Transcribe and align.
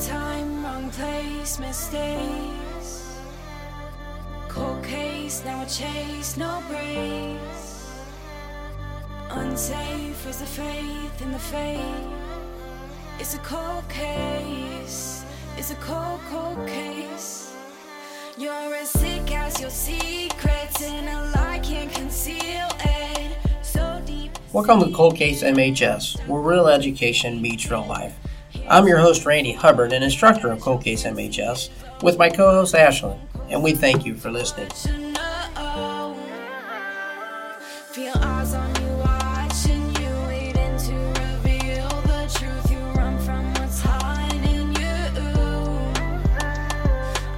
Time, 0.00 0.62
wrong 0.64 0.90
place, 0.90 1.58
mistakes. 1.58 3.18
Cold 4.48 4.84
case, 4.84 5.44
now 5.44 5.64
a 5.64 5.66
chase, 5.66 6.36
no 6.36 6.62
breaks. 6.68 7.90
Unsafe 9.30 10.24
is 10.24 10.38
the 10.38 10.46
faith 10.46 11.20
in 11.20 11.32
the 11.32 11.38
faith. 11.38 11.82
It's 13.18 13.34
a 13.34 13.38
cold 13.38 13.88
case. 13.88 15.24
It's 15.56 15.72
a 15.72 15.76
cold, 15.76 16.20
cold 16.30 16.64
case. 16.68 17.56
You're 18.38 18.52
as 18.76 18.90
sick 18.90 19.34
as 19.34 19.60
your 19.60 19.70
secrets, 19.70 20.80
and 20.80 21.08
a 21.08 21.36
lie 21.36 21.58
can't 21.58 21.92
conceal 21.92 22.68
it. 22.84 23.36
So 23.62 24.00
deep. 24.06 24.30
Welcome 24.52 24.78
to 24.78 24.92
Cold 24.94 25.16
Case 25.16 25.42
MHS, 25.42 26.24
where 26.28 26.40
real 26.40 26.68
education 26.68 27.42
meets 27.42 27.68
real 27.68 27.84
life. 27.84 28.14
I'm 28.70 28.86
your 28.86 28.98
host, 28.98 29.24
Randy 29.24 29.52
Hubbard, 29.52 29.94
an 29.94 30.02
instructor 30.02 30.52
of 30.52 30.60
Cold 30.60 30.84
Case 30.84 31.04
MHS, 31.04 31.70
with 32.02 32.18
my 32.18 32.28
co 32.28 32.50
host, 32.50 32.74
Ashlyn, 32.74 33.18
and 33.48 33.62
we 33.62 33.72
thank 33.72 34.04
you 34.04 34.14
for 34.14 34.30
listening. 34.30 34.68
to 34.68 34.98
know. 35.12 36.16
Feel 37.92 38.12
eyes 38.16 38.52
on 38.52 38.74
you, 38.76 38.88
watching 38.98 39.86
you, 39.96 40.10
waiting 40.26 40.76
to 40.76 40.94
reveal 40.94 41.88
the 42.02 42.30
truth. 42.34 42.70
You 42.70 42.78
run 42.90 43.18
from 43.20 43.54
what's 43.54 43.80
hiding 43.80 44.74
you. 44.76 44.96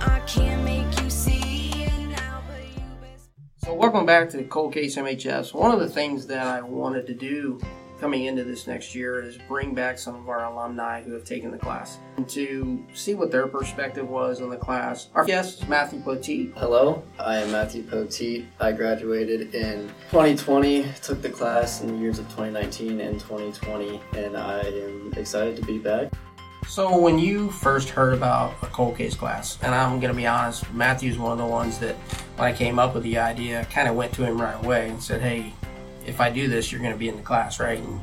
I 0.00 0.20
can't 0.26 0.64
make 0.64 1.00
you 1.00 1.08
see 1.10 1.84
it 1.84 2.08
now, 2.08 2.42
but 2.48 2.58
you 2.58 2.82
best. 3.00 3.28
So, 3.64 3.74
welcome 3.74 4.04
back 4.04 4.30
to 4.30 4.42
Cold 4.42 4.74
Case 4.74 4.96
MHS. 4.96 5.54
One 5.54 5.70
of 5.70 5.78
the 5.78 5.88
things 5.88 6.26
that 6.26 6.48
I 6.48 6.60
wanted 6.60 7.06
to 7.06 7.14
do 7.14 7.60
coming 8.00 8.24
into 8.24 8.42
this 8.42 8.66
next 8.66 8.94
year 8.94 9.22
is 9.22 9.36
bring 9.46 9.74
back 9.74 9.98
some 9.98 10.14
of 10.14 10.28
our 10.30 10.46
alumni 10.46 11.02
who 11.02 11.12
have 11.12 11.24
taken 11.24 11.50
the 11.50 11.58
class 11.58 11.98
and 12.16 12.26
to 12.26 12.82
see 12.94 13.14
what 13.14 13.30
their 13.30 13.46
perspective 13.46 14.08
was 14.08 14.40
on 14.40 14.48
the 14.48 14.56
class. 14.56 15.08
Our 15.14 15.26
guest 15.26 15.62
is 15.62 15.68
Matthew 15.68 16.00
Poteet. 16.00 16.56
Hello, 16.56 17.02
I 17.18 17.36
am 17.36 17.52
Matthew 17.52 17.82
Poteet. 17.82 18.46
I 18.58 18.72
graduated 18.72 19.54
in 19.54 19.88
2020, 20.10 20.86
took 21.02 21.20
the 21.20 21.28
class 21.28 21.82
in 21.82 21.88
the 21.88 21.98
years 21.98 22.18
of 22.18 22.24
2019 22.30 23.00
and 23.02 23.20
2020, 23.20 24.00
and 24.16 24.34
I 24.34 24.60
am 24.60 25.12
excited 25.16 25.56
to 25.56 25.62
be 25.62 25.76
back. 25.78 26.10
So 26.66 26.98
when 26.98 27.18
you 27.18 27.50
first 27.50 27.90
heard 27.90 28.14
about 28.14 28.54
a 28.62 28.66
cold 28.66 28.96
case 28.96 29.14
class, 29.14 29.58
and 29.60 29.74
I'm 29.74 30.00
gonna 30.00 30.14
be 30.14 30.26
honest, 30.26 30.72
Matthew's 30.72 31.18
one 31.18 31.32
of 31.32 31.38
the 31.38 31.44
ones 31.44 31.78
that 31.80 31.96
when 32.36 32.48
I 32.48 32.52
came 32.52 32.78
up 32.78 32.94
with 32.94 33.02
the 33.02 33.18
idea, 33.18 33.66
kind 33.70 33.88
of 33.88 33.96
went 33.96 34.12
to 34.14 34.24
him 34.24 34.40
right 34.40 34.62
away 34.64 34.88
and 34.88 35.02
said, 35.02 35.20
"Hey, 35.20 35.52
if 36.06 36.20
I 36.20 36.30
do 36.30 36.48
this, 36.48 36.70
you're 36.70 36.82
gonna 36.82 36.96
be 36.96 37.08
in 37.08 37.16
the 37.16 37.22
class, 37.22 37.60
right?" 37.60 37.78
And 37.78 38.00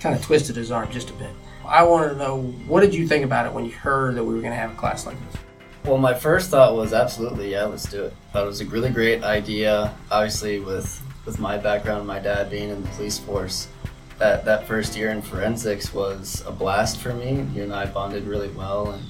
kind 0.00 0.14
of 0.14 0.22
twisted 0.22 0.56
his 0.56 0.70
arm 0.70 0.90
just 0.90 1.10
a 1.10 1.12
bit. 1.14 1.30
I 1.64 1.84
wanted 1.84 2.10
to 2.10 2.16
know 2.16 2.42
what 2.66 2.80
did 2.80 2.94
you 2.94 3.06
think 3.06 3.24
about 3.24 3.46
it 3.46 3.52
when 3.52 3.64
you 3.64 3.70
heard 3.70 4.16
that 4.16 4.24
we 4.24 4.34
were 4.34 4.40
gonna 4.40 4.54
have 4.54 4.72
a 4.72 4.74
class 4.74 5.06
like 5.06 5.16
this? 5.30 5.40
Well, 5.84 5.98
my 5.98 6.14
first 6.14 6.50
thought 6.50 6.74
was 6.76 6.92
absolutely, 6.92 7.52
yeah, 7.52 7.64
let's 7.64 7.90
do 7.90 8.04
it. 8.04 8.14
Thought 8.32 8.44
it 8.44 8.46
was 8.46 8.60
a 8.60 8.66
really 8.66 8.90
great 8.90 9.22
idea. 9.24 9.92
Obviously, 10.10 10.60
with 10.60 11.00
with 11.24 11.38
my 11.38 11.56
background, 11.56 12.06
my 12.06 12.18
dad 12.18 12.50
being 12.50 12.70
in 12.70 12.82
the 12.82 12.88
police 12.90 13.18
force, 13.18 13.68
that 14.18 14.44
that 14.44 14.66
first 14.66 14.96
year 14.96 15.10
in 15.10 15.22
forensics 15.22 15.94
was 15.94 16.42
a 16.46 16.52
blast 16.52 16.98
for 16.98 17.14
me. 17.14 17.46
You 17.54 17.64
and 17.64 17.72
I 17.72 17.86
bonded 17.86 18.24
really 18.26 18.48
well, 18.50 18.90
and 18.90 19.02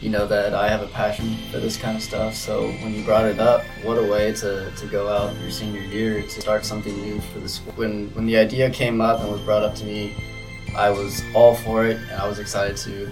you 0.00 0.10
know 0.10 0.26
that 0.26 0.54
I 0.54 0.68
have 0.68 0.82
a 0.82 0.88
passion 0.88 1.36
for 1.50 1.58
this 1.58 1.76
kind 1.76 1.96
of 1.96 2.02
stuff. 2.02 2.34
So 2.34 2.68
when 2.68 2.94
you 2.94 3.04
brought 3.04 3.24
it 3.24 3.38
up, 3.38 3.64
what 3.82 3.98
a 3.98 4.02
way 4.02 4.32
to, 4.32 4.70
to 4.70 4.86
go 4.86 5.08
out 5.08 5.34
your 5.40 5.50
senior 5.50 5.80
year 5.80 6.22
to 6.22 6.40
start 6.40 6.64
something 6.64 6.94
new 7.00 7.20
for 7.20 7.40
the 7.40 7.48
school. 7.48 7.72
When 7.74 8.08
when 8.14 8.26
the 8.26 8.36
idea 8.36 8.70
came 8.70 9.00
up 9.00 9.20
and 9.20 9.30
was 9.30 9.40
brought 9.40 9.62
up 9.62 9.74
to 9.76 9.84
me, 9.84 10.14
I 10.76 10.90
was 10.90 11.22
all 11.34 11.54
for 11.54 11.86
it, 11.86 11.96
and 11.96 12.20
I 12.20 12.28
was 12.28 12.38
excited 12.38 12.76
to 12.78 13.10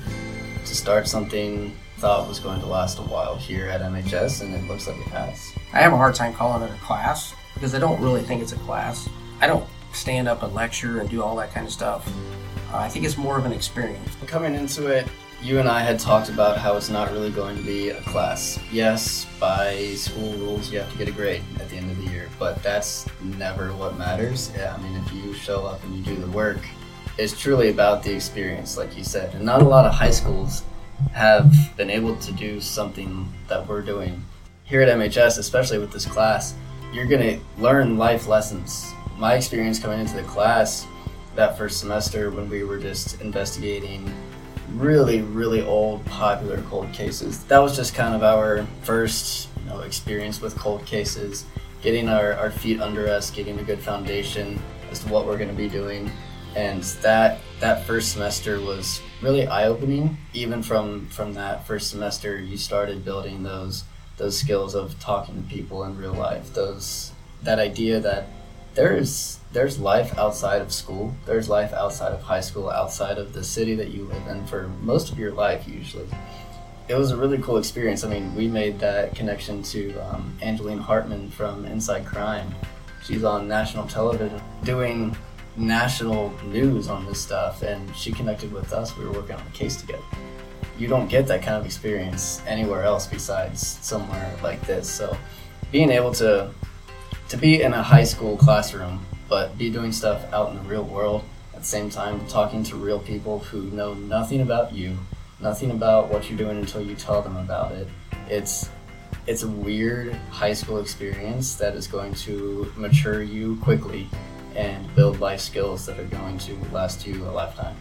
to 0.64 0.74
start 0.74 1.08
something 1.08 1.74
thought 1.98 2.28
was 2.28 2.41
going 2.41 2.60
to 2.60 2.66
last 2.66 2.98
a 2.98 3.02
while 3.02 3.36
here 3.36 3.69
at 3.69 3.80
MHS, 3.80 4.42
and 4.42 4.54
it 4.54 4.69
looks 4.69 4.86
like 4.86 4.98
it 4.98 5.06
has. 5.08 5.54
I 5.72 5.78
have 5.78 5.92
a 5.92 5.97
hard 5.97 6.14
time 6.14 6.34
calling 6.34 6.62
it 6.62 6.70
a 6.70 6.78
class 6.78 7.34
because 7.54 7.75
I 7.75 7.78
don't 7.78 8.00
really 8.00 8.22
think 8.22 8.42
it's 8.42 8.53
a 8.53 8.56
class. 8.56 9.09
I 9.41 9.47
don't 9.47 9.66
stand 9.92 10.28
up 10.28 10.42
and 10.42 10.53
lecture 10.53 11.00
and 11.00 11.09
do 11.09 11.22
all 11.22 11.36
that 11.36 11.53
kind 11.54 11.66
of 11.66 11.72
stuff. 11.72 12.06
Uh, 12.72 12.78
I 12.78 12.88
think 12.88 13.04
it's 13.04 13.16
more 13.16 13.38
of 13.38 13.47
an 13.47 13.53
experience. 13.53 14.10
Coming 14.26 14.54
into 14.54 14.88
it, 14.88 15.09
you 15.44 15.59
and 15.59 15.69
I 15.69 15.81
had 15.81 15.99
talked 15.99 16.31
about 16.31 16.56
how 16.56 16.75
it's 16.78 16.88
not 16.88 17.12
really 17.12 17.31
going 17.31 17.55
to 17.55 17.62
be 17.62 17.91
a 17.91 18.00
class. 18.00 18.59
Yes, 18.72 19.27
by 19.38 19.93
school 19.94 20.32
rules, 20.38 20.72
you 20.72 20.78
have 20.78 20.91
to 20.91 20.97
get 20.97 21.06
a 21.06 21.10
grade 21.10 21.43
at 21.60 21.69
the 21.69 21.77
end 21.77 21.91
of 21.91 21.99
the 21.99 22.10
year, 22.10 22.31
but 22.38 22.62
that's 22.62 23.06
never 23.21 23.75
what 23.75 23.99
matters. 23.99 24.50
Yeah, 24.56 24.75
I 24.75 24.81
mean, 24.81 24.97
if 24.97 25.12
you 25.12 25.34
show 25.34 25.66
up 25.66 25.84
and 25.84 25.94
you 25.94 26.03
do 26.03 26.16
the 26.16 26.31
work, 26.31 26.60
it's 27.19 27.38
truly 27.38 27.69
about 27.69 28.03
the 28.03 28.15
experience, 28.15 28.78
like 28.78 28.97
you 28.97 29.04
said. 29.04 29.34
And 29.34 29.44
not 29.44 29.60
a 29.60 29.66
lot 29.66 29.84
of 29.84 29.93
high 29.93 30.12
schools 30.12 30.62
have 31.12 31.54
been 31.77 31.91
able 31.91 32.16
to 32.16 32.33
do 32.33 32.59
something 32.59 33.31
that 33.49 33.69
we're 33.69 33.83
doing 33.83 34.25
here 34.65 34.81
at 34.81 34.88
MHS, 34.88 35.38
especially 35.38 35.78
with 35.78 35.93
this 35.93 36.06
class. 36.06 36.54
You're 36.91 37.06
going 37.06 37.38
to 37.38 37.62
learn 37.62 37.99
life 37.99 38.28
lessons. 38.28 38.91
My 39.19 39.34
experience 39.34 39.78
coming 39.78 40.00
into 40.00 40.16
the 40.16 40.22
class 40.22 40.87
that 41.37 41.59
first 41.59 41.81
semester 41.81 42.31
when 42.31 42.49
we 42.49 42.65
were 42.65 42.78
just 42.78 43.21
investigating 43.21 44.10
really, 44.74 45.22
really 45.22 45.62
old, 45.62 46.04
popular 46.06 46.60
cold 46.62 46.92
cases. 46.92 47.44
That 47.44 47.58
was 47.58 47.76
just 47.76 47.94
kind 47.94 48.14
of 48.14 48.22
our 48.22 48.66
first, 48.82 49.48
you 49.60 49.70
know, 49.70 49.80
experience 49.80 50.40
with 50.40 50.56
cold 50.56 50.84
cases, 50.86 51.44
getting 51.82 52.08
our, 52.08 52.34
our 52.34 52.50
feet 52.50 52.80
under 52.80 53.08
us, 53.08 53.30
getting 53.30 53.58
a 53.58 53.62
good 53.62 53.80
foundation 53.80 54.60
as 54.90 55.00
to 55.00 55.08
what 55.08 55.26
we're 55.26 55.38
going 55.38 55.50
to 55.50 55.54
be 55.54 55.68
doing. 55.68 56.10
And 56.56 56.82
that 57.02 57.40
that 57.60 57.84
first 57.84 58.12
semester 58.12 58.60
was 58.60 59.00
really 59.20 59.46
eye-opening. 59.46 60.16
Even 60.34 60.62
from 60.62 61.08
from 61.08 61.34
that 61.34 61.66
first 61.66 61.91
semester, 61.91 62.38
you 62.38 62.56
started 62.56 63.04
building 63.04 63.42
those 63.42 63.84
those 64.18 64.38
skills 64.38 64.74
of 64.76 64.98
talking 65.00 65.42
to 65.42 65.48
people 65.48 65.82
in 65.84 65.98
real 65.98 66.14
life. 66.14 66.54
Those 66.54 67.12
that 67.42 67.58
idea 67.58 67.98
that 68.00 68.28
there's 68.74 69.38
there's 69.52 69.78
life 69.78 70.16
outside 70.18 70.60
of 70.60 70.72
school. 70.72 71.14
There's 71.26 71.48
life 71.48 71.72
outside 71.72 72.12
of 72.12 72.22
high 72.22 72.40
school, 72.40 72.70
outside 72.70 73.18
of 73.18 73.32
the 73.32 73.44
city 73.44 73.74
that 73.76 73.88
you 73.88 74.04
live 74.04 74.26
in 74.26 74.44
for 74.46 74.68
most 74.82 75.12
of 75.12 75.18
your 75.18 75.32
life 75.32 75.68
usually. 75.68 76.08
It 76.88 76.94
was 76.94 77.12
a 77.12 77.16
really 77.16 77.38
cool 77.38 77.56
experience. 77.56 78.04
I 78.04 78.08
mean, 78.08 78.34
we 78.34 78.48
made 78.48 78.78
that 78.80 79.14
connection 79.14 79.62
to 79.62 79.92
um, 80.06 80.36
Angeline 80.42 80.78
Hartman 80.78 81.30
from 81.30 81.64
Inside 81.64 82.04
Crime. 82.04 82.52
She's 83.04 83.24
on 83.24 83.48
national 83.48 83.86
television 83.86 84.40
doing 84.64 85.16
national 85.56 86.30
news 86.44 86.88
on 86.88 87.06
this 87.06 87.20
stuff, 87.20 87.62
and 87.62 87.94
she 87.96 88.10
connected 88.12 88.52
with 88.52 88.72
us. 88.72 88.96
We 88.98 89.04
were 89.04 89.12
working 89.12 89.36
on 89.36 89.46
a 89.46 89.50
case 89.50 89.76
together. 89.76 90.02
You 90.76 90.88
don't 90.88 91.08
get 91.08 91.28
that 91.28 91.42
kind 91.42 91.56
of 91.56 91.64
experience 91.64 92.42
anywhere 92.46 92.82
else 92.82 93.06
besides 93.06 93.64
somewhere 93.64 94.36
like 94.42 94.60
this. 94.66 94.91
So, 94.91 95.16
being 95.70 95.91
able 95.91 96.12
to 96.14 96.50
to 97.28 97.36
be 97.36 97.62
in 97.62 97.72
a 97.72 97.82
high 97.82 98.04
school 98.04 98.36
classroom, 98.36 99.04
but 99.28 99.56
be 99.56 99.70
doing 99.70 99.92
stuff 99.92 100.32
out 100.32 100.50
in 100.50 100.56
the 100.56 100.62
real 100.62 100.84
world 100.84 101.24
at 101.54 101.60
the 101.60 101.66
same 101.66 101.90
time, 101.90 102.26
talking 102.26 102.62
to 102.64 102.76
real 102.76 102.98
people 102.98 103.38
who 103.38 103.62
know 103.70 103.94
nothing 103.94 104.40
about 104.40 104.72
you, 104.72 104.96
nothing 105.40 105.70
about 105.70 106.08
what 106.08 106.28
you're 106.28 106.38
doing 106.38 106.58
until 106.58 106.82
you 106.82 106.94
tell 106.94 107.22
them 107.22 107.36
about 107.36 107.72
it. 107.72 107.88
It's 108.28 108.70
it's 109.26 109.42
a 109.42 109.48
weird 109.48 110.12
high 110.30 110.52
school 110.52 110.78
experience 110.78 111.54
that 111.54 111.74
is 111.74 111.86
going 111.86 112.12
to 112.14 112.70
mature 112.76 113.22
you 113.22 113.56
quickly 113.56 114.06
and 114.54 114.94
build 114.94 115.18
life 115.20 115.41
skills 115.41 115.86
that 115.86 115.98
are 115.98 116.04
going 116.04 116.36
to 116.38 116.54
last 116.72 117.06
you 117.06 117.24
a 117.24 117.30
lifetime. 117.30 117.76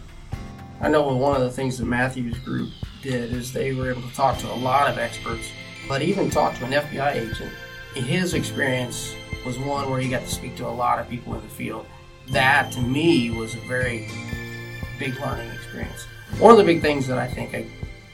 I 0.80 0.88
know 0.88 1.02
one 1.14 1.36
of 1.36 1.42
the 1.42 1.50
things 1.50 1.78
that 1.78 1.84
Matthew's 1.84 2.38
group 2.38 2.70
did 3.02 3.32
is 3.32 3.52
they 3.52 3.74
were 3.74 3.90
able 3.90 4.02
to 4.02 4.14
talk 4.14 4.38
to 4.38 4.52
a 4.52 4.56
lot 4.56 4.90
of 4.90 4.98
experts, 4.98 5.50
but 5.86 6.02
even 6.02 6.30
talk 6.30 6.56
to 6.56 6.64
an 6.64 6.72
FBI 6.72 7.14
agent. 7.14 7.52
His 7.94 8.34
experience 8.34 9.14
was 9.44 9.58
one 9.58 9.90
where 9.90 10.00
he 10.00 10.08
got 10.08 10.22
to 10.22 10.30
speak 10.30 10.56
to 10.56 10.66
a 10.66 10.68
lot 10.68 10.98
of 10.98 11.08
people 11.08 11.34
in 11.34 11.42
the 11.42 11.48
field. 11.48 11.86
That 12.28 12.72
to 12.72 12.80
me 12.80 13.30
was 13.30 13.54
a 13.54 13.60
very 13.68 14.08
big 14.98 15.18
learning 15.20 15.50
experience. 15.50 16.04
One 16.38 16.50
of 16.50 16.58
the 16.58 16.64
big 16.64 16.80
things 16.80 17.06
that 17.06 17.18
I 17.18 17.28
think 17.28 17.54
I, 17.54 17.66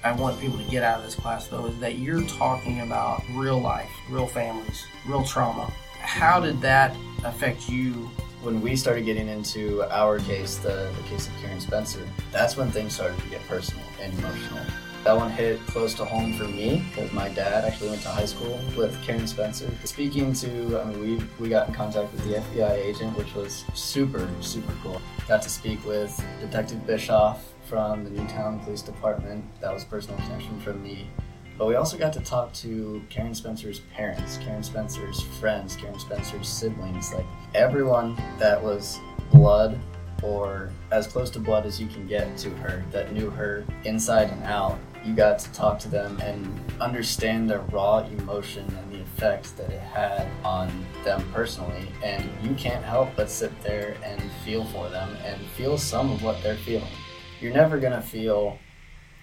I 0.03 0.12
want 0.12 0.41
people 0.41 0.59
to 0.59 0.65
get 0.65 0.82
out 0.82 0.99
of 0.99 1.05
this 1.05 1.15
class 1.15 1.47
though 1.47 1.67
is 1.67 1.79
that 1.79 1.99
you're 1.99 2.23
talking 2.25 2.81
about 2.81 3.23
real 3.35 3.61
life, 3.61 3.91
real 4.09 4.27
families, 4.27 4.85
real 5.06 5.25
trauma. 5.25 5.73
How 6.00 6.41
did 6.41 6.61
that 6.62 6.97
affect 7.25 7.69
you 7.69 8.11
when 8.43 8.61
we 8.62 8.75
started 8.75 9.05
getting 9.05 9.29
into 9.29 9.83
our 9.94 10.19
case, 10.21 10.56
the, 10.56 10.91
the 10.97 11.03
case 11.09 11.29
of 11.29 11.35
Karen 11.43 11.61
Spencer, 11.61 12.06
that's 12.33 12.56
when 12.56 12.71
things 12.71 12.94
started 12.94 13.21
to 13.21 13.29
get 13.29 13.47
personal 13.47 13.85
and 14.00 14.12
emotional. 14.19 14.65
That 15.05 15.17
one 15.17 15.31
hit 15.31 15.58
close 15.67 15.94
to 15.94 16.05
home 16.05 16.35
for 16.35 16.44
me 16.44 16.85
because 16.91 17.11
my 17.12 17.31
dad 17.31 17.64
actually 17.64 17.88
went 17.88 18.02
to 18.02 18.08
high 18.08 18.26
school 18.26 18.61
with 18.76 19.02
Karen 19.02 19.26
Spencer. 19.26 19.70
Speaking 19.85 20.35
to, 20.35 20.79
I 20.79 20.85
mean, 20.85 21.00
we, 21.00 21.25
we 21.38 21.49
got 21.49 21.69
in 21.69 21.75
contact 21.75 22.12
with 22.12 22.23
the 22.25 22.35
FBI 22.35 22.73
agent, 22.73 23.17
which 23.17 23.35
was 23.35 23.64
super, 23.75 24.29
super 24.43 24.75
cool. 24.82 25.00
Got 25.26 25.41
to 25.43 25.49
speak 25.49 25.82
with 25.87 26.23
Detective 26.41 26.87
Bischoff 26.87 27.50
from 27.64 28.05
the 28.05 28.11
Newtown 28.11 28.61
Police 28.61 28.82
Department. 28.82 29.43
That 29.62 29.73
was 29.73 29.85
personal 29.85 30.19
connection 30.19 30.61
from 30.61 30.82
me. 30.82 31.08
But 31.56 31.67
we 31.67 31.76
also 31.76 31.97
got 31.97 32.12
to 32.14 32.20
talk 32.20 32.52
to 32.55 33.02
Karen 33.08 33.35
Spencer's 33.35 33.81
parents, 33.94 34.37
Karen 34.38 34.62
Spencer's 34.62 35.23
friends, 35.41 35.76
Karen 35.76 35.99
Spencer's 35.99 36.49
siblings, 36.49 37.12
like 37.14 37.26
everyone 37.55 38.17
that 38.38 38.62
was 38.62 38.99
blood 39.31 39.79
or 40.23 40.70
as 40.91 41.06
close 41.06 41.31
to 41.31 41.38
blood 41.38 41.67
as 41.67 41.81
you 41.81 41.87
can 41.87 42.06
get 42.06 42.37
to 42.38 42.50
her 42.50 42.85
that 42.91 43.12
knew 43.12 43.31
her 43.31 43.64
inside 43.85 44.31
and 44.31 44.43
out. 44.44 44.79
You 45.05 45.14
got 45.14 45.38
to 45.38 45.52
talk 45.52 45.79
to 45.81 45.88
them 45.88 46.20
and 46.23 46.61
understand 46.81 47.49
their 47.49 47.61
raw 47.61 48.00
emotion 48.00 48.67
and 48.79 48.93
the 48.93 49.00
effects 49.00 49.52
that 49.52 49.70
it 49.70 49.81
had 49.81 50.29
on 50.44 50.70
them 51.05 51.26
personally. 51.32 51.88
And 52.02 52.29
you 52.43 52.55
can't 52.55 52.85
help 52.85 53.11
but 53.17 53.31
sit 53.31 53.50
there 53.62 53.97
and 54.05 54.23
feel 54.44 54.64
for 54.67 54.88
them 54.91 55.17
and 55.25 55.41
feel 55.56 55.79
some 55.79 56.11
of 56.11 56.23
what 56.23 56.43
they're 56.43 56.56
feeling. 56.56 56.93
You're 57.41 57.55
never 57.55 57.79
going 57.79 57.94
to 57.94 58.02
feel 58.02 58.58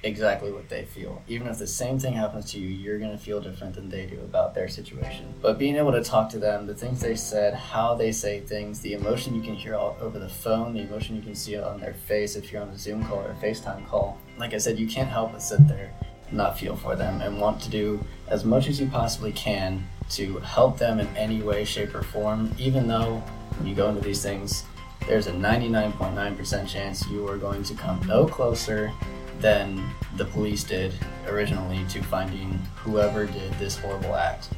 exactly 0.03 0.51
what 0.51 0.69
they 0.69 0.85
feel. 0.85 1.21
Even 1.27 1.47
if 1.47 1.57
the 1.57 1.67
same 1.67 1.99
thing 1.99 2.13
happens 2.13 2.51
to 2.51 2.59
you, 2.59 2.67
you're 2.67 2.99
going 2.99 3.11
to 3.11 3.17
feel 3.17 3.41
different 3.41 3.75
than 3.75 3.89
they 3.89 4.05
do 4.05 4.19
about 4.21 4.53
their 4.53 4.67
situation. 4.67 5.33
But 5.41 5.57
being 5.57 5.75
able 5.75 5.91
to 5.91 6.03
talk 6.03 6.29
to 6.29 6.39
them, 6.39 6.67
the 6.67 6.75
things 6.75 6.99
they 6.99 7.15
said, 7.15 7.53
how 7.53 7.95
they 7.95 8.11
say 8.11 8.39
things, 8.39 8.79
the 8.79 8.93
emotion 8.93 9.35
you 9.35 9.41
can 9.41 9.55
hear 9.55 9.75
all 9.75 9.97
over 9.99 10.19
the 10.19 10.29
phone, 10.29 10.73
the 10.73 10.81
emotion 10.81 11.15
you 11.15 11.21
can 11.21 11.35
see 11.35 11.57
on 11.57 11.79
their 11.79 11.93
face 11.93 12.35
if 12.35 12.51
you're 12.51 12.61
on 12.61 12.69
a 12.69 12.77
Zoom 12.77 13.03
call 13.05 13.19
or 13.19 13.31
a 13.31 13.35
FaceTime 13.35 13.87
call. 13.87 14.19
Like 14.37 14.53
I 14.53 14.57
said, 14.57 14.77
you 14.77 14.87
can't 14.87 15.09
help 15.09 15.31
but 15.31 15.41
sit 15.41 15.67
there 15.67 15.91
and 16.27 16.37
not 16.37 16.59
feel 16.59 16.75
for 16.75 16.95
them 16.95 17.21
and 17.21 17.39
want 17.39 17.61
to 17.61 17.69
do 17.69 18.03
as 18.27 18.45
much 18.45 18.67
as 18.67 18.79
you 18.79 18.87
possibly 18.87 19.31
can 19.31 19.87
to 20.11 20.37
help 20.39 20.77
them 20.77 20.99
in 20.99 21.07
any 21.17 21.41
way, 21.41 21.65
shape, 21.65 21.93
or 21.95 22.03
form, 22.03 22.53
even 22.57 22.87
though 22.87 23.17
when 23.57 23.67
you 23.67 23.75
go 23.75 23.89
into 23.89 24.01
these 24.01 24.21
things, 24.21 24.63
there's 25.07 25.27
a 25.27 25.31
99.9% 25.31 26.67
chance 26.67 27.07
you 27.07 27.27
are 27.27 27.37
going 27.37 27.63
to 27.63 27.73
come 27.73 27.99
no 28.07 28.25
closer 28.25 28.91
than 29.39 29.83
the 30.15 30.25
police 30.25 30.63
did 30.63 30.93
originally 31.27 31.85
to 31.89 32.01
finding 32.03 32.53
whoever 32.75 33.25
did 33.25 33.51
this 33.53 33.77
horrible 33.77 34.15
act. 34.15 34.49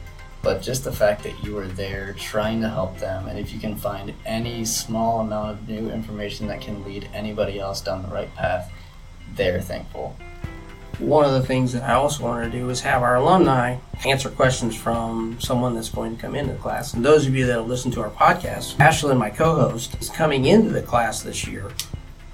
But 0.41 0.61
just 0.61 0.85
the 0.85 0.91
fact 0.91 1.23
that 1.23 1.43
you 1.43 1.53
were 1.53 1.67
there 1.67 2.13
trying 2.13 2.61
to 2.61 2.69
help 2.69 2.97
them, 2.97 3.27
and 3.27 3.37
if 3.37 3.51
you 3.53 3.59
can 3.59 3.75
find 3.75 4.13
any 4.25 4.63
small 4.63 5.19
amount 5.19 5.51
of 5.51 5.67
new 5.67 5.91
information 5.91 6.47
that 6.47 6.61
can 6.61 6.83
lead 6.85 7.09
anybody 7.13 7.59
else 7.59 7.81
down 7.81 8.03
the 8.03 8.09
right 8.09 8.33
path, 8.35 8.71
they're 9.35 9.61
thankful. 9.61 10.15
One 10.99 11.23
of 11.23 11.31
the 11.31 11.45
things 11.47 11.71
that 11.73 11.83
I 11.83 11.93
also 11.93 12.23
wanted 12.23 12.51
to 12.51 12.59
do 12.59 12.69
is 12.69 12.81
have 12.81 13.03
our 13.03 13.15
alumni 13.15 13.77
answer 14.05 14.29
questions 14.29 14.75
from 14.75 15.39
someone 15.39 15.73
that's 15.73 15.89
going 15.89 16.15
to 16.15 16.21
come 16.21 16.35
into 16.35 16.53
the 16.53 16.59
class. 16.59 16.93
And 16.93 17.05
those 17.05 17.25
of 17.25 17.35
you 17.35 17.45
that 17.45 17.53
have 17.53 17.67
listened 17.67 17.93
to 17.93 18.01
our 18.01 18.09
podcast, 18.09 18.77
Ashley, 18.79 19.15
my 19.15 19.29
co 19.29 19.55
host, 19.55 19.95
is 20.01 20.09
coming 20.09 20.45
into 20.45 20.71
the 20.71 20.81
class 20.81 21.21
this 21.21 21.47
year. 21.47 21.71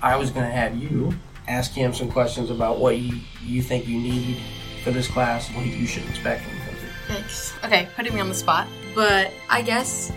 I 0.02 0.16
was 0.16 0.32
going 0.32 0.46
to 0.46 0.52
have 0.52 0.76
you 0.76 1.14
ask 1.48 1.74
him 1.74 1.94
some 1.94 2.12
questions 2.12 2.50
about 2.50 2.80
what 2.80 2.98
you, 2.98 3.20
you 3.44 3.62
think 3.62 3.88
you 3.88 4.00
need 4.00 4.38
for 4.84 4.92
this 4.92 5.08
class, 5.08 5.50
what 5.54 5.66
you 5.66 5.86
should 5.86 6.06
expect 6.08 6.46
when 6.48 6.56
you 6.56 6.62
come 6.64 6.76
through. 6.76 6.90
Thanks. 7.08 7.54
Okay, 7.64 7.88
putting 7.96 8.16
me 8.16 8.22
on 8.22 8.30
the 8.30 8.36
spot. 8.36 8.68
But 8.96 9.32
I 9.50 9.62
guess 9.62 10.12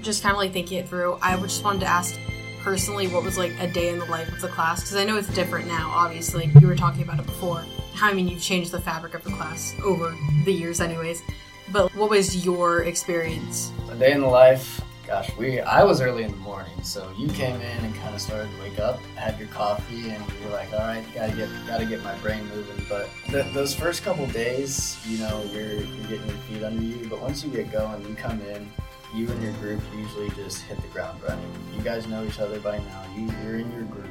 just 0.00 0.22
kind 0.22 0.32
of 0.32 0.38
like 0.38 0.52
thinking 0.52 0.78
it 0.78 0.88
through, 0.88 1.18
I 1.20 1.36
just 1.38 1.64
wanted 1.64 1.80
to 1.80 1.86
ask 1.86 2.18
personally 2.64 3.06
what 3.08 3.22
was 3.22 3.36
like 3.36 3.52
a 3.60 3.68
day 3.68 3.90
in 3.90 3.98
the 3.98 4.06
life 4.06 4.26
of 4.32 4.40
the 4.40 4.48
class 4.48 4.80
because 4.80 4.96
I 4.96 5.04
know 5.04 5.18
it's 5.18 5.28
different 5.28 5.68
now. 5.68 5.90
Obviously, 5.90 6.50
you 6.58 6.66
were 6.66 6.74
talking 6.74 7.02
about 7.02 7.20
it 7.20 7.26
before. 7.26 7.62
How 7.92 8.08
I 8.08 8.14
mean, 8.14 8.26
you've 8.26 8.42
changed 8.42 8.72
the 8.72 8.80
fabric 8.80 9.12
of 9.12 9.22
the 9.22 9.30
class 9.30 9.74
over 9.84 10.16
the 10.44 10.52
years, 10.52 10.80
anyways. 10.80 11.22
But 11.70 11.94
what 11.94 12.08
was 12.08 12.44
your 12.44 12.84
experience? 12.84 13.70
A 13.90 13.94
day 13.94 14.12
in 14.12 14.20
the 14.20 14.26
life, 14.26 14.80
gosh, 15.06 15.30
we 15.36 15.60
I 15.60 15.84
was 15.84 16.00
early 16.00 16.24
in 16.24 16.30
the 16.30 16.38
morning, 16.38 16.82
so 16.82 17.12
you 17.18 17.28
came 17.28 17.56
in 17.56 17.84
and 17.84 17.94
kind 17.96 18.14
of 18.14 18.20
started 18.20 18.50
to 18.50 18.62
wake 18.62 18.78
up, 18.78 18.98
had 19.14 19.38
your 19.38 19.48
coffee, 19.48 20.08
and 20.08 20.24
you're 20.40 20.50
like, 20.50 20.72
all 20.72 20.78
right, 20.78 21.04
gotta 21.14 21.36
get 21.36 21.50
gotta 21.66 21.84
get 21.84 22.02
my 22.02 22.16
brain 22.18 22.48
moving. 22.48 22.82
But 22.88 23.10
th- 23.26 23.52
those 23.52 23.74
first 23.74 24.02
couple 24.02 24.26
days, 24.28 24.98
you 25.06 25.18
know, 25.18 25.44
you're 25.52 25.74
you're 25.74 26.06
getting 26.08 26.26
your 26.26 26.38
feet 26.48 26.62
under 26.62 26.82
you. 26.82 27.06
But 27.10 27.20
once 27.20 27.44
you 27.44 27.50
get 27.50 27.70
going, 27.70 28.08
you 28.08 28.14
come 28.14 28.40
in. 28.40 28.70
You 29.14 29.30
and 29.30 29.40
your 29.40 29.52
group 29.52 29.80
usually 29.96 30.28
just 30.30 30.62
hit 30.62 30.82
the 30.82 30.88
ground 30.88 31.22
running. 31.22 31.48
You 31.72 31.82
guys 31.82 32.08
know 32.08 32.24
each 32.24 32.40
other 32.40 32.58
by 32.58 32.78
now. 32.78 33.04
You, 33.14 33.30
you're 33.44 33.60
in 33.60 33.70
your 33.70 33.84
group. 33.84 34.08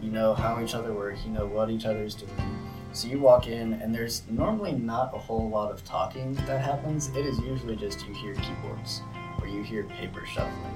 You 0.00 0.10
know 0.10 0.32
how 0.32 0.62
each 0.62 0.74
other 0.74 0.94
works. 0.94 1.20
You 1.26 1.30
know 1.30 1.44
what 1.44 1.68
each 1.68 1.84
other 1.84 2.02
is 2.02 2.14
doing. 2.14 2.32
So 2.94 3.06
you 3.06 3.18
walk 3.18 3.48
in, 3.48 3.74
and 3.74 3.94
there's 3.94 4.22
normally 4.30 4.72
not 4.72 5.14
a 5.14 5.18
whole 5.18 5.50
lot 5.50 5.70
of 5.70 5.84
talking 5.84 6.32
that 6.46 6.64
happens. 6.64 7.08
It 7.08 7.26
is 7.26 7.38
usually 7.40 7.76
just 7.76 8.06
you 8.06 8.14
hear 8.14 8.34
keyboards 8.36 9.02
or 9.42 9.46
you 9.46 9.62
hear 9.62 9.82
paper 9.82 10.24
shuffling. 10.24 10.74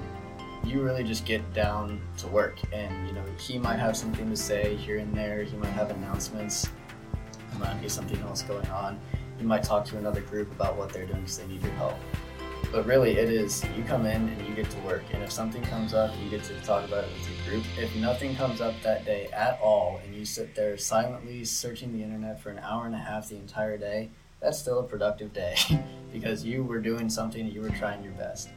You 0.63 0.83
really 0.83 1.03
just 1.03 1.25
get 1.25 1.51
down 1.51 1.99
to 2.17 2.27
work, 2.27 2.59
and 2.71 3.07
you 3.07 3.13
know 3.13 3.23
he 3.39 3.57
might 3.57 3.79
have 3.79 3.97
something 3.97 4.29
to 4.29 4.35
say 4.35 4.75
here 4.75 4.99
and 4.99 5.11
there. 5.17 5.41
He 5.41 5.57
might 5.57 5.71
have 5.71 5.89
announcements. 5.89 6.69
There 7.49 7.59
might 7.61 7.81
be 7.81 7.89
something 7.89 8.19
else 8.19 8.43
going 8.43 8.67
on. 8.67 8.99
You 9.39 9.47
might 9.47 9.63
talk 9.63 9.85
to 9.85 9.97
another 9.97 10.21
group 10.21 10.51
about 10.51 10.77
what 10.77 10.93
they're 10.93 11.07
doing 11.07 11.21
because 11.21 11.39
they 11.39 11.47
need 11.47 11.63
your 11.63 11.71
help. 11.71 11.95
But 12.71 12.85
really, 12.85 13.17
it 13.17 13.29
is 13.29 13.63
you 13.75 13.83
come 13.83 14.05
in 14.05 14.29
and 14.29 14.47
you 14.47 14.53
get 14.53 14.69
to 14.69 14.77
work, 14.81 15.01
and 15.11 15.23
if 15.23 15.31
something 15.31 15.63
comes 15.63 15.95
up, 15.95 16.11
you 16.23 16.29
get 16.29 16.43
to 16.43 16.59
talk 16.61 16.87
about 16.87 17.05
it 17.05 17.09
with 17.13 17.29
your 17.29 17.49
group. 17.49 17.65
If 17.79 17.95
nothing 17.95 18.35
comes 18.35 18.61
up 18.61 18.75
that 18.83 19.05
day 19.05 19.27
at 19.33 19.59
all, 19.59 19.99
and 20.05 20.15
you 20.15 20.23
sit 20.23 20.53
there 20.53 20.77
silently 20.77 21.43
searching 21.45 21.91
the 21.93 22.03
internet 22.03 22.39
for 22.39 22.51
an 22.51 22.59
hour 22.59 22.85
and 22.85 22.93
a 22.93 22.99
half 22.99 23.29
the 23.29 23.37
entire 23.37 23.77
day, 23.77 24.11
that's 24.39 24.59
still 24.59 24.79
a 24.79 24.83
productive 24.83 25.33
day 25.33 25.55
because 26.13 26.45
you 26.45 26.63
were 26.63 26.79
doing 26.79 27.09
something, 27.09 27.51
you 27.51 27.61
were 27.61 27.69
trying 27.71 28.03
your 28.03 28.13
best. 28.13 28.49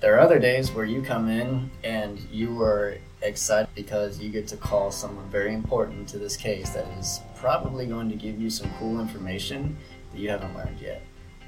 There 0.00 0.14
are 0.14 0.20
other 0.20 0.38
days 0.38 0.70
where 0.70 0.84
you 0.84 1.00
come 1.00 1.30
in 1.30 1.70
and 1.82 2.20
you 2.30 2.54
were 2.54 2.98
excited 3.22 3.70
because 3.74 4.18
you 4.18 4.30
get 4.30 4.46
to 4.48 4.56
call 4.56 4.90
someone 4.90 5.28
very 5.30 5.54
important 5.54 6.06
to 6.08 6.18
this 6.18 6.36
case 6.36 6.70
that 6.70 6.86
is 6.98 7.20
probably 7.36 7.86
going 7.86 8.10
to 8.10 8.16
give 8.16 8.38
you 8.38 8.50
some 8.50 8.70
cool 8.78 9.00
information 9.00 9.78
that 10.12 10.18
you 10.18 10.28
haven't 10.28 10.54
learned 10.54 10.78
yet. 10.78 11.00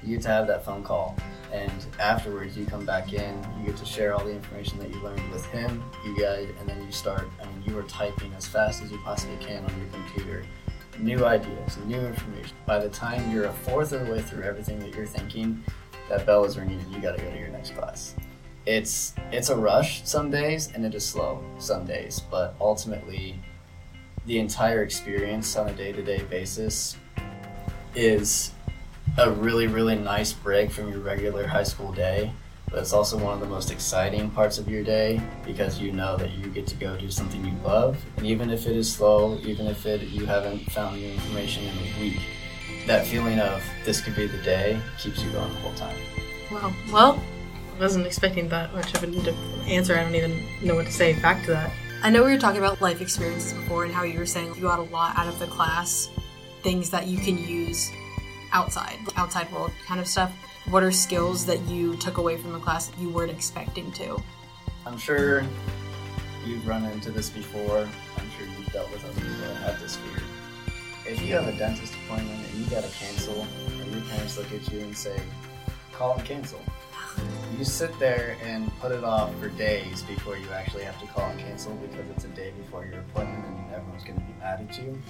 You 0.07 0.15
get 0.15 0.23
to 0.23 0.29
have 0.29 0.47
that 0.47 0.63
phone 0.63 0.83
call, 0.83 1.17
and 1.51 1.85
afterwards 1.99 2.55
you 2.57 2.65
come 2.65 2.85
back 2.85 3.11
in. 3.11 3.45
You 3.59 3.65
get 3.65 3.75
to 3.75 3.85
share 3.85 4.13
all 4.13 4.23
the 4.23 4.31
information 4.31 4.79
that 4.79 4.89
you 4.89 4.97
learned 5.01 5.29
with 5.33 5.45
him. 5.47 5.83
You 6.05 6.17
guys, 6.17 6.47
and 6.61 6.69
then 6.69 6.81
you 6.81 6.93
start. 6.93 7.27
I 7.41 7.45
mean, 7.45 7.61
you 7.65 7.77
are 7.77 7.83
typing 7.83 8.33
as 8.35 8.47
fast 8.47 8.81
as 8.81 8.89
you 8.89 8.99
possibly 8.99 9.35
can 9.45 9.65
on 9.65 9.77
your 9.77 9.89
computer. 9.89 10.45
New 10.97 11.25
ideas, 11.25 11.77
new 11.85 11.99
information. 11.99 12.55
By 12.65 12.79
the 12.79 12.87
time 12.87 13.29
you're 13.29 13.47
a 13.47 13.51
fourth 13.51 13.91
of 13.91 14.05
the 14.05 14.13
way 14.13 14.21
through 14.21 14.43
everything 14.43 14.79
that 14.79 14.95
you're 14.95 15.05
thinking, 15.05 15.61
that 16.07 16.25
bell 16.25 16.45
is 16.45 16.57
ringing 16.57 16.79
and 16.79 16.93
you 16.93 17.01
got 17.01 17.17
to 17.17 17.21
go 17.21 17.29
to 17.29 17.37
your 17.37 17.49
next 17.49 17.75
class. 17.75 18.15
It's 18.65 19.13
it's 19.33 19.49
a 19.49 19.57
rush 19.57 20.07
some 20.07 20.31
days 20.31 20.71
and 20.73 20.85
it 20.85 20.95
is 20.95 21.05
slow 21.05 21.43
some 21.59 21.85
days, 21.85 22.21
but 22.31 22.55
ultimately, 22.61 23.41
the 24.25 24.39
entire 24.39 24.83
experience 24.83 25.57
on 25.57 25.67
a 25.67 25.73
day-to-day 25.73 26.23
basis 26.29 26.95
is 27.93 28.53
a 29.17 29.31
really 29.31 29.67
really 29.67 29.95
nice 29.95 30.33
break 30.33 30.71
from 30.71 30.89
your 30.89 30.99
regular 30.99 31.47
high 31.47 31.63
school 31.63 31.91
day 31.91 32.31
but 32.69 32.79
it's 32.79 32.91
also 32.91 33.17
one 33.17 33.33
of 33.33 33.39
the 33.39 33.47
most 33.47 33.71
exciting 33.71 34.29
parts 34.29 34.57
of 34.57 34.69
your 34.69 34.83
day 34.83 35.21
because 35.45 35.79
you 35.79 35.91
know 35.91 36.17
that 36.17 36.31
you 36.31 36.47
get 36.47 36.67
to 36.67 36.75
go 36.75 36.97
do 36.97 37.09
something 37.09 37.43
you 37.45 37.53
love 37.63 37.97
and 38.17 38.25
even 38.25 38.49
if 38.49 38.67
it 38.67 38.75
is 38.75 38.91
slow 38.91 39.37
even 39.43 39.67
if 39.67 39.85
it 39.85 40.01
you 40.01 40.25
haven't 40.25 40.59
found 40.71 40.95
new 40.97 41.07
information 41.07 41.63
in 41.63 41.77
a 41.77 42.01
week 42.01 42.19
that 42.85 43.05
feeling 43.05 43.39
of 43.39 43.63
this 43.85 44.01
could 44.01 44.15
be 44.15 44.27
the 44.27 44.41
day 44.43 44.79
keeps 44.99 45.23
you 45.23 45.29
going 45.31 45.51
the 45.53 45.59
whole 45.59 45.73
time 45.73 45.97
Wow. 46.51 46.73
Well, 46.93 47.23
I 47.75 47.79
wasn't 47.79 48.05
expecting 48.05 48.47
that 48.49 48.73
much 48.73 48.93
of 48.93 49.03
an 49.03 49.15
answer. 49.67 49.97
I 49.97 50.03
don't 50.03 50.15
even 50.15 50.45
know 50.63 50.75
what 50.75 50.85
to 50.85 50.91
say 50.91 51.19
back 51.19 51.43
to 51.45 51.51
that. 51.51 51.71
I 52.03 52.09
know 52.09 52.23
we 52.23 52.31
were 52.31 52.39
talking 52.39 52.59
about 52.59 52.81
life 52.81 53.01
experiences 53.01 53.53
before 53.53 53.83
and 53.83 53.93
how 53.93 54.03
you 54.03 54.17
were 54.17 54.25
saying 54.25 54.55
you 54.55 54.61
got 54.61 54.79
a 54.79 54.83
lot 54.83 55.17
out 55.17 55.27
of 55.27 55.37
the 55.39 55.47
class, 55.47 56.09
things 56.63 56.89
that 56.91 57.07
you 57.07 57.17
can 57.17 57.37
use 57.37 57.91
outside, 58.51 58.97
outside 59.15 59.51
world 59.51 59.71
kind 59.85 59.99
of 59.99 60.07
stuff. 60.07 60.31
What 60.69 60.83
are 60.83 60.91
skills 60.91 61.45
that 61.45 61.61
you 61.67 61.95
took 61.97 62.17
away 62.17 62.37
from 62.37 62.53
the 62.53 62.59
class 62.59 62.87
that 62.87 62.99
you 62.99 63.09
weren't 63.09 63.31
expecting 63.31 63.91
to? 63.93 64.21
i'm 64.87 64.97
sure 64.97 65.43
you've 66.45 66.65
run 66.65 66.85
into 66.85 67.11
this 67.11 67.29
before 67.29 67.79
i'm 68.17 68.29
sure 68.37 68.47
you've 68.57 68.71
dealt 68.71 68.89
with 68.89 69.03
other 69.03 69.13
people 69.15 69.37
that 69.41 69.55
have 69.57 69.79
this 69.81 69.97
fear 69.97 70.23
if 71.05 71.21
you 71.21 71.33
have 71.33 71.45
a 71.47 71.57
dentist 71.57 71.93
appointment 72.05 72.39
and 72.49 72.57
you 72.57 72.65
gotta 72.69 72.87
cancel 72.87 73.45
and 73.81 73.91
your 73.91 74.01
parents 74.03 74.37
look 74.37 74.49
at 74.53 74.71
you 74.71 74.79
and 74.79 74.95
say 74.95 75.19
call 75.91 76.17
and 76.17 76.23
cancel 76.23 76.61
you 77.57 77.65
sit 77.65 77.97
there 77.99 78.37
and 78.43 78.71
put 78.79 78.93
it 78.93 79.03
off 79.03 79.37
for 79.39 79.49
days 79.49 80.03
before 80.03 80.37
you 80.37 80.47
actually 80.51 80.83
have 80.83 80.99
to 81.01 81.07
call 81.07 81.29
and 81.31 81.39
cancel 81.39 81.73
because 81.75 82.07
it's 82.11 82.23
a 82.23 82.29
day 82.29 82.53
before 82.61 82.85
your 82.85 82.99
appointment 82.99 83.43
and 83.45 83.73
everyone's 83.73 84.03
going 84.03 84.19
to 84.19 84.23
be 84.23 84.33
mad 84.39 84.61
at 84.69 84.77
you. 84.77 85.01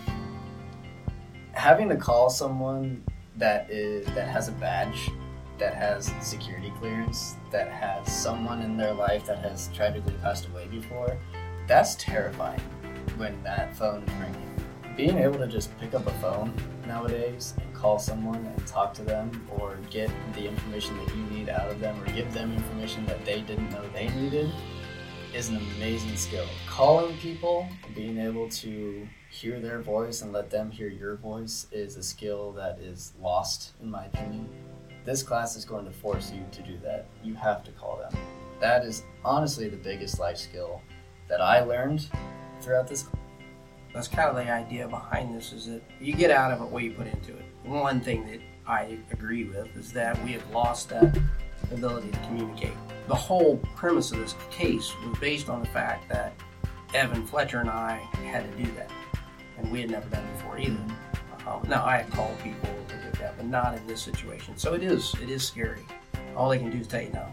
Having 1.51 1.89
to 1.89 1.97
call 1.97 2.29
someone 2.29 3.03
that 3.37 3.69
is 3.69 4.05
that 4.07 4.27
has 4.27 4.47
a 4.47 4.51
badge, 4.53 5.09
that 5.57 5.73
has 5.75 6.11
security 6.21 6.71
clearance, 6.79 7.35
that 7.51 7.69
has 7.69 8.11
someone 8.11 8.61
in 8.61 8.77
their 8.77 8.93
life 8.93 9.25
that 9.25 9.39
has 9.39 9.69
tragically 9.73 10.13
passed 10.21 10.47
away 10.47 10.67
before, 10.67 11.17
that's 11.67 11.95
terrifying 11.95 12.61
when 13.17 13.41
that 13.43 13.75
phone 13.75 14.03
is 14.03 14.13
ringing. 14.15 14.53
Being 14.95 15.19
able 15.19 15.37
to 15.37 15.47
just 15.47 15.77
pick 15.79 15.93
up 15.93 16.07
a 16.07 16.13
phone 16.13 16.51
nowadays 16.87 17.53
and 17.61 17.73
call 17.75 17.99
someone 17.99 18.43
and 18.45 18.67
talk 18.67 18.93
to 18.95 19.03
them 19.03 19.47
or 19.57 19.77
get 19.91 20.09
the 20.33 20.47
information 20.47 20.97
that 20.97 21.15
you 21.15 21.23
need 21.25 21.49
out 21.49 21.69
of 21.69 21.79
them 21.79 22.01
or 22.01 22.05
give 22.13 22.33
them 22.33 22.51
information 22.53 23.05
that 23.05 23.23
they 23.23 23.41
didn't 23.41 23.69
know 23.69 23.83
they 23.93 24.09
needed 24.09 24.51
is 25.37 25.49
an 25.49 25.57
amazing 25.77 26.17
skill. 26.17 26.47
Calling 26.67 27.15
people, 27.17 27.69
being 27.93 28.17
able 28.17 28.49
to 28.49 29.07
hear 29.29 29.59
their 29.59 29.81
voice 29.81 30.23
and 30.23 30.33
let 30.33 30.49
them 30.49 30.71
hear 30.71 30.87
your 30.87 31.15
voice 31.15 31.67
is 31.71 31.95
a 31.95 32.01
skill 32.01 32.51
that 32.53 32.79
is 32.79 33.13
lost, 33.21 33.73
in 33.79 33.91
my 33.91 34.05
opinion. 34.05 34.49
This 35.05 35.21
class 35.21 35.55
is 35.55 35.63
going 35.63 35.85
to 35.85 35.91
force 35.91 36.31
you 36.31 36.43
to 36.51 36.63
do 36.63 36.79
that. 36.79 37.05
You 37.23 37.35
have 37.35 37.63
to 37.65 37.71
call 37.73 37.97
them. 37.97 38.19
That 38.59 38.83
is 38.83 39.03
honestly 39.23 39.69
the 39.69 39.77
biggest 39.77 40.19
life 40.19 40.37
skill 40.37 40.81
that 41.29 41.39
I 41.39 41.59
learned 41.59 42.09
throughout 42.59 42.87
this. 42.87 43.05
That's 43.93 44.07
kind 44.07 44.29
of 44.29 44.35
the 44.37 44.51
idea 44.51 44.87
behind 44.87 45.37
this 45.37 45.53
is 45.53 45.67
that 45.67 45.83
you 46.01 46.13
get 46.13 46.31
out 46.31 46.51
of 46.51 46.63
it 46.63 46.67
what 46.67 46.81
you 46.81 46.93
put 46.93 47.05
into 47.05 47.37
it. 47.37 47.45
One 47.63 48.01
thing 48.01 48.25
that 48.25 48.39
I 48.65 48.97
agree 49.11 49.43
with 49.43 49.67
is 49.77 49.93
that 49.93 50.21
we 50.23 50.31
have 50.31 50.49
lost 50.49 50.89
that 50.89 51.15
ability 51.71 52.09
to 52.09 52.17
communicate. 52.21 52.73
The 53.07 53.15
whole 53.15 53.57
premise 53.75 54.11
of 54.11 54.19
this 54.19 54.35
case 54.51 54.93
was 55.05 55.17
based 55.19 55.49
on 55.49 55.61
the 55.61 55.67
fact 55.67 56.09
that 56.09 56.33
Evan 56.93 57.25
Fletcher 57.25 57.59
and 57.59 57.69
I 57.69 57.97
had 58.13 58.49
to 58.51 58.63
do 58.63 58.71
that, 58.73 58.91
and 59.57 59.71
we 59.71 59.81
had 59.81 59.89
never 59.89 60.09
done 60.09 60.23
it 60.23 60.33
before 60.33 60.57
either. 60.57 60.77
Um, 61.47 61.61
now 61.69 61.85
I 61.85 61.97
had 61.99 62.11
called 62.11 62.37
people 62.43 62.69
to 62.89 62.95
do 62.95 63.19
that, 63.19 63.37
but 63.37 63.45
not 63.45 63.77
in 63.77 63.87
this 63.87 64.01
situation. 64.01 64.57
So 64.57 64.73
it 64.73 64.83
is 64.83 65.15
it 65.21 65.29
is 65.29 65.43
scary. 65.43 65.85
All 66.35 66.49
they 66.49 66.57
can 66.57 66.69
do 66.69 66.79
is 66.79 66.87
tell 66.87 67.01
you 67.01 67.11
no. 67.11 67.27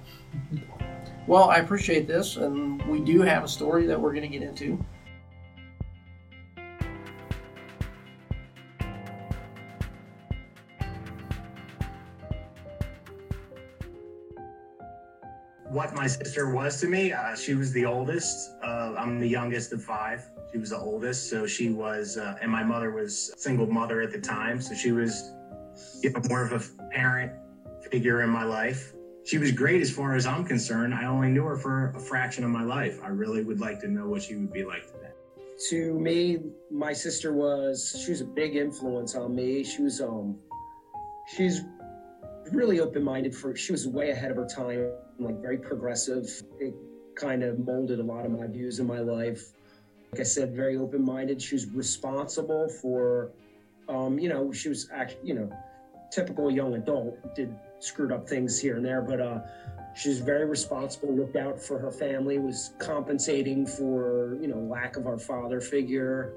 well, 1.27 1.51
I 1.51 1.57
appreciate 1.57 2.07
this, 2.07 2.37
and 2.37 2.81
we 2.87 3.01
do 3.01 3.23
have 3.23 3.43
a 3.43 3.49
story 3.49 3.87
that 3.87 4.01
we're 4.01 4.13
going 4.13 4.23
to 4.23 4.39
get 4.39 4.43
into. 4.43 4.83
What 15.69 15.95
my 15.95 16.07
sister 16.07 16.51
was 16.51 16.81
to 16.81 16.89
me. 16.89 17.13
Uh, 17.13 17.35
she 17.37 17.55
was 17.55 17.73
the 17.73 17.85
oldest. 17.85 18.53
Uh, 18.63 18.95
I'm 18.97 19.19
the 19.21 19.29
youngest 19.29 19.73
of 19.73 19.83
five. 19.83 20.25
She 20.53 20.59
was 20.59 20.71
the 20.71 20.79
oldest, 20.79 21.29
so 21.29 21.47
she 21.47 21.71
was, 21.71 22.17
uh, 22.17 22.37
and 22.41 22.51
my 22.51 22.63
mother 22.63 22.93
was 22.93 23.33
single 23.37 23.67
mother 23.67 24.01
at 24.03 24.13
the 24.13 24.21
time, 24.21 24.61
so 24.61 24.75
she 24.75 24.93
was 24.93 25.33
you 26.03 26.11
know, 26.11 26.21
more 26.29 26.45
of 26.45 26.53
a 26.53 26.89
parent 26.91 27.33
figure 27.91 28.23
in 28.23 28.31
my 28.31 28.45
life. 28.45 28.93
She 29.25 29.39
was 29.39 29.53
great 29.53 29.81
as 29.81 29.91
far 29.91 30.15
as 30.15 30.27
I'm 30.27 30.45
concerned. 30.45 30.95
I 30.95 31.07
only 31.07 31.29
knew 31.31 31.45
her 31.45 31.57
for 31.57 31.93
a 31.97 32.01
fraction 32.01 32.45
of 32.45 32.51
my 32.51 32.63
life. 32.63 33.01
I 33.03 33.09
really 33.09 33.43
would 33.43 33.59
like 33.59 33.81
to 33.81 33.89
know 33.89 34.07
what 34.07 34.23
she 34.23 34.37
would 34.37 34.53
be 34.53 34.65
like 34.65 34.87
today. 34.87 35.11
To 35.71 35.99
me, 35.99 36.39
my 36.71 36.93
sister 36.93 37.33
was 37.33 38.01
she 38.05 38.11
was 38.11 38.21
a 38.21 38.27
big 38.27 38.57
influence 38.57 39.15
on 39.15 39.35
me. 39.35 39.65
She 39.65 39.83
was 39.83 40.01
um 40.01 40.37
she's 41.27 41.63
really 42.53 42.81
open-minded 42.81 43.35
for 43.35 43.57
she 43.57 43.73
was 43.73 43.87
way 43.87 44.11
ahead 44.11 44.31
of 44.31 44.37
her 44.37 44.47
time 44.47 44.91
like 45.19 45.41
very 45.41 45.59
progressive. 45.59 46.29
It 46.59 46.75
kind 47.17 47.43
of 47.43 47.59
molded 47.59 48.01
a 48.01 48.03
lot 48.03 48.25
of 48.25 48.33
my 48.33 48.47
views 48.47 48.81
in 48.81 48.87
my 48.87 49.01
life. 49.01 49.53
Like 50.13 50.21
i 50.21 50.25
said 50.25 50.55
very 50.55 50.77
open-minded. 50.77 51.41
She 51.41 51.55
was 51.55 51.67
responsible 51.67 52.69
for 52.69 53.33
um 53.89 54.19
you 54.19 54.29
know 54.29 54.53
she 54.53 54.69
was 54.69 54.89
actually 54.93 55.29
you 55.29 55.35
know 55.35 55.51
typical 56.11 56.51
young 56.51 56.75
adult 56.75 57.35
did 57.35 57.55
screwed 57.81 58.13
up 58.13 58.29
things 58.29 58.59
here 58.59 58.77
and 58.77 58.85
there 58.85 59.03
but 59.03 59.21
uh 59.21 59.41
she 59.95 60.09
was 60.09 60.21
very 60.21 60.47
responsible 60.47 61.15
looked 61.15 61.37
out 61.37 61.61
for 61.61 61.79
her 61.79 61.91
family 61.91 62.39
was 62.39 62.73
compensating 62.79 63.67
for 63.67 64.39
you 64.41 64.49
know 64.49 64.59
lack 64.59 64.97
of 64.97 65.07
our 65.07 65.19
father 65.19 65.61
figure 65.61 66.33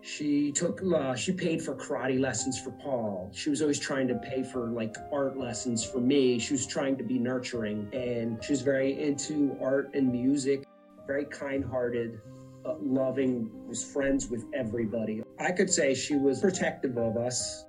she 0.00 0.52
took, 0.52 0.80
uh, 0.82 1.14
she 1.14 1.32
paid 1.32 1.62
for 1.62 1.74
karate 1.74 2.20
lessons 2.20 2.58
for 2.58 2.70
Paul. 2.70 3.30
She 3.32 3.50
was 3.50 3.60
always 3.60 3.78
trying 3.78 4.08
to 4.08 4.14
pay 4.14 4.42
for 4.42 4.68
like 4.68 4.96
art 5.12 5.36
lessons 5.36 5.84
for 5.84 5.98
me. 5.98 6.38
She 6.38 6.54
was 6.54 6.66
trying 6.66 6.96
to 6.98 7.04
be 7.04 7.18
nurturing 7.18 7.88
and 7.92 8.42
she 8.42 8.52
was 8.52 8.62
very 8.62 9.00
into 9.00 9.56
art 9.60 9.90
and 9.94 10.10
music, 10.10 10.64
very 11.06 11.24
kind 11.24 11.64
hearted, 11.64 12.20
uh, 12.64 12.74
loving, 12.80 13.50
was 13.66 13.84
friends 13.84 14.28
with 14.28 14.44
everybody. 14.54 15.22
I 15.38 15.52
could 15.52 15.70
say 15.70 15.94
she 15.94 16.16
was 16.16 16.40
protective 16.40 16.96
of 16.96 17.16
us. 17.16 17.64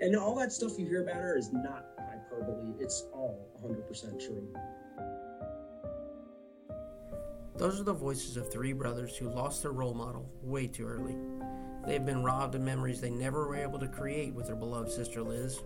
And 0.00 0.14
all 0.14 0.34
that 0.36 0.52
stuff 0.52 0.72
you 0.78 0.86
hear 0.86 1.02
about 1.02 1.16
her 1.16 1.38
is 1.38 1.50
not 1.52 1.86
hyperbole, 1.98 2.74
it's 2.78 3.06
all 3.14 3.48
100% 3.64 4.24
true. 4.24 4.46
Those 7.58 7.80
are 7.80 7.84
the 7.84 7.92
voices 7.94 8.36
of 8.36 8.52
three 8.52 8.74
brothers 8.74 9.16
who 9.16 9.30
lost 9.30 9.62
their 9.62 9.72
role 9.72 9.94
model 9.94 10.30
way 10.42 10.66
too 10.66 10.86
early. 10.86 11.16
They 11.86 11.94
have 11.94 12.04
been 12.04 12.22
robbed 12.22 12.54
of 12.54 12.60
memories 12.60 13.00
they 13.00 13.08
never 13.08 13.46
were 13.46 13.56
able 13.56 13.78
to 13.78 13.88
create 13.88 14.34
with 14.34 14.46
their 14.46 14.56
beloved 14.56 14.90
sister 14.90 15.22
Liz. 15.22 15.62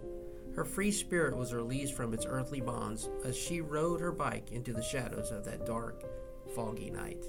Her 0.55 0.65
free 0.65 0.93
spirit 0.93 1.37
was 1.37 1.53
released 1.53 1.95
from 1.95 2.15
its 2.15 2.27
earthly 2.29 2.61
bonds 2.61 3.09
as 3.25 3.37
she 3.37 3.61
rode 3.61 4.01
her 4.01 4.13
bike 4.13 4.53
into 4.53 4.73
the 4.73 4.83
shadows 4.83 5.33
of 5.33 5.45
that 5.47 5.67
dark, 5.67 6.05
foggy 6.55 6.91
night. 6.91 7.25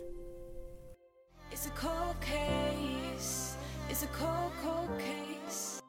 It's 1.51 1.65
a 1.65 1.72
cold 1.72 2.15
case. 2.22 3.56
It's 3.89 4.03
a 4.03 4.08
cold, 4.08 4.51
cold 4.63 4.89
case. 5.00 5.82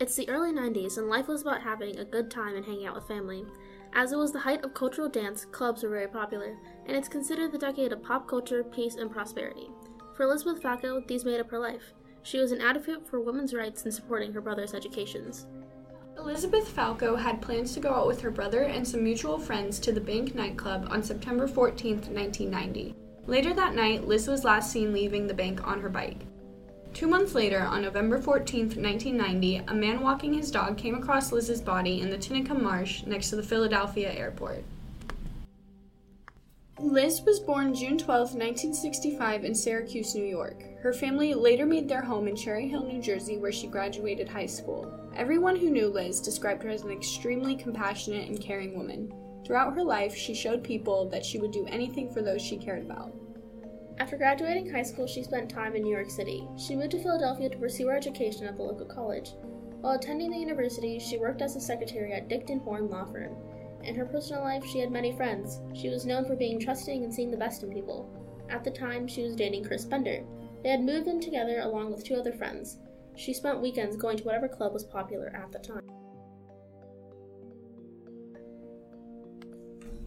It's 0.00 0.16
the 0.16 0.28
early 0.28 0.52
90s, 0.52 0.98
and 0.98 1.08
life 1.08 1.28
was 1.28 1.42
about 1.42 1.62
having 1.62 1.98
a 1.98 2.04
good 2.04 2.30
time 2.30 2.56
and 2.56 2.64
hanging 2.64 2.86
out 2.86 2.94
with 2.94 3.06
family. 3.06 3.44
As 3.92 4.12
it 4.12 4.16
was 4.18 4.32
the 4.32 4.38
height 4.38 4.64
of 4.64 4.74
cultural 4.74 5.08
dance, 5.08 5.44
clubs 5.46 5.82
were 5.82 5.90
very 5.90 6.08
popular, 6.08 6.56
and 6.86 6.96
it's 6.96 7.08
considered 7.08 7.52
the 7.52 7.58
decade 7.58 7.92
of 7.92 8.02
pop 8.02 8.28
culture, 8.28 8.62
peace, 8.62 8.94
and 8.94 9.10
prosperity. 9.10 9.68
For 10.14 10.22
Elizabeth 10.22 10.62
Falco, 10.62 11.02
these 11.06 11.24
made 11.24 11.40
up 11.40 11.50
her 11.50 11.58
life. 11.58 11.92
She 12.22 12.38
was 12.38 12.52
an 12.52 12.60
advocate 12.60 13.08
for 13.08 13.20
women's 13.20 13.54
rights 13.54 13.84
and 13.84 13.92
supporting 13.92 14.32
her 14.32 14.40
brother's 14.40 14.74
educations. 14.74 15.46
Elizabeth 16.18 16.68
Falco 16.68 17.16
had 17.16 17.40
plans 17.40 17.72
to 17.74 17.80
go 17.80 17.90
out 17.90 18.06
with 18.06 18.20
her 18.20 18.30
brother 18.30 18.64
and 18.64 18.86
some 18.86 19.02
mutual 19.02 19.38
friends 19.38 19.78
to 19.80 19.92
the 19.92 20.00
Bank 20.00 20.34
nightclub 20.34 20.88
on 20.90 21.02
September 21.02 21.48
14, 21.48 21.96
1990. 21.96 22.94
Later 23.26 23.54
that 23.54 23.74
night, 23.74 24.06
Liz 24.06 24.28
was 24.28 24.44
last 24.44 24.70
seen 24.70 24.92
leaving 24.92 25.26
the 25.26 25.34
bank 25.34 25.66
on 25.66 25.80
her 25.80 25.88
bike. 25.88 26.18
Two 26.92 27.06
months 27.06 27.34
later, 27.34 27.60
on 27.60 27.82
November 27.82 28.20
14, 28.20 28.60
1990, 28.60 29.62
a 29.68 29.74
man 29.74 30.00
walking 30.00 30.34
his 30.34 30.50
dog 30.50 30.76
came 30.76 30.94
across 30.94 31.32
Liz's 31.32 31.60
body 31.60 32.00
in 32.00 32.10
the 32.10 32.18
Tinicum 32.18 32.60
Marsh 32.60 33.04
next 33.04 33.30
to 33.30 33.36
the 33.36 33.42
Philadelphia 33.42 34.12
airport. 34.12 34.64
Liz 36.78 37.22
was 37.22 37.40
born 37.40 37.74
June 37.74 37.98
12, 37.98 38.34
1965, 38.34 39.44
in 39.44 39.54
Syracuse, 39.54 40.14
New 40.14 40.24
York. 40.24 40.62
Her 40.82 40.92
family 40.92 41.34
later 41.34 41.66
made 41.66 41.88
their 41.88 42.02
home 42.02 42.26
in 42.26 42.34
Cherry 42.34 42.68
Hill, 42.68 42.84
New 42.84 43.00
Jersey, 43.00 43.36
where 43.36 43.52
she 43.52 43.66
graduated 43.66 44.28
high 44.28 44.46
school. 44.46 44.90
Everyone 45.14 45.56
who 45.56 45.70
knew 45.70 45.88
Liz 45.88 46.20
described 46.20 46.62
her 46.62 46.70
as 46.70 46.82
an 46.82 46.90
extremely 46.90 47.54
compassionate 47.54 48.28
and 48.28 48.40
caring 48.40 48.76
woman. 48.76 49.12
Throughout 49.46 49.74
her 49.74 49.84
life, 49.84 50.14
she 50.14 50.34
showed 50.34 50.64
people 50.64 51.08
that 51.10 51.24
she 51.24 51.38
would 51.38 51.52
do 51.52 51.66
anything 51.66 52.12
for 52.12 52.22
those 52.22 52.40
she 52.40 52.56
cared 52.56 52.82
about. 52.82 53.12
After 54.00 54.16
graduating 54.16 54.70
high 54.70 54.82
school, 54.82 55.06
she 55.06 55.22
spent 55.22 55.50
time 55.50 55.76
in 55.76 55.82
New 55.82 55.94
York 55.94 56.08
City. 56.08 56.48
She 56.56 56.74
moved 56.74 56.92
to 56.92 57.02
Philadelphia 57.02 57.50
to 57.50 57.58
pursue 57.58 57.88
her 57.88 57.96
education 57.96 58.46
at 58.46 58.56
the 58.56 58.62
local 58.62 58.86
college. 58.86 59.32
While 59.82 59.92
attending 59.92 60.30
the 60.30 60.38
university, 60.38 60.98
she 60.98 61.18
worked 61.18 61.42
as 61.42 61.54
a 61.54 61.60
secretary 61.60 62.14
at 62.14 62.26
Dickton 62.26 62.62
Horn 62.62 62.88
Law 62.88 63.04
Firm. 63.04 63.36
In 63.84 63.94
her 63.94 64.06
personal 64.06 64.42
life, 64.42 64.64
she 64.64 64.78
had 64.78 64.90
many 64.90 65.14
friends. 65.14 65.60
She 65.74 65.90
was 65.90 66.06
known 66.06 66.24
for 66.24 66.34
being 66.34 66.58
trusting 66.58 67.04
and 67.04 67.12
seeing 67.12 67.30
the 67.30 67.36
best 67.36 67.62
in 67.62 67.70
people. 67.70 68.08
At 68.48 68.64
the 68.64 68.70
time, 68.70 69.06
she 69.06 69.22
was 69.22 69.36
dating 69.36 69.64
Chris 69.64 69.84
Bender. 69.84 70.24
They 70.62 70.70
had 70.70 70.80
moved 70.80 71.06
in 71.06 71.20
together 71.20 71.60
along 71.60 71.92
with 71.92 72.02
two 72.02 72.14
other 72.14 72.32
friends. 72.32 72.78
She 73.16 73.34
spent 73.34 73.60
weekends 73.60 73.98
going 73.98 74.16
to 74.16 74.24
whatever 74.24 74.48
club 74.48 74.72
was 74.72 74.84
popular 74.84 75.30
at 75.36 75.52
the 75.52 75.58
time. 75.58 75.86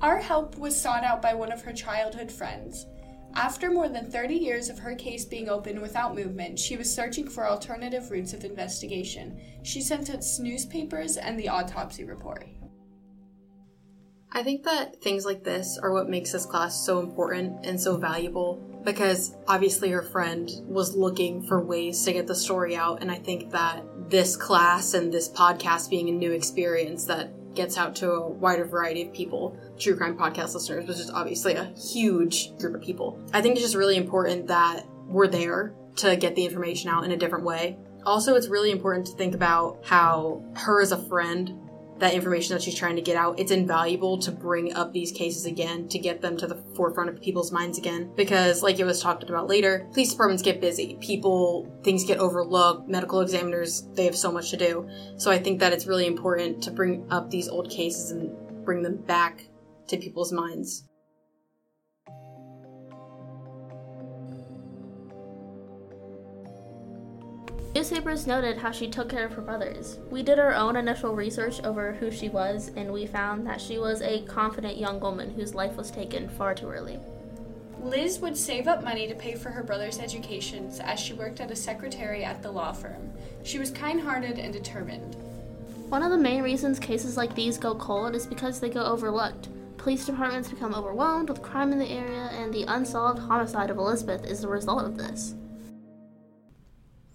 Our 0.01 0.17
help 0.17 0.57
was 0.57 0.75
sought 0.75 1.03
out 1.03 1.21
by 1.21 1.35
one 1.35 1.51
of 1.51 1.61
her 1.61 1.73
childhood 1.73 2.31
friends. 2.31 2.87
After 3.35 3.71
more 3.71 3.89
than 3.89 4.11
30 4.11 4.35
years 4.35 4.69
of 4.69 4.77
her 4.79 4.93
case 4.93 5.25
being 5.25 5.49
open 5.49 5.81
without 5.81 6.15
movement, 6.15 6.59
she 6.59 6.77
was 6.77 6.93
searching 6.93 7.27
for 7.27 7.47
alternative 7.47 8.11
routes 8.11 8.33
of 8.33 8.43
investigation. 8.43 9.39
She 9.63 9.81
sent 9.81 10.11
us 10.11 10.39
newspapers 10.39 11.17
and 11.17 11.39
the 11.39 11.49
autopsy 11.49 12.03
report. 12.03 12.47
I 14.31 14.43
think 14.43 14.63
that 14.63 15.01
things 15.01 15.25
like 15.25 15.43
this 15.43 15.79
are 15.81 15.93
what 15.93 16.09
makes 16.09 16.31
this 16.31 16.45
class 16.45 16.85
so 16.85 16.99
important 16.99 17.65
and 17.65 17.79
so 17.79 17.97
valuable 17.97 18.61
because 18.83 19.35
obviously 19.47 19.89
her 19.91 20.01
friend 20.01 20.49
was 20.63 20.95
looking 20.95 21.43
for 21.43 21.63
ways 21.63 22.03
to 22.03 22.13
get 22.13 22.27
the 22.27 22.35
story 22.35 22.75
out 22.75 23.01
and 23.01 23.11
I 23.11 23.15
think 23.15 23.51
that 23.51 23.83
this 24.09 24.35
class 24.35 24.95
and 24.95 25.13
this 25.13 25.29
podcast 25.29 25.89
being 25.89 26.09
a 26.09 26.11
new 26.11 26.31
experience 26.31 27.05
that 27.05 27.31
gets 27.53 27.77
out 27.77 27.95
to 27.97 28.11
a 28.11 28.27
wider 28.27 28.65
variety 28.65 29.03
of 29.03 29.13
people, 29.13 29.57
true 29.79 29.95
crime 29.95 30.17
podcast 30.17 30.53
listeners, 30.53 30.87
which 30.87 30.99
is 30.99 31.09
obviously 31.09 31.55
a 31.55 31.65
huge 31.75 32.55
group 32.57 32.75
of 32.75 32.81
people. 32.81 33.19
I 33.33 33.41
think 33.41 33.55
it's 33.55 33.63
just 33.63 33.75
really 33.75 33.97
important 33.97 34.47
that 34.47 34.85
we're 35.07 35.27
there 35.27 35.73
to 35.97 36.15
get 36.15 36.35
the 36.35 36.45
information 36.45 36.89
out 36.89 37.03
in 37.03 37.11
a 37.11 37.17
different 37.17 37.45
way. 37.45 37.77
Also, 38.05 38.35
it's 38.35 38.47
really 38.47 38.71
important 38.71 39.07
to 39.07 39.13
think 39.13 39.33
about 39.33 39.79
how 39.83 40.43
her 40.55 40.81
as 40.81 40.91
a 40.91 40.97
friend 41.07 41.63
that 41.99 42.13
information 42.13 42.53
that 42.53 42.61
she's 42.61 42.75
trying 42.75 42.95
to 42.95 43.01
get 43.01 43.15
out, 43.15 43.39
it's 43.39 43.51
invaluable 43.51 44.17
to 44.17 44.31
bring 44.31 44.73
up 44.73 44.91
these 44.91 45.11
cases 45.11 45.45
again, 45.45 45.87
to 45.87 45.99
get 45.99 46.21
them 46.21 46.35
to 46.37 46.47
the 46.47 46.55
forefront 46.75 47.09
of 47.09 47.21
people's 47.21 47.51
minds 47.51 47.77
again. 47.77 48.11
Because, 48.15 48.61
like 48.61 48.79
it 48.79 48.83
was 48.83 49.01
talked 49.01 49.23
about 49.23 49.47
later, 49.47 49.87
police 49.93 50.11
departments 50.11 50.43
get 50.43 50.59
busy. 50.59 50.97
People, 50.99 51.71
things 51.83 52.03
get 52.03 52.19
overlooked. 52.19 52.89
Medical 52.89 53.21
examiners, 53.21 53.87
they 53.93 54.05
have 54.05 54.17
so 54.17 54.31
much 54.31 54.49
to 54.51 54.57
do. 54.57 54.89
So 55.17 55.31
I 55.31 55.37
think 55.37 55.59
that 55.59 55.71
it's 55.71 55.85
really 55.85 56.07
important 56.07 56.63
to 56.63 56.71
bring 56.71 57.05
up 57.09 57.29
these 57.29 57.47
old 57.47 57.69
cases 57.69 58.11
and 58.11 58.31
bring 58.65 58.81
them 58.81 58.97
back 58.97 59.47
to 59.87 59.97
people's 59.97 60.31
minds. 60.31 60.85
Newspapers 67.75 68.27
noted 68.27 68.57
how 68.57 68.71
she 68.71 68.87
took 68.87 69.09
care 69.09 69.25
of 69.25 69.33
her 69.33 69.41
brothers. 69.41 69.97
We 70.11 70.21
did 70.21 70.37
our 70.37 70.53
own 70.53 70.75
initial 70.75 71.15
research 71.15 71.59
over 71.63 71.93
who 71.93 72.11
she 72.11 72.29
was, 72.29 72.69
and 72.75 72.93
we 72.93 73.07
found 73.07 73.47
that 73.47 73.59
she 73.59 73.79
was 73.79 74.01
a 74.01 74.21
confident 74.25 74.77
young 74.77 74.99
woman 74.99 75.31
whose 75.31 75.55
life 75.55 75.75
was 75.75 75.89
taken 75.89 76.29
far 76.29 76.53
too 76.53 76.69
early. 76.69 76.99
Liz 77.81 78.19
would 78.19 78.37
save 78.37 78.67
up 78.67 78.83
money 78.83 79.07
to 79.07 79.15
pay 79.15 79.33
for 79.33 79.49
her 79.49 79.63
brother's 79.63 79.99
educations 79.99 80.79
as 80.79 80.99
she 80.99 81.13
worked 81.13 81.41
as 81.41 81.49
a 81.49 81.55
secretary 81.55 82.23
at 82.23 82.43
the 82.43 82.51
law 82.51 82.71
firm. 82.71 83.11
She 83.43 83.57
was 83.57 83.71
kind 83.71 83.99
hearted 83.99 84.37
and 84.37 84.53
determined. 84.53 85.15
One 85.89 86.03
of 86.03 86.11
the 86.11 86.17
main 86.17 86.43
reasons 86.43 86.79
cases 86.79 87.17
like 87.17 87.35
these 87.35 87.57
go 87.57 87.75
cold 87.75 88.15
is 88.15 88.27
because 88.27 88.59
they 88.59 88.69
go 88.69 88.85
overlooked. 88.85 89.49
Police 89.83 90.05
departments 90.05 90.47
become 90.47 90.73
overwhelmed 90.73 91.27
with 91.27 91.41
crime 91.41 91.73
in 91.73 91.77
the 91.77 91.89
area, 91.89 92.29
and 92.31 92.53
the 92.53 92.63
unsolved 92.63 93.19
homicide 93.19 93.69
of 93.69 93.77
Elizabeth 93.77 94.23
is 94.23 94.39
the 94.39 94.47
result 94.47 94.85
of 94.85 94.97
this. 94.97 95.35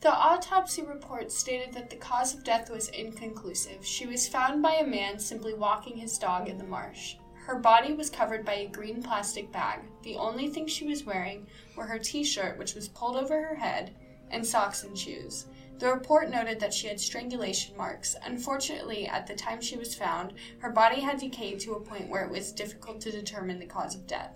The 0.00 0.12
autopsy 0.12 0.82
report 0.82 1.32
stated 1.32 1.72
that 1.72 1.88
the 1.88 1.96
cause 1.96 2.34
of 2.34 2.44
death 2.44 2.68
was 2.68 2.90
inconclusive. 2.90 3.86
She 3.86 4.06
was 4.06 4.28
found 4.28 4.62
by 4.62 4.74
a 4.74 4.86
man 4.86 5.18
simply 5.18 5.54
walking 5.54 5.96
his 5.96 6.18
dog 6.18 6.46
in 6.46 6.58
the 6.58 6.64
marsh. 6.64 7.16
Her 7.46 7.58
body 7.58 7.94
was 7.94 8.10
covered 8.10 8.44
by 8.44 8.56
a 8.56 8.68
green 8.68 9.02
plastic 9.02 9.50
bag. 9.50 9.80
The 10.02 10.16
only 10.16 10.48
thing 10.48 10.66
she 10.66 10.86
was 10.86 11.06
wearing 11.06 11.46
were 11.74 11.86
her 11.86 11.98
t 11.98 12.22
shirt, 12.22 12.58
which 12.58 12.74
was 12.74 12.88
pulled 12.88 13.16
over 13.16 13.46
her 13.46 13.54
head, 13.54 13.94
and 14.30 14.46
socks 14.46 14.84
and 14.84 14.96
shoes. 14.96 15.46
The 15.78 15.92
report 15.92 16.28
noted 16.28 16.58
that 16.60 16.74
she 16.74 16.88
had 16.88 16.98
strangulation 16.98 17.76
marks. 17.76 18.16
Unfortunately, 18.24 19.06
at 19.06 19.26
the 19.26 19.34
time 19.34 19.60
she 19.60 19.76
was 19.76 19.94
found, 19.94 20.34
her 20.58 20.70
body 20.70 21.00
had 21.00 21.20
decayed 21.20 21.60
to 21.60 21.74
a 21.74 21.80
point 21.80 22.08
where 22.08 22.24
it 22.24 22.30
was 22.30 22.52
difficult 22.52 23.00
to 23.02 23.12
determine 23.12 23.60
the 23.60 23.66
cause 23.66 23.94
of 23.94 24.06
death. 24.06 24.32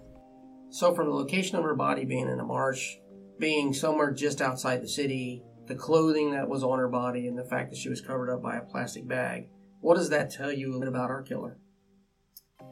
So, 0.71 0.95
from 0.95 1.09
the 1.09 1.15
location 1.15 1.57
of 1.57 1.65
her 1.65 1.75
body 1.75 2.05
being 2.05 2.29
in 2.29 2.39
a 2.39 2.45
marsh, 2.45 2.97
being 3.39 3.75
somewhere 3.75 4.13
just 4.13 4.41
outside 4.41 4.83
the 4.83 4.89
city, 4.89 5.43
the 5.67 5.75
clothing 5.75 6.31
that 6.31 6.49
was 6.49 6.63
on 6.63 6.79
her 6.79 6.89
body, 6.89 7.27
and 7.27 7.37
the 7.37 7.45
fact 7.45 7.71
that 7.71 7.77
she 7.77 7.89
was 7.89 8.01
covered 8.01 8.31
up 8.31 8.41
by 8.41 8.57
a 8.57 8.63
plastic 8.63 9.07
bag, 9.09 9.49
what 9.81 9.97
does 9.97 10.11
that 10.11 10.31
tell 10.31 10.53
you 10.53 10.81
about 10.85 11.11
our 11.11 11.23
killer? 11.23 11.59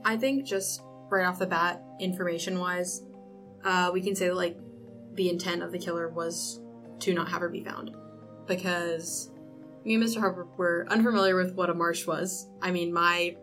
I 0.04 0.16
think 0.16 0.46
just 0.46 0.80
right 1.10 1.26
off 1.26 1.40
the 1.40 1.46
bat, 1.46 1.82
information 1.98 2.60
wise, 2.60 3.02
uh, 3.64 3.90
we 3.92 4.00
can 4.00 4.14
say 4.14 4.28
that 4.28 4.36
like 4.36 4.56
the 5.14 5.28
intent 5.28 5.62
of 5.62 5.72
the 5.72 5.78
killer 5.78 6.08
was 6.08 6.60
to 7.00 7.12
not 7.12 7.28
have 7.28 7.40
her 7.40 7.48
be 7.48 7.64
found, 7.64 7.90
because 8.50 9.30
me 9.84 9.94
and 9.94 10.02
Mr. 10.02 10.18
Harper 10.18 10.46
were 10.56 10.86
unfamiliar 10.90 11.36
with 11.36 11.54
what 11.54 11.70
a 11.70 11.74
marsh 11.74 12.06
was. 12.06 12.48
I 12.60 12.70
mean, 12.70 12.92
my 12.92 13.36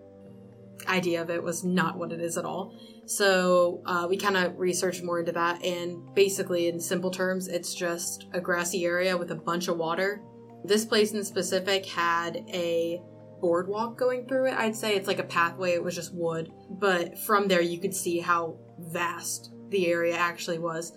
idea 0.88 1.22
of 1.22 1.30
it 1.30 1.42
was 1.42 1.64
not 1.64 1.98
what 1.98 2.12
it 2.12 2.20
is 2.20 2.38
at 2.38 2.46
all. 2.46 2.76
So 3.06 3.82
uh, 3.86 4.06
we 4.10 4.18
kind 4.18 4.38
of 4.38 4.60
researched 4.60 5.04
more 5.04 5.20
into 5.20 5.32
that, 5.32 5.64
and 5.64 6.14
basically, 6.14 6.68
in 6.68 6.80
simple 6.80 7.10
terms, 7.10 7.48
it's 7.48 7.74
just 7.74 8.28
a 8.34 8.42
grassy 8.42 8.86
area 8.86 9.16
with 9.18 9.32
a 9.32 9.36
bunch 9.36 9.70
of 9.70 9.78
water. 9.78 10.22
This 10.66 10.86
place 10.86 11.14
in 11.14 11.24
specific 11.24 11.86
had 11.86 12.44
a 12.50 13.02
boardwalk 13.40 13.98
going 13.98 14.28
through 14.28 14.48
it. 14.48 14.56
I'd 14.56 14.76
say 14.76 14.96
it's 14.96 15.08
like 15.08 15.20
a 15.20 15.24
pathway, 15.24 15.72
it 15.72 15.84
was 15.84 15.96
just 15.96 16.14
wood. 16.14 16.52
But 16.70 17.18
from 17.20 17.48
there, 17.48 17.62
you 17.62 17.80
could 17.80 17.96
see 17.96 18.20
how 18.20 18.58
vast 18.78 19.54
the 19.70 19.88
area 19.88 20.16
actually 20.16 20.60
was. 20.60 20.92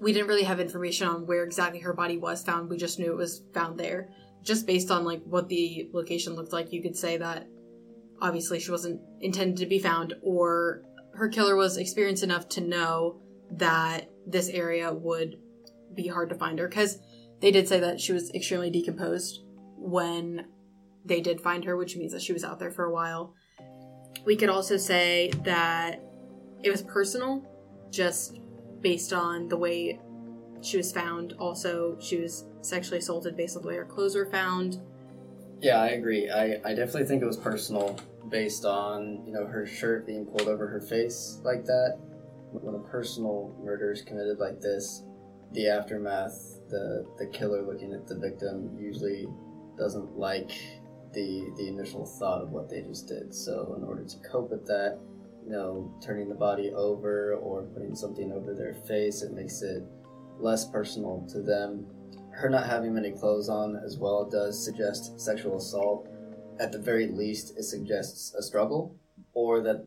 We 0.00 0.12
didn't 0.12 0.28
really 0.28 0.44
have 0.44 0.60
information 0.60 1.08
on 1.08 1.26
where 1.26 1.44
exactly 1.44 1.80
her 1.80 1.92
body 1.92 2.18
was 2.18 2.42
found, 2.42 2.68
we 2.68 2.76
just 2.76 2.98
knew 2.98 3.12
it 3.12 3.16
was 3.16 3.42
found 3.52 3.78
there. 3.78 4.08
Just 4.42 4.66
based 4.66 4.90
on 4.90 5.04
like 5.04 5.22
what 5.24 5.48
the 5.48 5.88
location 5.92 6.34
looked 6.34 6.52
like, 6.52 6.72
you 6.72 6.82
could 6.82 6.96
say 6.96 7.16
that 7.16 7.48
obviously 8.20 8.60
she 8.60 8.70
wasn't 8.70 9.00
intended 9.20 9.58
to 9.58 9.66
be 9.66 9.78
found, 9.78 10.14
or 10.22 10.82
her 11.14 11.28
killer 11.28 11.56
was 11.56 11.76
experienced 11.76 12.22
enough 12.22 12.48
to 12.50 12.60
know 12.60 13.20
that 13.52 14.10
this 14.26 14.48
area 14.48 14.92
would 14.92 15.36
be 15.94 16.08
hard 16.08 16.28
to 16.28 16.34
find 16.34 16.58
her. 16.58 16.68
Because 16.68 16.98
they 17.40 17.50
did 17.50 17.68
say 17.68 17.80
that 17.80 18.00
she 18.00 18.12
was 18.12 18.30
extremely 18.34 18.70
decomposed 18.70 19.40
when 19.76 20.46
they 21.04 21.20
did 21.20 21.40
find 21.40 21.64
her, 21.64 21.76
which 21.76 21.96
means 21.96 22.12
that 22.12 22.22
she 22.22 22.32
was 22.32 22.44
out 22.44 22.58
there 22.58 22.70
for 22.70 22.84
a 22.84 22.92
while. 22.92 23.34
We 24.24 24.36
could 24.36 24.48
also 24.48 24.76
say 24.76 25.30
that 25.44 26.02
it 26.62 26.70
was 26.70 26.82
personal, 26.82 27.44
just 27.90 28.40
based 28.84 29.14
on 29.14 29.48
the 29.48 29.56
way 29.56 29.98
she 30.60 30.76
was 30.76 30.92
found. 30.92 31.32
Also, 31.40 31.98
she 31.98 32.18
was 32.18 32.44
sexually 32.60 32.98
assaulted 32.98 33.36
based 33.36 33.56
on 33.56 33.62
the 33.62 33.68
way 33.68 33.76
her 33.76 33.84
clothes 33.84 34.14
were 34.14 34.30
found. 34.30 34.80
Yeah, 35.60 35.80
I 35.80 35.88
agree. 35.88 36.30
I, 36.30 36.60
I 36.64 36.74
definitely 36.74 37.06
think 37.06 37.22
it 37.22 37.26
was 37.26 37.38
personal 37.38 37.98
based 38.28 38.66
on, 38.66 39.24
you 39.26 39.32
know, 39.32 39.46
her 39.46 39.66
shirt 39.66 40.06
being 40.06 40.26
pulled 40.26 40.48
over 40.48 40.68
her 40.68 40.80
face 40.80 41.40
like 41.42 41.64
that. 41.64 41.98
When 42.52 42.74
a 42.74 42.78
personal 42.78 43.56
murder 43.64 43.90
is 43.90 44.02
committed 44.02 44.38
like 44.38 44.60
this, 44.60 45.02
the 45.52 45.68
aftermath, 45.68 46.60
the, 46.68 47.06
the 47.18 47.26
killer 47.26 47.62
looking 47.62 47.92
at 47.94 48.06
the 48.06 48.18
victim 48.18 48.76
usually 48.78 49.26
doesn't 49.78 50.16
like 50.16 50.52
the 51.14 51.52
the 51.56 51.68
initial 51.68 52.04
thought 52.04 52.42
of 52.42 52.50
what 52.50 52.68
they 52.68 52.82
just 52.82 53.08
did. 53.08 53.34
So 53.34 53.74
in 53.78 53.84
order 53.84 54.04
to 54.04 54.18
cope 54.30 54.50
with 54.50 54.66
that, 54.66 54.98
you 55.44 55.50
know, 55.50 55.94
turning 56.00 56.28
the 56.28 56.34
body 56.34 56.72
over 56.72 57.34
or 57.34 57.62
putting 57.62 57.94
something 57.94 58.32
over 58.32 58.54
their 58.54 58.74
face, 58.74 59.22
it 59.22 59.32
makes 59.32 59.62
it 59.62 59.82
less 60.38 60.68
personal 60.70 61.26
to 61.30 61.42
them. 61.42 61.86
Her 62.30 62.48
not 62.48 62.66
having 62.66 62.94
many 62.94 63.12
clothes 63.12 63.48
on 63.48 63.76
as 63.76 63.98
well 63.98 64.28
does 64.28 64.62
suggest 64.64 65.20
sexual 65.20 65.58
assault. 65.58 66.08
At 66.58 66.72
the 66.72 66.78
very 66.78 67.08
least, 67.08 67.56
it 67.56 67.64
suggests 67.64 68.34
a 68.34 68.42
struggle, 68.42 68.96
or 69.34 69.60
that 69.62 69.86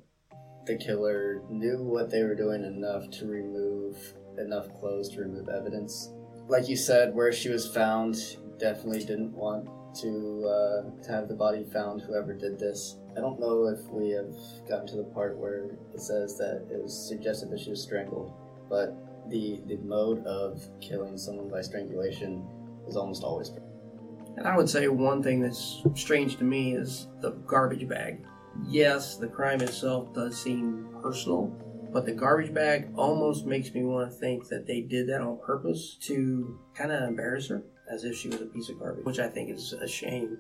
the 0.66 0.78
killer 0.78 1.42
knew 1.50 1.82
what 1.82 2.10
they 2.10 2.24
were 2.24 2.36
doing 2.36 2.64
enough 2.64 3.10
to 3.12 3.26
remove 3.26 3.98
enough 4.38 4.68
clothes 4.80 5.10
to 5.10 5.22
remove 5.22 5.50
evidence. 5.50 6.12
Like 6.48 6.70
you 6.70 6.76
said, 6.76 7.14
where 7.14 7.34
she 7.34 7.50
was 7.50 7.68
found, 7.68 8.38
definitely 8.60 9.00
didn't 9.00 9.34
want 9.34 9.70
to 10.02 10.46
uh, 10.46 11.04
to 11.04 11.12
have 11.12 11.28
the 11.28 11.36
body 11.36 11.64
found. 11.64 12.02
Whoever 12.02 12.34
did 12.34 12.60
this, 12.60 12.98
I 13.18 13.20
don't 13.20 13.40
know 13.40 13.66
if 13.66 13.80
we 13.90 14.12
have 14.12 14.36
gotten 14.70 14.86
to 14.88 14.98
the 14.98 15.04
part 15.04 15.38
where 15.38 15.72
it 15.94 16.00
says 16.00 16.38
that 16.38 16.68
it 16.72 16.82
was 16.84 16.96
suggested 16.96 17.50
that 17.50 17.60
she 17.60 17.72
was 17.72 17.82
strangled, 17.82 18.32
but 18.70 18.96
the 19.30 19.60
the 19.66 19.78
mode 19.78 20.24
of 20.26 20.62
killing 20.80 21.18
someone 21.18 21.50
by 21.50 21.62
strangulation 21.62 22.46
is 22.88 22.96
almost 22.96 23.24
always. 23.24 23.52
And 24.38 24.48
I 24.48 24.56
would 24.56 24.70
say 24.70 24.88
one 24.88 25.24
thing 25.24 25.42
that's 25.42 25.82
strange 25.96 26.38
to 26.38 26.44
me 26.44 26.76
is 26.76 27.08
the 27.22 27.32
garbage 27.32 27.88
bag. 27.88 28.24
Yes, 28.68 29.18
the 29.18 29.28
crime 29.28 29.62
itself 29.62 30.14
does 30.14 30.40
seem 30.40 30.88
personal, 31.02 31.48
but 31.92 32.06
the 32.06 32.12
garbage 32.12 32.54
bag 32.54 32.90
almost 32.96 33.48
makes 33.48 33.74
me 33.74 33.84
want 33.84 34.12
to 34.12 34.16
think 34.16 34.48
that 34.50 34.68
they 34.68 34.82
did 34.82 35.10
that 35.10 35.22
on 35.22 35.40
purpose 35.40 35.98
to 36.02 36.60
kind 36.76 36.92
of 36.92 37.02
embarrass 37.02 37.48
her, 37.48 37.64
as 37.90 38.04
if 38.04 38.16
she 38.16 38.30
was 38.30 38.42
a 38.42 38.46
piece 38.46 38.70
of 38.70 38.78
garbage, 38.78 39.06
which 39.06 39.20
I 39.20 39.28
think 39.28 39.50
is 39.50 39.74
a 39.74 39.88
shame. 39.88 40.38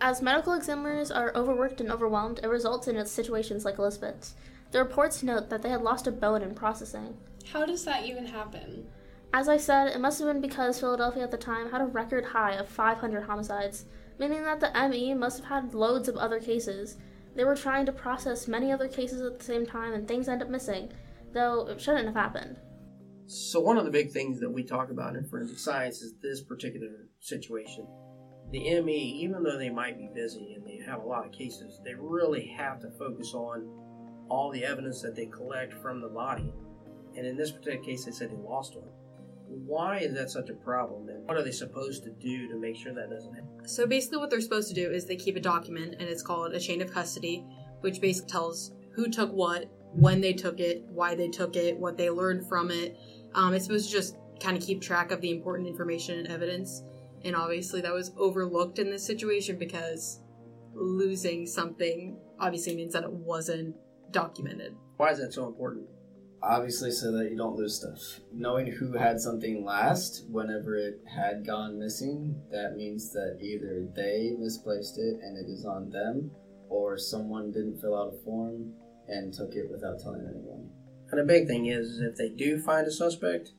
As 0.00 0.22
medical 0.22 0.52
examiners 0.52 1.10
are 1.10 1.34
overworked 1.34 1.80
and 1.80 1.90
overwhelmed, 1.90 2.38
it 2.42 2.46
results 2.46 2.86
in 2.86 3.04
situations 3.04 3.64
like 3.64 3.78
Elizabeth's. 3.78 4.34
The 4.70 4.78
reports 4.78 5.24
note 5.24 5.50
that 5.50 5.62
they 5.62 5.70
had 5.70 5.82
lost 5.82 6.06
a 6.06 6.12
bone 6.12 6.42
in 6.42 6.54
processing. 6.54 7.16
How 7.52 7.66
does 7.66 7.84
that 7.84 8.04
even 8.04 8.24
happen? 8.24 8.86
As 9.34 9.48
I 9.48 9.56
said, 9.56 9.88
it 9.88 10.00
must 10.00 10.20
have 10.20 10.28
been 10.28 10.40
because 10.40 10.78
Philadelphia 10.78 11.24
at 11.24 11.32
the 11.32 11.36
time 11.36 11.70
had 11.70 11.80
a 11.80 11.86
record 11.86 12.24
high 12.24 12.52
of 12.52 12.68
500 12.68 13.24
homicides, 13.24 13.86
meaning 14.18 14.44
that 14.44 14.60
the 14.60 14.88
ME 14.88 15.14
must 15.14 15.40
have 15.40 15.64
had 15.64 15.74
loads 15.74 16.08
of 16.08 16.16
other 16.16 16.38
cases. 16.38 16.96
They 17.34 17.44
were 17.44 17.56
trying 17.56 17.84
to 17.86 17.92
process 17.92 18.46
many 18.46 18.70
other 18.70 18.88
cases 18.88 19.20
at 19.20 19.38
the 19.38 19.44
same 19.44 19.66
time, 19.66 19.94
and 19.94 20.06
things 20.06 20.28
end 20.28 20.42
up 20.42 20.48
missing, 20.48 20.92
though 21.32 21.66
it 21.68 21.80
shouldn't 21.80 22.06
have 22.06 22.14
happened. 22.14 22.56
So 23.26 23.60
one 23.60 23.76
of 23.76 23.84
the 23.84 23.90
big 23.90 24.12
things 24.12 24.38
that 24.40 24.50
we 24.50 24.62
talk 24.62 24.90
about 24.90 25.16
in 25.16 25.24
forensic 25.24 25.58
science 25.58 26.02
is 26.02 26.14
this 26.22 26.40
particular 26.40 27.08
situation. 27.20 27.86
The 28.50 28.80
ME, 28.80 28.96
even 29.22 29.42
though 29.42 29.58
they 29.58 29.70
might 29.70 29.98
be 29.98 30.08
busy 30.14 30.54
and 30.54 30.66
they 30.66 30.82
have 30.86 31.02
a 31.02 31.06
lot 31.06 31.26
of 31.26 31.32
cases, 31.32 31.80
they 31.84 31.94
really 31.94 32.46
have 32.56 32.80
to 32.80 32.90
focus 32.90 33.34
on 33.34 33.68
all 34.28 34.50
the 34.50 34.64
evidence 34.64 35.02
that 35.02 35.14
they 35.14 35.26
collect 35.26 35.74
from 35.74 36.00
the 36.00 36.08
body. 36.08 36.52
And 37.16 37.26
in 37.26 37.36
this 37.36 37.50
particular 37.50 37.82
case, 37.82 38.04
they 38.04 38.12
said 38.12 38.30
they 38.30 38.36
lost 38.36 38.76
one. 38.76 38.88
Why 39.48 39.98
is 39.98 40.14
that 40.14 40.30
such 40.30 40.50
a 40.50 40.54
problem? 40.54 41.08
And 41.08 41.26
what 41.26 41.36
are 41.36 41.42
they 41.42 41.52
supposed 41.52 42.04
to 42.04 42.10
do 42.10 42.48
to 42.48 42.56
make 42.56 42.76
sure 42.76 42.92
that 42.92 43.10
doesn't 43.10 43.32
happen? 43.34 43.66
So 43.66 43.86
basically, 43.86 44.18
what 44.18 44.30
they're 44.30 44.40
supposed 44.40 44.68
to 44.68 44.74
do 44.74 44.90
is 44.90 45.06
they 45.06 45.16
keep 45.16 45.36
a 45.36 45.40
document, 45.40 45.96
and 45.98 46.08
it's 46.08 46.22
called 46.22 46.52
a 46.52 46.60
chain 46.60 46.82
of 46.82 46.92
custody, 46.92 47.44
which 47.80 48.00
basically 48.00 48.30
tells 48.30 48.72
who 48.92 49.08
took 49.08 49.32
what, 49.32 49.70
when 49.92 50.20
they 50.20 50.34
took 50.34 50.60
it, 50.60 50.84
why 50.90 51.14
they 51.14 51.28
took 51.28 51.56
it, 51.56 51.78
what 51.78 51.96
they 51.96 52.10
learned 52.10 52.46
from 52.46 52.70
it. 52.70 52.98
Um, 53.34 53.54
it's 53.54 53.64
supposed 53.64 53.86
to 53.86 53.92
just 53.92 54.16
kind 54.40 54.56
of 54.56 54.62
keep 54.62 54.82
track 54.82 55.10
of 55.10 55.20
the 55.20 55.30
important 55.30 55.66
information 55.66 56.18
and 56.18 56.28
evidence. 56.28 56.82
And 57.24 57.34
obviously, 57.34 57.80
that 57.80 57.92
was 57.92 58.12
overlooked 58.16 58.78
in 58.78 58.90
this 58.90 59.06
situation 59.06 59.58
because 59.58 60.20
losing 60.74 61.46
something 61.46 62.18
obviously 62.38 62.76
means 62.76 62.92
that 62.92 63.04
it 63.04 63.12
wasn't 63.12 63.74
documented. 64.10 64.74
Why 64.96 65.10
is 65.10 65.18
that 65.18 65.32
so 65.32 65.46
important? 65.46 65.86
Obviously, 66.42 66.92
so 66.92 67.10
that 67.12 67.30
you 67.30 67.36
don't 67.36 67.56
lose 67.56 67.76
stuff. 67.76 68.20
Knowing 68.32 68.68
who 68.68 68.92
had 68.96 69.18
something 69.18 69.64
last 69.64 70.24
whenever 70.30 70.76
it 70.76 71.00
had 71.12 71.44
gone 71.44 71.78
missing, 71.78 72.40
that 72.52 72.76
means 72.76 73.12
that 73.12 73.38
either 73.40 73.88
they 73.96 74.34
misplaced 74.38 74.98
it 74.98 75.18
and 75.20 75.36
it 75.36 75.50
is 75.50 75.64
on 75.64 75.90
them, 75.90 76.30
or 76.68 76.96
someone 76.96 77.50
didn't 77.50 77.80
fill 77.80 77.96
out 77.96 78.14
a 78.14 78.24
form 78.24 78.72
and 79.08 79.32
took 79.32 79.54
it 79.54 79.68
without 79.68 79.98
telling 79.98 80.28
anyone. 80.30 80.70
And 81.10 81.18
the 81.18 81.24
big 81.24 81.48
thing 81.48 81.66
is, 81.66 81.88
is 81.88 82.00
if 82.00 82.16
they 82.16 82.28
do 82.28 82.60
find 82.60 82.86
a 82.86 82.90
suspect, 82.92 83.52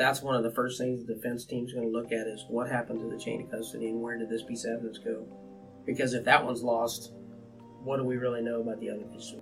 that's 0.00 0.22
one 0.22 0.34
of 0.34 0.42
the 0.42 0.50
first 0.50 0.78
things 0.78 1.04
the 1.04 1.14
defense 1.14 1.44
team's 1.44 1.74
going 1.74 1.84
to 1.84 1.92
look 1.92 2.10
at 2.10 2.26
is 2.26 2.46
what 2.48 2.70
happened 2.70 3.00
to 3.00 3.14
the 3.14 3.22
chain 3.22 3.42
of 3.42 3.50
custody 3.50 3.88
and 3.88 4.00
where 4.00 4.16
did 4.16 4.30
this 4.30 4.42
piece 4.42 4.64
of 4.64 4.72
evidence 4.72 4.96
go? 4.96 5.26
Because 5.84 6.14
if 6.14 6.24
that 6.24 6.42
one's 6.42 6.62
lost, 6.62 7.12
what 7.84 7.98
do 7.98 8.04
we 8.04 8.16
really 8.16 8.40
know 8.40 8.62
about 8.62 8.80
the 8.80 8.88
other 8.88 9.04
piece? 9.12 9.34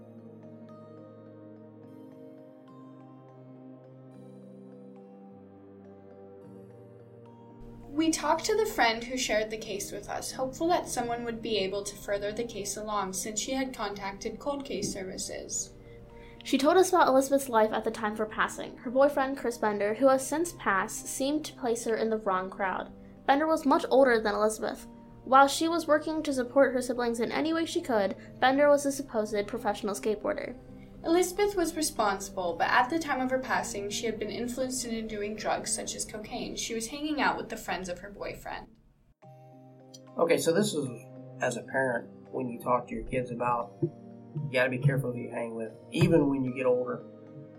We 7.88 8.10
talked 8.10 8.44
to 8.46 8.56
the 8.56 8.66
friend 8.66 9.04
who 9.04 9.16
shared 9.16 9.50
the 9.50 9.56
case 9.56 9.92
with 9.92 10.08
us, 10.08 10.32
hopeful 10.32 10.66
that 10.68 10.88
someone 10.88 11.24
would 11.24 11.40
be 11.40 11.58
able 11.58 11.84
to 11.84 11.94
further 11.94 12.32
the 12.32 12.44
case 12.44 12.76
along 12.76 13.12
since 13.12 13.38
she 13.38 13.52
had 13.52 13.72
contacted 13.72 14.40
cold 14.40 14.64
case 14.64 14.92
services. 14.92 15.70
She 16.48 16.56
told 16.56 16.78
us 16.78 16.88
about 16.88 17.08
Elizabeth's 17.08 17.50
life 17.50 17.74
at 17.74 17.84
the 17.84 17.90
time 17.90 18.12
of 18.12 18.18
her 18.20 18.24
passing. 18.24 18.74
Her 18.78 18.90
boyfriend, 18.90 19.36
Chris 19.36 19.58
Bender, 19.58 19.92
who 19.92 20.08
has 20.08 20.26
since 20.26 20.54
passed, 20.58 21.06
seemed 21.06 21.44
to 21.44 21.52
place 21.52 21.84
her 21.84 21.96
in 21.96 22.08
the 22.08 22.16
wrong 22.16 22.48
crowd. 22.48 22.90
Bender 23.26 23.46
was 23.46 23.66
much 23.66 23.84
older 23.90 24.18
than 24.18 24.34
Elizabeth. 24.34 24.86
While 25.24 25.46
she 25.46 25.68
was 25.68 25.86
working 25.86 26.22
to 26.22 26.32
support 26.32 26.72
her 26.72 26.80
siblings 26.80 27.20
in 27.20 27.30
any 27.32 27.52
way 27.52 27.66
she 27.66 27.82
could, 27.82 28.16
Bender 28.40 28.70
was 28.70 28.86
a 28.86 28.92
supposed 28.92 29.46
professional 29.46 29.94
skateboarder. 29.94 30.54
Elizabeth 31.04 31.54
was 31.54 31.76
responsible, 31.76 32.56
but 32.58 32.68
at 32.68 32.88
the 32.88 32.98
time 32.98 33.20
of 33.20 33.30
her 33.30 33.40
passing, 33.40 33.90
she 33.90 34.06
had 34.06 34.18
been 34.18 34.30
influenced 34.30 34.86
into 34.86 35.02
doing 35.02 35.36
drugs 35.36 35.70
such 35.70 35.94
as 35.94 36.06
cocaine. 36.06 36.56
She 36.56 36.72
was 36.72 36.86
hanging 36.86 37.20
out 37.20 37.36
with 37.36 37.50
the 37.50 37.58
friends 37.58 37.90
of 37.90 37.98
her 37.98 38.08
boyfriend. 38.08 38.68
Okay, 40.18 40.38
so 40.38 40.54
this 40.54 40.72
is 40.72 40.88
as 41.42 41.58
a 41.58 41.62
parent 41.64 42.08
when 42.32 42.48
you 42.48 42.58
talk 42.58 42.88
to 42.88 42.94
your 42.94 43.04
kids 43.04 43.32
about 43.32 43.72
you 44.34 44.52
got 44.52 44.64
to 44.64 44.70
be 44.70 44.78
careful 44.78 45.12
who 45.12 45.18
you 45.18 45.30
hang 45.30 45.54
with, 45.54 45.72
even 45.92 46.28
when 46.28 46.44
you 46.44 46.54
get 46.54 46.66
older. 46.66 47.02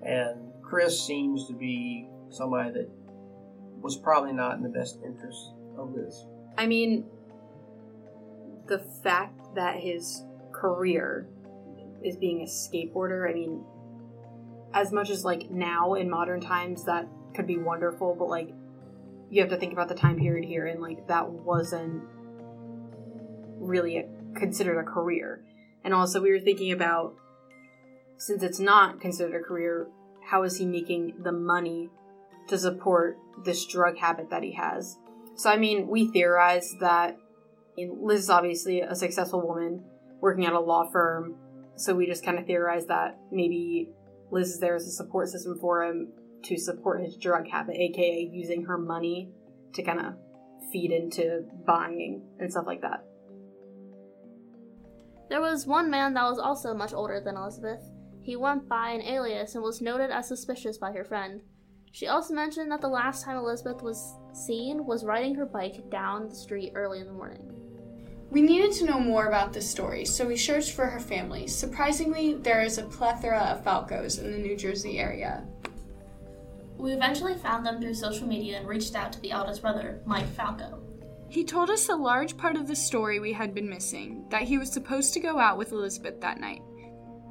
And 0.04 0.52
Chris 0.62 1.06
seems 1.06 1.48
to 1.48 1.54
be 1.54 2.08
somebody 2.30 2.72
that 2.72 2.90
was 3.82 3.98
probably 3.98 4.34
not 4.34 4.58
in 4.58 4.64
the 4.64 4.70
best 4.70 5.00
interest 5.06 5.54
of 5.78 5.94
Liz. 5.94 6.26
I 6.58 6.68
mean, 6.68 7.06
the 8.68 8.80
fact 8.80 9.56
that 9.56 9.78
his 9.78 10.24
career 10.52 11.28
is 12.04 12.18
being 12.18 12.42
a 12.42 12.46
skateboarder, 12.46 13.30
I 13.30 13.34
mean, 13.34 13.64
as 14.74 14.92
much 14.92 15.10
as 15.10 15.26
like 15.26 15.50
now 15.50 15.96
in 15.96 16.10
modern 16.10 16.42
times 16.42 16.86
that 16.86 17.08
could 17.36 17.48
be 17.48 17.58
wonderful, 17.58 18.16
but 18.18 18.30
like 18.30 18.54
you 19.30 19.42
have 19.42 19.50
to 19.50 19.58
think 19.58 19.74
about 19.74 19.88
the 19.90 19.96
time 19.96 20.18
period 20.18 20.48
here 20.48 20.68
and 20.68 20.82
like 20.82 21.08
that 21.08 21.30
wasn't 21.30 22.04
really 23.58 23.98
a, 23.98 24.06
considered 24.36 24.80
a 24.80 24.84
career. 24.84 25.44
And 25.84 25.94
also 25.94 26.22
we 26.22 26.32
were 26.32 26.40
thinking 26.40 26.72
about 26.72 27.16
since 28.18 28.44
it's 28.44 28.60
not 28.60 29.00
considered 29.00 29.40
a 29.40 29.44
career, 29.44 29.88
how 30.30 30.44
is 30.44 30.58
he 30.58 30.66
making 30.66 31.16
the 31.24 31.32
money 31.32 31.90
to 32.48 32.58
support 32.58 33.18
this 33.46 33.66
drug 33.66 33.98
habit 33.98 34.30
that 34.30 34.44
he 34.44 34.54
has? 34.54 34.98
So 35.36 35.50
I 35.50 35.58
mean, 35.58 35.88
we 35.88 36.12
theorize 36.12 36.76
that 36.82 37.18
Liz 37.78 38.24
is 38.24 38.30
obviously 38.30 38.82
a 38.82 38.96
successful 38.96 39.46
woman 39.48 39.84
working 40.20 40.46
at 40.46 40.54
a 40.54 40.60
law 40.60 40.90
firm 40.92 41.38
so 41.80 41.96
we 41.96 42.06
just 42.06 42.26
kind 42.26 42.38
of 42.38 42.46
theorized 42.46 42.90
that 42.90 43.18
maybe 43.32 43.90
Liz 44.32 44.50
is 44.50 44.60
there 44.60 44.76
as 44.76 44.86
a 44.86 44.92
support 44.92 45.30
system 45.30 45.58
for 45.60 45.86
him 45.86 46.10
to 46.44 46.58
support 46.58 47.02
his 47.02 47.16
drug 47.16 47.48
habit, 47.48 47.78
aka 47.78 48.30
using 48.34 48.66
her 48.66 48.78
money 48.78 49.30
to 49.74 49.82
kind 49.82 50.00
of 50.00 50.14
feed 50.74 50.92
into 50.92 51.46
buying 51.66 52.22
and 52.38 52.52
stuff 52.52 52.66
like 52.68 52.82
that. 52.82 53.06
There 55.30 55.42
was 55.42 55.68
one 55.68 55.92
man 55.92 56.16
that 56.16 56.24
was 56.24 56.40
also 56.40 56.74
much 56.74 56.92
older 56.92 57.22
than 57.22 57.38
Elizabeth. 57.38 57.84
He 58.24 58.36
went 58.36 58.68
by 58.68 58.90
an 58.90 59.04
alias 59.04 59.54
and 59.54 59.64
was 59.64 59.80
noted 59.80 60.10
as 60.10 60.28
suspicious 60.28 60.78
by 60.80 60.92
her 60.92 61.04
friend. 61.04 61.42
She 61.92 62.08
also 62.08 62.34
mentioned 62.34 62.72
that 62.72 62.82
the 62.82 62.88
last 62.88 63.24
time 63.24 63.38
Elizabeth 63.38 63.84
was 63.84 64.16
seen 64.34 64.86
was 64.86 65.06
riding 65.06 65.36
her 65.36 65.46
bike 65.46 65.90
down 65.92 66.30
the 66.30 66.36
street 66.36 66.74
early 66.76 67.00
in 67.00 67.06
the 67.06 67.14
morning. 67.14 67.56
We 68.32 68.42
needed 68.42 68.72
to 68.74 68.86
know 68.86 69.00
more 69.00 69.28
about 69.28 69.54
this 69.54 69.70
story, 69.70 70.06
so 70.06 70.28
we 70.28 70.38
searched 70.38 70.74
for 70.74 70.86
her 70.86 71.00
family. 71.00 71.48
Surprisingly, 71.48 72.36
there 72.36 72.62
is 72.62 72.78
a 72.78 72.84
plethora 72.84 73.40
of 73.40 73.64
Falcos 73.64 74.20
in 74.20 74.32
the 74.32 74.38
New 74.38 74.56
Jersey 74.56 75.00
area. 75.00 75.48
We 76.78 76.94
eventually 76.94 77.36
found 77.36 77.66
them 77.66 77.82
through 77.82 77.96
social 77.96 78.28
media 78.28 78.58
and 78.58 78.68
reached 78.68 78.96
out 78.96 79.12
to 79.14 79.20
the 79.22 79.32
eldest 79.32 79.62
brother, 79.62 80.02
Mike 80.06 80.28
Falco. 80.28 80.80
He 81.30 81.44
told 81.44 81.70
us 81.70 81.90
a 81.90 81.96
large 81.96 82.38
part 82.38 82.56
of 82.56 82.68
the 82.68 82.76
story 82.76 83.20
we 83.20 83.34
had 83.34 83.54
been 83.54 83.70
missing 83.70 84.26
that 84.30 84.42
he 84.42 84.58
was 84.58 84.72
supposed 84.72 85.14
to 85.14 85.20
go 85.20 85.38
out 85.38 85.60
with 85.60 85.72
Elizabeth 85.72 86.20
that 86.22 86.40
night, 86.40 86.64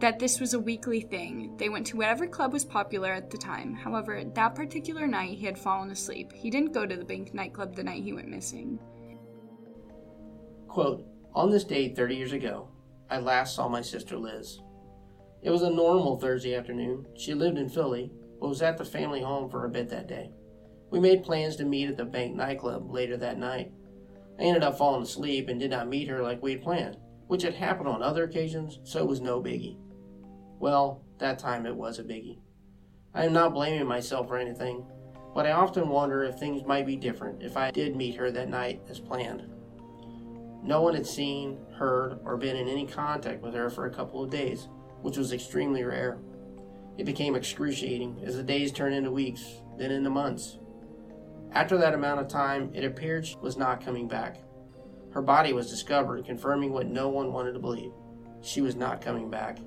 that 0.00 0.20
this 0.20 0.38
was 0.38 0.54
a 0.54 0.60
weekly 0.60 1.00
thing. 1.00 1.56
They 1.56 1.68
went 1.68 1.84
to 1.88 1.96
whatever 1.96 2.28
club 2.28 2.52
was 2.52 2.64
popular 2.64 3.12
at 3.12 3.28
the 3.28 3.36
time. 3.38 3.74
However, 3.74 4.22
that 4.24 4.54
particular 4.54 5.08
night 5.08 5.36
he 5.36 5.44
had 5.44 5.58
fallen 5.58 5.90
asleep. 5.90 6.32
He 6.32 6.48
didn't 6.48 6.72
go 6.72 6.86
to 6.86 6.96
the 6.96 7.04
bank 7.04 7.34
nightclub 7.34 7.74
the 7.74 7.82
night 7.82 8.04
he 8.04 8.12
went 8.12 8.28
missing. 8.28 8.78
Quote, 10.68 11.04
On 11.34 11.50
this 11.50 11.64
date 11.64 11.96
30 11.96 12.14
years 12.14 12.32
ago, 12.32 12.68
I 13.10 13.18
last 13.18 13.56
saw 13.56 13.68
my 13.68 13.82
sister 13.82 14.16
Liz. 14.16 14.60
It 15.42 15.50
was 15.50 15.62
a 15.62 15.70
normal 15.70 16.20
Thursday 16.20 16.54
afternoon. 16.54 17.04
She 17.16 17.34
lived 17.34 17.58
in 17.58 17.68
Philly, 17.68 18.12
but 18.40 18.48
was 18.48 18.62
at 18.62 18.78
the 18.78 18.84
family 18.84 19.22
home 19.22 19.50
for 19.50 19.64
a 19.64 19.70
bit 19.70 19.88
that 19.88 20.06
day. 20.06 20.30
We 20.90 21.00
made 21.00 21.24
plans 21.24 21.56
to 21.56 21.64
meet 21.64 21.90
at 21.90 21.96
the 21.96 22.04
bank 22.04 22.36
nightclub 22.36 22.90
later 22.92 23.16
that 23.16 23.38
night. 23.38 23.72
I 24.38 24.42
ended 24.42 24.62
up 24.62 24.78
falling 24.78 25.02
asleep 25.02 25.48
and 25.48 25.58
did 25.58 25.70
not 25.70 25.88
meet 25.88 26.08
her 26.08 26.22
like 26.22 26.42
we 26.42 26.52
had 26.52 26.62
planned, 26.62 26.96
which 27.26 27.42
had 27.42 27.54
happened 27.54 27.88
on 27.88 28.02
other 28.02 28.24
occasions, 28.24 28.78
so 28.84 29.00
it 29.00 29.08
was 29.08 29.20
no 29.20 29.40
biggie. 29.40 29.78
Well, 30.60 31.02
that 31.18 31.38
time 31.38 31.66
it 31.66 31.74
was 31.74 31.98
a 31.98 32.04
biggie. 32.04 32.38
I 33.14 33.24
am 33.24 33.32
not 33.32 33.54
blaming 33.54 33.86
myself 33.86 34.28
for 34.28 34.36
anything, 34.36 34.86
but 35.34 35.46
I 35.46 35.52
often 35.52 35.88
wonder 35.88 36.22
if 36.22 36.36
things 36.38 36.64
might 36.64 36.86
be 36.86 36.96
different 36.96 37.42
if 37.42 37.56
I 37.56 37.70
did 37.70 37.96
meet 37.96 38.14
her 38.16 38.30
that 38.30 38.48
night 38.48 38.82
as 38.88 39.00
planned. 39.00 39.42
No 40.62 40.82
one 40.82 40.94
had 40.94 41.06
seen, 41.06 41.58
heard, 41.76 42.18
or 42.24 42.36
been 42.36 42.56
in 42.56 42.68
any 42.68 42.86
contact 42.86 43.42
with 43.42 43.54
her 43.54 43.70
for 43.70 43.86
a 43.86 43.94
couple 43.94 44.22
of 44.22 44.30
days, 44.30 44.68
which 45.02 45.16
was 45.16 45.32
extremely 45.32 45.84
rare. 45.84 46.18
It 46.96 47.06
became 47.06 47.36
excruciating 47.36 48.20
as 48.24 48.36
the 48.36 48.42
days 48.42 48.72
turned 48.72 48.94
into 48.94 49.10
weeks, 49.10 49.62
then 49.76 49.92
into 49.92 50.10
months. 50.10 50.58
After 51.52 51.78
that 51.78 51.94
amount 51.94 52.20
of 52.20 52.28
time, 52.28 52.70
it 52.74 52.84
appeared 52.84 53.26
she 53.26 53.36
was 53.40 53.56
not 53.56 53.84
coming 53.84 54.06
back. 54.06 54.38
Her 55.12 55.22
body 55.22 55.52
was 55.52 55.70
discovered, 55.70 56.24
confirming 56.24 56.72
what 56.72 56.86
no 56.86 57.08
one 57.08 57.32
wanted 57.32 57.52
to 57.52 57.58
believe. 57.58 57.92
She 58.42 58.60
was 58.60 58.76
not 58.76 59.00
coming 59.00 59.30
back. 59.30 59.58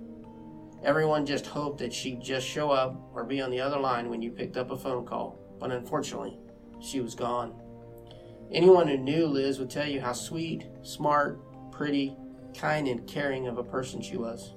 Everyone 0.83 1.25
just 1.25 1.45
hoped 1.45 1.79
that 1.79 1.93
she'd 1.93 2.21
just 2.21 2.47
show 2.47 2.71
up 2.71 2.99
or 3.13 3.23
be 3.23 3.41
on 3.41 3.51
the 3.51 3.59
other 3.59 3.79
line 3.79 4.09
when 4.09 4.21
you 4.21 4.31
picked 4.31 4.57
up 4.57 4.71
a 4.71 4.77
phone 4.77 5.05
call, 5.05 5.39
but 5.59 5.71
unfortunately, 5.71 6.37
she 6.79 7.01
was 7.01 7.15
gone. 7.15 7.53
Anyone 8.51 8.87
who 8.87 8.97
knew 8.97 9.27
Liz 9.27 9.59
would 9.59 9.69
tell 9.69 9.87
you 9.87 10.01
how 10.01 10.13
sweet, 10.13 10.67
smart, 10.83 11.39
pretty, 11.71 12.15
kind, 12.57 12.87
and 12.87 13.07
caring 13.07 13.47
of 13.47 13.57
a 13.57 13.63
person 13.63 14.01
she 14.01 14.17
was. 14.17 14.53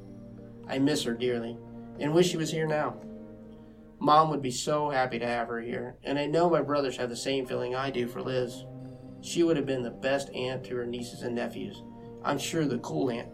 I 0.67 0.79
miss 0.79 1.03
her 1.05 1.15
dearly 1.15 1.59
and 2.01 2.13
wish 2.13 2.31
she 2.31 2.37
was 2.37 2.51
here 2.51 2.67
now. 2.67 3.01
Mom 4.05 4.31
would 4.31 4.43
be 4.43 4.51
so 4.51 4.91
happy 4.91 5.19
to 5.19 5.27
have 5.27 5.49
her 5.49 5.61
here, 5.61 5.97
and 6.05 6.19
I 6.19 6.27
know 6.27 6.51
my 6.51 6.61
brothers 6.61 6.97
have 6.99 7.09
the 7.09 7.17
same 7.17 7.47
feeling 7.47 7.75
I 7.75 7.91
do 7.91 8.07
for 8.07 8.23
Liz. 8.23 8.65
She 9.23 9.43
would 9.43 9.57
have 9.57 9.67
been 9.67 9.83
the 9.83 9.91
best 9.91 10.31
aunt 10.31 10.63
to 10.65 10.77
her 10.77 10.87
nieces 10.87 11.23
and 11.23 11.35
nephews. 11.35 11.83
I'm 12.23 12.39
sure 12.39 12.67
the 12.67 12.79
cool 12.79 13.11
aunt, 13.11 13.31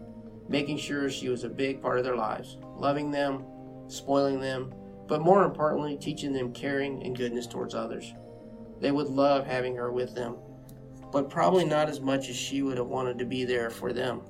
making 0.47 0.77
sure 0.77 1.09
she 1.09 1.29
was 1.29 1.43
a 1.43 1.49
big 1.49 1.81
part 1.81 1.97
of 1.97 2.05
their 2.05 2.15
lives, 2.15 2.57
loving 2.77 3.11
them, 3.11 3.43
spoiling 3.87 4.39
them, 4.39 4.73
but 5.07 5.21
more 5.21 5.43
importantly, 5.43 5.97
teaching 5.97 6.31
them 6.31 6.53
caring 6.53 7.03
and 7.03 7.17
goodness 7.17 7.47
towards 7.47 7.75
others. 7.75 8.13
They 8.79 8.91
would 8.91 9.09
love 9.09 9.45
having 9.45 9.75
her 9.75 9.91
with 9.91 10.15
them 10.15 10.37
but 11.11 11.29
probably 11.29 11.65
not 11.65 11.89
as 11.89 11.99
much 11.99 12.29
as 12.29 12.35
she 12.35 12.61
would 12.61 12.77
have 12.77 12.87
wanted 12.87 13.19
to 13.19 13.25
be 13.25 13.43
there 13.43 13.69
for 13.69 13.91
them. 13.91 14.21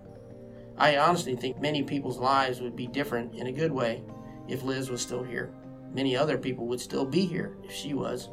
I 0.77 0.97
honestly 0.97 1.36
think 1.36 1.62
many 1.62 1.84
people's 1.84 2.17
lives 2.17 2.60
would 2.60 2.75
be 2.75 2.88
different 2.88 3.36
in 3.36 3.47
a 3.47 3.51
good 3.51 3.71
way 3.71 4.04
if 4.47 4.63
Liz 4.63 4.89
was 4.89 5.01
still 5.01 5.23
here. 5.23 5.54
Many 5.93 6.15
other 6.15 6.38
people 6.38 6.67
would 6.67 6.80
still 6.80 7.06
be 7.06 7.25
here 7.25 7.58
if 7.63 7.71
she 7.71 7.93
was. 7.93 8.30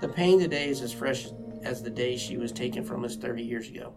The 0.00 0.08
pain 0.08 0.40
today 0.40 0.68
is 0.68 0.80
as 0.80 0.92
fresh 0.92 1.28
as 1.62 1.82
the 1.82 1.90
day 1.90 2.16
she 2.16 2.36
was 2.36 2.52
taken 2.52 2.84
from 2.84 3.04
us 3.04 3.16
30 3.16 3.42
years 3.42 3.68
ago. 3.68 3.94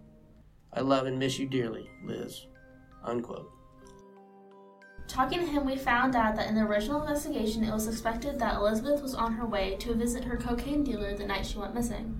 I 0.73 0.81
love 0.81 1.05
and 1.05 1.17
miss 1.17 1.39
you 1.39 1.47
dearly, 1.47 1.89
Liz. 2.03 2.45
Unquote. 3.03 3.49
Talking 5.07 5.39
to 5.39 5.45
him, 5.45 5.65
we 5.65 5.75
found 5.75 6.15
out 6.15 6.35
that 6.35 6.49
in 6.49 6.55
the 6.55 6.61
original 6.61 7.01
investigation, 7.01 7.63
it 7.63 7.73
was 7.73 7.83
suspected 7.83 8.39
that 8.39 8.55
Elizabeth 8.55 9.01
was 9.01 9.13
on 9.13 9.33
her 9.33 9.45
way 9.45 9.75
to 9.79 9.93
visit 9.93 10.23
her 10.23 10.37
cocaine 10.37 10.83
dealer 10.83 11.15
the 11.15 11.25
night 11.25 11.45
she 11.45 11.57
went 11.57 11.75
missing. 11.75 12.19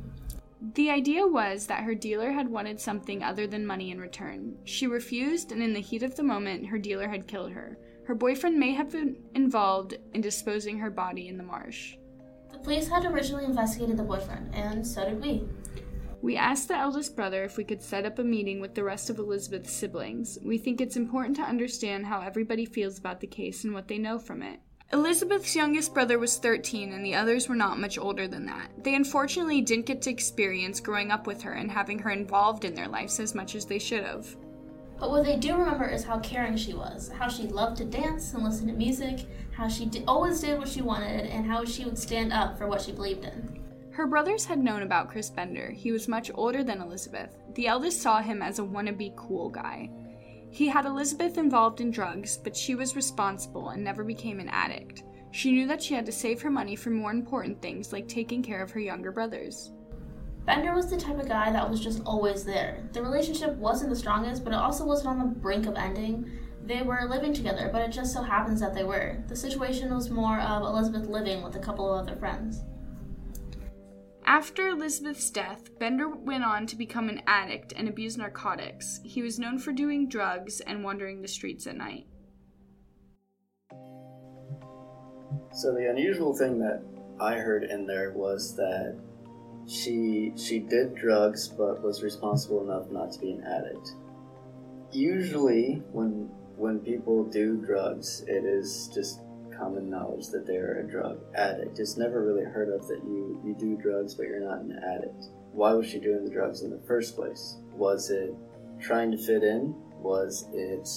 The 0.76 0.90
idea 0.90 1.26
was 1.26 1.68
that 1.68 1.84
her 1.84 1.96
dealer 1.96 2.32
had 2.32 2.48
wanted 2.48 2.80
something 2.80 3.24
other 3.24 3.48
than 3.48 3.66
money 3.66 3.92
in 3.92 4.00
return. 4.00 4.58
She 4.64 4.88
refused, 4.88 5.52
and 5.52 5.62
in 5.62 5.74
the 5.74 5.82
heat 5.82 6.04
of 6.04 6.16
the 6.16 6.24
moment, 6.24 6.68
her 6.68 6.78
dealer 6.78 7.08
had 7.08 7.28
killed 7.28 7.52
her. 7.52 7.78
Her 8.06 8.16
boyfriend 8.16 8.60
may 8.60 8.74
have 8.74 8.92
been 8.92 9.16
involved 9.34 9.98
in 10.14 10.22
disposing 10.22 10.78
her 10.80 10.90
body 10.90 11.30
in 11.30 11.38
the 11.38 11.44
marsh. 11.44 11.96
The 12.52 12.60
police 12.60 12.88
had 12.88 13.06
originally 13.06 13.46
investigated 13.46 13.98
the 13.98 14.04
boyfriend, 14.04 14.54
and 14.54 14.86
so 14.86 15.06
did 15.06 15.22
we. 15.22 15.48
We 16.22 16.38
asked 16.38 16.70
the 16.70 16.78
eldest 16.78 17.16
brother 17.16 17.44
if 17.44 17.58
we 17.58 17.64
could 17.64 17.82
set 17.82 18.06
up 18.06 18.20
a 18.20 18.24
meeting 18.24 18.62
with 18.62 18.76
the 18.76 18.84
rest 18.84 19.10
of 19.10 19.20
Elizabeth's 19.20 19.74
siblings. 19.74 20.38
We 20.42 20.58
think 20.58 20.80
it's 20.80 20.96
important 20.96 21.36
to 21.38 21.44
understand 21.44 22.06
how 22.06 22.22
everybody 22.22 22.66
feels 22.66 22.98
about 22.98 23.20
the 23.20 23.28
case 23.28 23.64
and 23.64 23.74
what 23.74 23.88
they 23.88 23.98
know 23.98 24.20
from 24.20 24.42
it. 24.42 24.60
Elizabeth's 24.94 25.56
youngest 25.56 25.94
brother 25.94 26.20
was 26.20 26.38
13, 26.38 26.94
and 26.94 27.06
the 27.06 27.16
others 27.16 27.50
were 27.50 27.56
not 27.56 27.80
much 27.80 27.98
older 27.98 28.28
than 28.28 28.46
that. 28.46 28.70
They 28.84 28.96
unfortunately 28.96 29.62
didn't 29.62 29.86
get 29.88 30.02
to 30.04 30.12
experience 30.12 30.80
growing 30.80 31.10
up 31.10 31.26
with 31.26 31.42
her 31.42 31.54
and 31.54 31.72
having 31.72 32.00
her 32.00 32.12
involved 32.12 32.64
in 32.64 32.76
their 32.76 32.88
lives 32.88 33.20
as 33.20 33.34
much 33.34 33.56
as 33.56 33.66
they 33.66 33.80
should 33.80 34.04
have. 34.04 34.36
But 35.00 35.12
what 35.12 35.26
they 35.26 35.38
do 35.38 35.56
remember 35.56 35.88
is 35.88 36.04
how 36.04 36.20
caring 36.20 36.56
she 36.56 36.74
was, 36.74 37.10
how 37.10 37.28
she 37.28 37.48
loved 37.48 37.78
to 37.78 37.86
dance 37.86 38.34
and 38.34 38.44
listen 38.44 38.68
to 38.68 38.74
music, 38.74 39.26
how 39.52 39.68
she 39.68 39.86
di- 39.86 40.04
always 40.08 40.40
did 40.40 40.58
what 40.58 40.70
she 40.70 40.82
wanted, 40.82 41.26
and 41.28 41.46
how 41.46 41.66
she 41.66 41.86
would 41.86 41.98
stand 41.98 42.32
up 42.32 42.58
for 42.58 42.68
what 42.68 42.82
she 42.82 42.92
believed 42.92 43.26
in. 43.26 43.60
Her 43.92 44.08
brothers 44.08 44.46
had 44.46 44.60
known 44.60 44.82
about 44.82 45.10
Chris 45.10 45.30
Bender. 45.30 45.70
He 45.70 45.92
was 45.92 46.08
much 46.08 46.32
older 46.34 46.64
than 46.64 46.82
Elizabeth. 46.82 47.38
The 47.54 47.68
eldest 47.68 48.02
saw 48.02 48.22
him 48.22 48.42
as 48.42 48.60
a 48.60 48.64
wannabe 48.64 49.16
cool 49.16 49.50
guy. 49.50 49.92
He 50.50 50.68
had 50.68 50.86
Elizabeth 50.86 51.38
involved 51.38 51.82
in 51.82 51.92
drugs, 51.92 52.38
but 52.38 52.56
she 52.56 52.76
was 52.76 52.96
responsible 52.96 53.70
and 53.70 53.84
never 53.84 54.04
became 54.04 54.40
an 54.40 54.50
addict. 54.50 55.04
She 55.32 55.52
knew 55.52 55.68
that 55.68 55.82
she 55.82 55.96
had 55.96 56.06
to 56.06 56.12
save 56.12 56.42
her 56.42 56.52
money 56.52 56.76
for 56.76 56.92
more 56.92 57.12
important 57.12 57.62
things 57.62 57.92
like 57.92 58.08
taking 58.08 58.44
care 58.44 58.62
of 58.62 58.70
her 58.72 58.80
younger 58.80 59.12
brothers. 59.12 59.72
Bender 60.46 60.74
was 60.74 60.90
the 60.90 60.98
type 60.98 61.20
of 61.20 61.30
guy 61.30 61.52
that 61.52 61.70
was 61.70 61.80
just 61.80 62.02
always 62.06 62.44
there. 62.44 62.84
The 62.92 63.02
relationship 63.02 63.54
wasn't 63.56 63.90
the 63.90 63.96
strongest, 63.96 64.44
but 64.44 64.52
it 64.52 64.60
also 64.60 64.86
wasn't 64.86 65.10
on 65.10 65.20
the 65.20 65.40
brink 65.40 65.68
of 65.68 65.76
ending. 65.76 66.30
They 66.66 66.82
were 66.82 67.08
living 67.10 67.34
together, 67.34 67.70
but 67.72 67.82
it 67.82 67.92
just 67.92 68.14
so 68.14 68.22
happens 68.22 68.60
that 68.60 68.74
they 68.74 68.84
were. 68.84 69.24
The 69.30 69.36
situation 69.38 69.94
was 69.94 70.10
more 70.10 70.40
of 70.40 70.64
Elizabeth 70.64 71.08
living 71.08 71.44
with 71.44 71.56
a 71.56 71.60
couple 71.60 71.94
of 71.94 72.02
other 72.02 72.18
friends. 72.18 72.64
After 74.26 74.70
Elizabeth's 74.70 75.30
death, 75.30 75.78
Bender 75.80 76.10
went 76.10 76.44
on 76.44 76.66
to 76.68 76.76
become 76.76 77.08
an 77.08 77.22
addict 77.28 77.74
and 77.76 77.88
abuse 77.88 78.18
narcotics. 78.18 79.00
He 79.04 79.22
was 79.22 79.40
known 79.40 79.60
for 79.60 79.72
doing 79.72 80.10
drugs 80.10 80.60
and 80.62 80.84
wandering 80.84 81.22
the 81.22 81.28
streets 81.28 81.68
at 81.68 81.78
night. 81.78 82.08
So 85.52 85.74
the 85.74 85.90
unusual 85.90 86.36
thing 86.36 86.60
that 86.60 86.82
I 87.20 87.36
heard 87.36 87.64
in 87.64 87.86
there 87.86 88.12
was 88.12 88.56
that 88.56 89.00
she 89.68 90.34
she 90.36 90.60
did 90.60 90.96
drugs 90.96 91.48
but 91.48 91.82
was 91.82 92.04
responsible 92.04 92.64
enough 92.64 92.90
not 92.92 93.12
to 93.14 93.20
be 93.20 93.32
an 93.32 93.44
addict. 93.44 93.96
Usually 94.92 95.82
when 95.92 96.30
when 96.56 96.80
people 96.80 97.24
do 97.24 97.58
drugs, 97.58 98.24
it 98.28 98.46
is 98.46 98.90
just 98.94 99.22
common 99.58 99.90
knowledge 99.90 100.28
that 100.30 100.46
they're 100.46 100.80
a 100.80 100.90
drug 100.90 101.20
addict. 101.36 101.80
It's 101.80 101.98
never 101.98 102.26
really 102.26 102.44
heard 102.44 102.70
of 102.70 102.88
that 102.88 103.02
you, 103.04 103.40
you 103.46 103.56
do 103.58 103.78
drugs 103.82 104.16
but 104.16 104.24
you're 104.24 104.40
not 104.40 104.60
an 104.60 104.80
addict. 104.84 105.26
Why 105.52 105.74
was 105.74 105.88
she 105.88 106.00
doing 106.00 106.26
the 106.26 106.32
drugs 106.32 106.64
in 106.64 106.72
the 106.72 106.82
first 106.88 107.16
place? 107.16 107.58
Was 107.76 108.10
it 108.10 108.34
trying 108.80 109.12
to 109.12 109.18
fit 109.18 109.44
in? 109.44 109.76
Was 110.00 110.48
it 110.54 110.88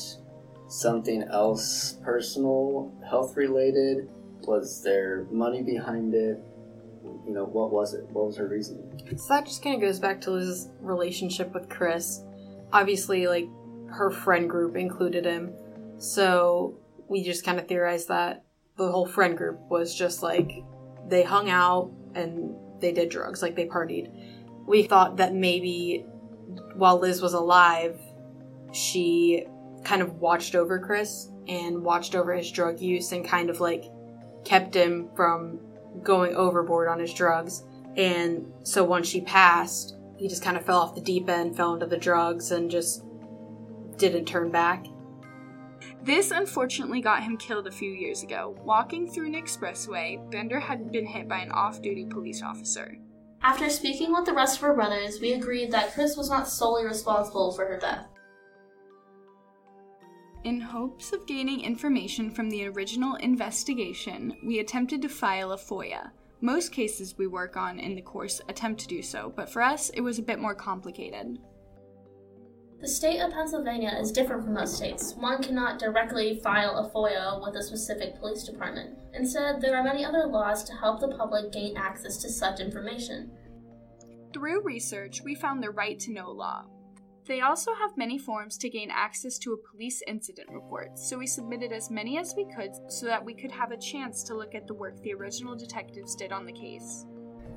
something 0.69 1.23
else 1.25 1.99
personal, 2.03 2.93
health 3.09 3.37
related? 3.37 4.09
Was 4.43 4.83
there 4.83 5.27
money 5.31 5.63
behind 5.63 6.15
it? 6.15 6.43
You 7.27 7.33
know, 7.33 7.45
what 7.45 7.73
was 7.73 7.95
it? 7.95 8.05
What 8.11 8.27
was 8.27 8.37
her 8.37 8.49
reasoning? 8.49 9.01
So 9.17 9.35
that 9.35 9.47
just 9.47 9.63
kind 9.63 9.75
of 9.75 9.81
goes 9.81 9.99
back 9.99 10.21
to 10.23 10.31
Liz's 10.31 10.71
relationship 10.81 11.53
with 11.55 11.69
Chris. 11.69 12.23
Obviously, 12.73 13.27
like 13.27 13.49
her 13.91 14.11
friend 14.11 14.49
group 14.49 14.77
included 14.77 15.25
him, 15.25 15.53
so 15.99 16.79
we 17.09 17.23
just 17.23 17.45
kind 17.45 17.59
of 17.59 17.69
theorized 17.69 18.09
that 18.09 18.45
the 18.77 18.91
whole 18.91 19.07
friend 19.07 19.37
group 19.37 19.59
was 19.71 19.95
just 19.95 20.23
like 20.23 20.51
they 21.09 21.23
hung 21.23 21.49
out 21.49 21.91
and 22.15 22.55
they 22.81 22.93
did 22.93 23.09
drugs, 23.09 23.43
like 23.43 23.57
they 23.57 23.67
partied. 23.67 24.11
We 24.67 24.83
thought 24.83 25.17
that 25.19 25.35
maybe 25.35 26.05
while 26.75 26.99
Liz 26.99 27.23
was 27.23 27.33
alive, 27.33 27.99
she 28.73 29.47
kind 29.85 30.03
of 30.03 30.15
watched 30.21 30.55
over 30.55 30.79
Chris 30.79 31.29
and 31.49 31.83
watched 31.83 32.15
over 32.15 32.35
his 32.35 32.51
drug 32.51 32.81
use 32.81 33.13
and 33.13 33.25
kind 33.25 33.51
of 33.51 33.61
like 33.61 33.85
kept 34.45 34.75
him 34.75 35.09
from 35.15 35.61
going 36.03 36.35
overboard 36.35 36.89
on 36.89 36.99
his 36.99 37.13
drugs. 37.13 37.65
And 37.97 38.53
so 38.63 38.85
once 38.85 39.09
she 39.09 39.21
passed, 39.21 39.97
he 40.17 40.29
just 40.29 40.43
kind 40.43 40.57
of 40.57 40.65
fell 40.65 40.81
off 40.81 40.95
the 40.95 41.01
deep 41.01 41.29
end, 41.29 41.57
fell 41.57 41.75
into 41.75 41.87
the 41.87 41.97
drugs, 41.97 42.51
and 42.51 42.71
just 42.71 43.05
didn't 43.97 44.27
turn 44.27 44.51
back. 44.51 44.87
This 46.03 46.31
unfortunately 46.31 47.01
got 47.01 47.23
him 47.23 47.37
killed 47.37 47.67
a 47.67 47.73
few 47.73 47.91
years 47.91 48.23
ago. 48.23 48.57
Walking 48.65 49.11
through 49.11 49.27
an 49.27 49.35
expressway, 49.35 50.31
Bender 50.31 50.61
had 50.61 50.93
been 50.93 51.07
hit 51.07 51.29
by 51.29 51.39
an 51.39 51.51
off 51.51 51.83
duty 51.83 52.05
police 52.05 52.43
officer. 52.43 52.97
After 53.43 53.69
speaking 53.69 54.13
with 54.13 54.25
the 54.25 54.33
rest 54.33 54.57
of 54.57 54.63
her 54.63 54.75
brothers, 54.75 55.21
we 55.21 55.33
agreed 55.33 55.71
that 55.73 55.93
Chris 55.93 56.17
was 56.17 56.31
not 56.31 56.49
solely 56.49 56.85
responsible 56.85 57.53
for 57.53 57.67
her 57.67 57.79
death. 57.79 58.07
In 60.47 60.61
hopes 60.61 61.13
of 61.13 61.27
gaining 61.27 61.63
information 61.63 62.31
from 62.31 62.49
the 62.49 62.69
original 62.69 63.17
investigation, 63.17 64.37
we 64.45 64.61
attempted 64.61 65.03
to 65.03 65.09
file 65.09 65.51
a 65.51 65.57
FOIA. 65.57 66.13
Most 66.41 66.71
cases 66.71 67.19
we 67.19 67.27
work 67.27 67.57
on 67.57 67.81
in 67.81 67.97
the 67.97 68.01
course 68.01 68.41
attempt 68.49 68.81
to 68.83 68.87
do 68.87 69.03
so, 69.03 69.33
but 69.35 69.51
for 69.51 69.61
us 69.61 69.89
it 69.91 70.03
was 70.03 70.21
a 70.21 70.23
bit 70.23 70.39
more 70.39 70.55
complicated. 70.55 71.39
The 72.81 72.87
state 72.87 73.19
of 73.19 73.33
Pennsylvania 73.33 73.99
is 74.01 74.13
different 74.13 74.45
from 74.45 74.55
most 74.55 74.77
states. 74.77 75.17
One 75.17 75.43
cannot 75.43 75.81
directly 75.81 76.39
file 76.39 76.77
a 76.77 76.91
FOIA 76.91 77.45
with 77.45 77.57
a 77.57 77.63
specific 77.65 78.21
police 78.21 78.45
department. 78.45 78.97
Instead, 79.15 79.61
there 79.61 79.77
are 79.77 79.83
many 79.83 80.05
other 80.05 80.29
laws 80.29 80.63
to 80.63 80.75
help 80.75 81.01
the 81.01 81.09
public 81.09 81.51
gain 81.51 81.77
access 81.77 82.19
to 82.19 82.29
such 82.29 82.61
information. 82.61 83.33
Through 84.33 84.63
research, 84.63 85.23
we 85.25 85.35
found 85.35 85.61
the 85.61 85.71
right 85.71 85.99
to 85.99 86.13
know 86.13 86.31
law. 86.31 86.67
They 87.27 87.41
also 87.41 87.75
have 87.75 87.97
many 87.97 88.19
forms 88.19 88.57
to 88.59 88.71
gain 88.71 88.89
access 88.89 89.37
to 89.39 89.53
a 89.53 89.71
police 89.71 90.01
incident 90.07 90.49
report, 90.49 90.97
so 90.97 91.19
we 91.19 91.27
submitted 91.27 91.73
as 91.73 91.91
many 91.91 92.19
as 92.19 92.35
we 92.37 92.45
could 92.45 92.71
so 92.89 93.07
that 93.07 93.25
we 93.25 93.35
could 93.35 93.51
have 93.51 93.73
a 93.73 93.77
chance 93.77 94.23
to 94.25 94.35
look 94.35 94.55
at 94.55 94.69
the 94.69 94.75
work 94.75 95.03
the 95.03 95.13
original 95.13 95.57
detectives 95.57 96.15
did 96.15 96.31
on 96.31 96.47
the 96.47 96.53
case. 96.53 97.05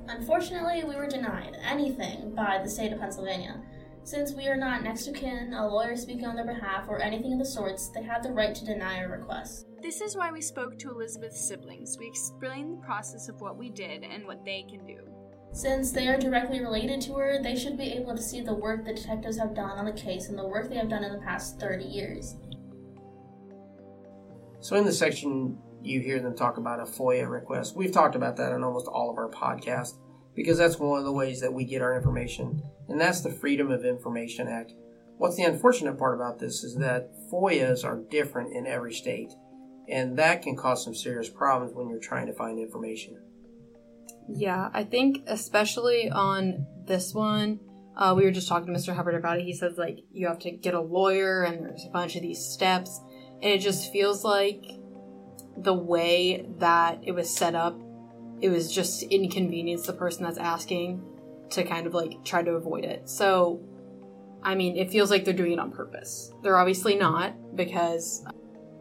Unfortunately, 0.08 0.82
we 0.82 0.96
were 0.96 1.06
denied 1.06 1.56
anything 1.62 2.34
by 2.34 2.58
the 2.60 2.68
state 2.68 2.92
of 2.92 2.98
Pennsylvania. 2.98 3.62
Since 4.02 4.32
we 4.32 4.48
are 4.48 4.56
not 4.56 4.82
next 4.82 5.06
of 5.06 5.14
kin, 5.14 5.52
a 5.54 5.68
lawyer 5.68 5.94
speaking 5.94 6.26
on 6.26 6.34
their 6.34 6.46
behalf, 6.46 6.86
or 6.88 7.00
anything 7.00 7.34
of 7.34 7.38
the 7.38 7.44
sorts, 7.44 7.90
they 7.90 8.02
have 8.02 8.24
the 8.24 8.32
right 8.32 8.54
to 8.54 8.64
deny 8.64 8.98
our 8.98 9.10
request. 9.10 9.66
This 9.80 10.00
is 10.00 10.16
why 10.16 10.32
we 10.32 10.40
spoke 10.40 10.78
to 10.80 10.90
Elizabeth's 10.90 11.46
siblings. 11.46 11.96
We 11.96 12.08
explained 12.08 12.72
the 12.72 12.84
process 12.84 13.28
of 13.28 13.40
what 13.40 13.56
we 13.56 13.70
did 13.70 14.02
and 14.02 14.26
what 14.26 14.44
they 14.44 14.64
can 14.68 14.84
do. 14.84 14.98
Since 15.52 15.90
they 15.90 16.06
are 16.06 16.16
directly 16.16 16.60
related 16.60 17.00
to 17.02 17.14
her, 17.14 17.42
they 17.42 17.56
should 17.56 17.76
be 17.76 17.92
able 17.92 18.14
to 18.16 18.22
see 18.22 18.40
the 18.40 18.54
work 18.54 18.84
the 18.84 18.94
detectives 18.94 19.36
have 19.38 19.54
done 19.54 19.78
on 19.78 19.84
the 19.84 19.92
case 19.92 20.28
and 20.28 20.38
the 20.38 20.46
work 20.46 20.68
they 20.68 20.76
have 20.76 20.88
done 20.88 21.04
in 21.04 21.12
the 21.12 21.18
past 21.18 21.58
30 21.58 21.84
years. 21.84 22.36
So 24.60 24.76
in 24.76 24.84
this 24.84 24.98
section, 24.98 25.58
you 25.82 26.00
hear 26.00 26.20
them 26.20 26.36
talk 26.36 26.58
about 26.58 26.80
a 26.80 26.84
FOIA 26.84 27.28
request. 27.28 27.74
We've 27.76 27.92
talked 27.92 28.14
about 28.14 28.36
that 28.36 28.52
in 28.52 28.62
almost 28.62 28.86
all 28.86 29.10
of 29.10 29.16
our 29.16 29.30
podcasts 29.30 29.94
because 30.34 30.58
that's 30.58 30.78
one 30.78 30.98
of 30.98 31.04
the 31.04 31.12
ways 31.12 31.40
that 31.40 31.52
we 31.52 31.64
get 31.64 31.82
our 31.82 31.96
information, 31.96 32.62
and 32.88 33.00
that's 33.00 33.20
the 33.20 33.30
Freedom 33.30 33.70
of 33.70 33.84
Information 33.84 34.46
Act. 34.46 34.74
What's 35.16 35.36
the 35.36 35.42
unfortunate 35.42 35.98
part 35.98 36.14
about 36.14 36.38
this 36.38 36.62
is 36.62 36.76
that 36.76 37.10
FOIAs 37.30 37.84
are 37.84 38.02
different 38.10 38.54
in 38.54 38.66
every 38.66 38.94
state, 38.94 39.32
and 39.88 40.18
that 40.18 40.42
can 40.42 40.56
cause 40.56 40.84
some 40.84 40.94
serious 40.94 41.28
problems 41.28 41.74
when 41.74 41.88
you're 41.88 41.98
trying 41.98 42.26
to 42.26 42.32
find 42.32 42.58
information. 42.58 43.18
Yeah, 44.28 44.70
I 44.72 44.84
think 44.84 45.24
especially 45.26 46.10
on 46.10 46.66
this 46.86 47.14
one, 47.14 47.60
uh, 47.96 48.14
we 48.16 48.24
were 48.24 48.30
just 48.30 48.48
talking 48.48 48.72
to 48.72 48.78
Mr. 48.78 48.94
Hubbard 48.94 49.14
about 49.14 49.38
it. 49.38 49.44
He 49.44 49.52
says 49.52 49.76
like 49.76 49.98
you 50.12 50.28
have 50.28 50.38
to 50.40 50.50
get 50.50 50.74
a 50.74 50.80
lawyer, 50.80 51.42
and 51.42 51.64
there's 51.64 51.84
a 51.84 51.90
bunch 51.90 52.16
of 52.16 52.22
these 52.22 52.38
steps, 52.38 53.00
and 53.42 53.52
it 53.52 53.58
just 53.58 53.92
feels 53.92 54.24
like 54.24 54.64
the 55.56 55.74
way 55.74 56.46
that 56.58 57.00
it 57.02 57.12
was 57.12 57.34
set 57.34 57.54
up, 57.54 57.78
it 58.40 58.48
was 58.48 58.72
just 58.72 59.02
inconvenience 59.04 59.86
the 59.86 59.92
person 59.92 60.24
that's 60.24 60.38
asking 60.38 61.04
to 61.50 61.64
kind 61.64 61.86
of 61.86 61.94
like 61.94 62.24
try 62.24 62.42
to 62.42 62.52
avoid 62.52 62.84
it. 62.84 63.08
So, 63.08 63.60
I 64.42 64.54
mean, 64.54 64.76
it 64.76 64.90
feels 64.90 65.10
like 65.10 65.24
they're 65.24 65.34
doing 65.34 65.52
it 65.52 65.58
on 65.58 65.72
purpose. 65.72 66.32
They're 66.42 66.58
obviously 66.58 66.96
not 66.96 67.56
because 67.56 68.24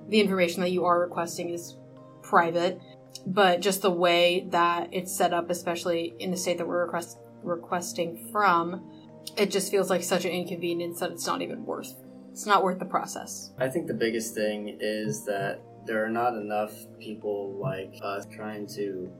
the 0.08 0.22
information 0.22 0.62
that 0.62 0.72
you 0.72 0.86
are 0.86 1.00
requesting 1.00 1.50
is 1.50 1.76
private 2.22 2.80
but 3.26 3.62
just 3.62 3.82
the 3.82 3.92
way 3.92 4.48
that 4.50 4.90
it's 4.92 5.16
set 5.16 5.34
up, 5.34 5.50
especially 5.50 6.16
in 6.20 6.32
the 6.32 6.38
state 6.38 6.58
that 6.58 6.68
we're 6.68 6.86
request- 6.86 7.20
requesting 7.44 8.30
from, 8.32 8.90
it 9.38 9.52
just 9.52 9.72
feels 9.72 9.90
like 9.90 10.04
such 10.04 10.26
an 10.26 10.32
inconvenience 10.32 11.00
that 11.00 11.12
it's 11.12 11.26
not 11.26 11.42
even 11.42 11.66
worth. 11.66 11.96
It's 12.32 12.46
not 12.46 12.64
worth 12.64 12.80
the 12.80 12.86
process. 12.86 13.52
I 13.60 13.68
think 13.68 13.88
the 13.88 13.94
biggest 13.94 14.34
thing 14.34 14.78
is 14.80 15.26
that 15.26 15.62
there 15.86 16.04
are 16.04 16.10
not 16.10 16.36
enough 16.36 16.74
people 17.00 17.58
like 17.60 17.96
us 18.02 18.26
trying 18.34 18.68
to 18.68 19.12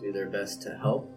do 0.00 0.12
their 0.12 0.28
best 0.28 0.62
to 0.62 0.76
help. 0.76 1.10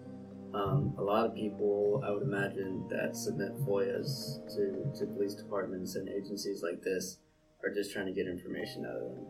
Um, 0.53 0.93
a 0.97 1.01
lot 1.01 1.25
of 1.25 1.33
people, 1.33 2.03
I 2.05 2.11
would 2.11 2.23
imagine, 2.23 2.85
that 2.89 3.15
submit 3.15 3.57
FOIAs 3.65 4.45
to, 4.55 4.99
to 4.99 5.05
police 5.13 5.33
departments 5.33 5.95
and 5.95 6.09
agencies 6.09 6.61
like 6.61 6.81
this 6.81 7.19
are 7.63 7.73
just 7.73 7.93
trying 7.93 8.07
to 8.07 8.11
get 8.11 8.27
information 8.27 8.85
out 8.85 8.95
of 8.95 9.01
them. 9.01 9.25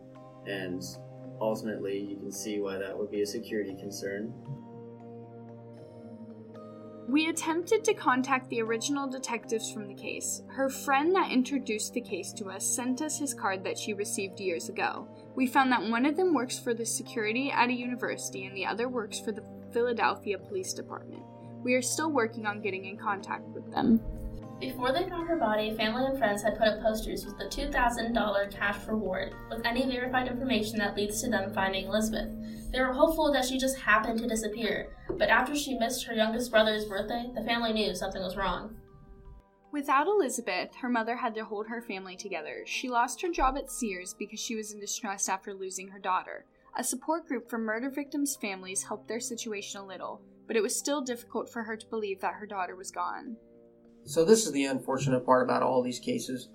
And 0.46 0.82
ultimately, 1.40 1.98
you 1.98 2.16
can 2.16 2.32
see 2.32 2.60
why 2.60 2.78
that 2.78 2.96
would 2.96 3.10
be 3.10 3.22
a 3.22 3.26
security 3.26 3.74
concern. 3.74 4.32
We 7.08 7.28
attempted 7.28 7.84
to 7.84 7.94
contact 7.94 8.48
the 8.48 8.62
original 8.62 9.08
detectives 9.08 9.70
from 9.70 9.88
the 9.88 9.94
case. 9.94 10.42
Her 10.48 10.70
friend 10.70 11.14
that 11.14 11.32
introduced 11.32 11.92
the 11.92 12.00
case 12.00 12.32
to 12.34 12.46
us 12.46 12.64
sent 12.64 13.02
us 13.02 13.18
his 13.18 13.34
card 13.34 13.64
that 13.64 13.76
she 13.76 13.92
received 13.92 14.40
years 14.40 14.68
ago. 14.68 15.08
We 15.34 15.46
found 15.46 15.72
that 15.72 15.82
one 15.82 16.06
of 16.06 16.16
them 16.16 16.32
works 16.32 16.58
for 16.58 16.74
the 16.74 16.86
security 16.86 17.50
at 17.50 17.68
a 17.68 17.74
university 17.74 18.46
and 18.46 18.56
the 18.56 18.66
other 18.66 18.88
works 18.88 19.18
for 19.18 19.32
the 19.32 19.44
Philadelphia 19.72 20.38
Police 20.38 20.72
Department. 20.72 21.22
We 21.62 21.74
are 21.74 21.82
still 21.82 22.10
working 22.10 22.46
on 22.46 22.62
getting 22.62 22.84
in 22.84 22.96
contact 22.96 23.48
with 23.48 23.70
them. 23.70 24.00
Before 24.62 24.92
they 24.92 25.08
found 25.08 25.26
her 25.26 25.36
body, 25.36 25.74
family 25.76 26.04
and 26.04 26.16
friends 26.16 26.40
had 26.40 26.56
put 26.56 26.68
up 26.68 26.80
posters 26.80 27.26
with 27.26 27.36
the 27.36 27.46
$2,000 27.46 28.54
cash 28.54 28.86
reward 28.86 29.34
with 29.50 29.66
any 29.66 29.84
verified 29.84 30.28
information 30.28 30.78
that 30.78 30.96
leads 30.96 31.20
to 31.20 31.28
them 31.28 31.52
finding 31.52 31.86
Elizabeth. 31.86 32.32
They 32.70 32.78
were 32.78 32.92
hopeful 32.92 33.32
that 33.32 33.44
she 33.44 33.58
just 33.58 33.76
happened 33.76 34.20
to 34.20 34.28
disappear, 34.28 34.94
but 35.18 35.30
after 35.30 35.56
she 35.56 35.76
missed 35.76 36.04
her 36.04 36.14
youngest 36.14 36.52
brother's 36.52 36.84
birthday, 36.84 37.28
the 37.34 37.42
family 37.42 37.72
knew 37.72 37.92
something 37.92 38.22
was 38.22 38.36
wrong. 38.36 38.76
Without 39.72 40.06
Elizabeth, 40.06 40.76
her 40.76 40.88
mother 40.88 41.16
had 41.16 41.34
to 41.34 41.44
hold 41.44 41.66
her 41.66 41.82
family 41.82 42.14
together. 42.14 42.62
She 42.64 42.88
lost 42.88 43.20
her 43.22 43.30
job 43.30 43.58
at 43.58 43.68
Sears 43.68 44.14
because 44.16 44.38
she 44.38 44.54
was 44.54 44.72
in 44.72 44.78
distress 44.78 45.28
after 45.28 45.52
losing 45.52 45.88
her 45.88 45.98
daughter. 45.98 46.44
A 46.78 46.84
support 46.84 47.26
group 47.26 47.50
for 47.50 47.58
murder 47.58 47.90
victims' 47.90 48.36
families 48.40 48.84
helped 48.84 49.08
their 49.08 49.18
situation 49.18 49.80
a 49.80 49.86
little, 49.86 50.22
but 50.46 50.54
it 50.54 50.62
was 50.62 50.78
still 50.78 51.00
difficult 51.00 51.50
for 51.50 51.64
her 51.64 51.76
to 51.76 51.86
believe 51.88 52.20
that 52.20 52.34
her 52.34 52.46
daughter 52.46 52.76
was 52.76 52.92
gone. 52.92 53.36
So 54.04 54.24
this 54.24 54.46
is 54.46 54.52
the 54.52 54.64
unfortunate 54.64 55.24
part 55.24 55.44
about 55.44 55.62
all 55.62 55.82
these 55.82 55.98
cases. 55.98 56.48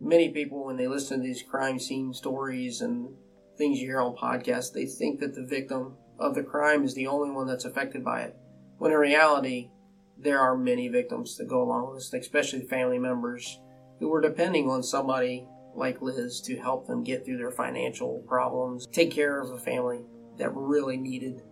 Many 0.00 0.30
people, 0.30 0.64
when 0.64 0.76
they 0.76 0.88
listen 0.88 1.20
to 1.20 1.26
these 1.26 1.42
crime 1.42 1.78
scene 1.78 2.12
stories 2.12 2.80
and 2.80 3.14
things 3.56 3.78
you 3.78 3.86
hear 3.86 4.00
on 4.00 4.16
podcasts, 4.16 4.72
they 4.72 4.86
think 4.86 5.20
that 5.20 5.34
the 5.34 5.44
victim 5.44 5.96
of 6.18 6.34
the 6.34 6.42
crime 6.42 6.84
is 6.84 6.94
the 6.94 7.06
only 7.06 7.30
one 7.30 7.46
that's 7.46 7.64
affected 7.64 8.04
by 8.04 8.22
it. 8.22 8.36
When 8.78 8.92
in 8.92 8.98
reality, 8.98 9.70
there 10.18 10.40
are 10.40 10.56
many 10.56 10.88
victims 10.88 11.36
that 11.36 11.48
go 11.48 11.62
along 11.62 11.88
with 11.88 12.10
this, 12.10 12.12
especially 12.12 12.62
family 12.62 12.98
members 12.98 13.60
who 13.98 14.08
were 14.08 14.20
depending 14.20 14.68
on 14.68 14.82
somebody 14.82 15.46
like 15.74 16.02
Liz 16.02 16.40
to 16.42 16.56
help 16.56 16.86
them 16.86 17.02
get 17.02 17.24
through 17.24 17.38
their 17.38 17.50
financial 17.50 18.24
problems, 18.28 18.86
take 18.88 19.10
care 19.10 19.40
of 19.40 19.50
a 19.50 19.58
family 19.58 20.00
that 20.38 20.54
really 20.54 20.96
needed 20.96 21.42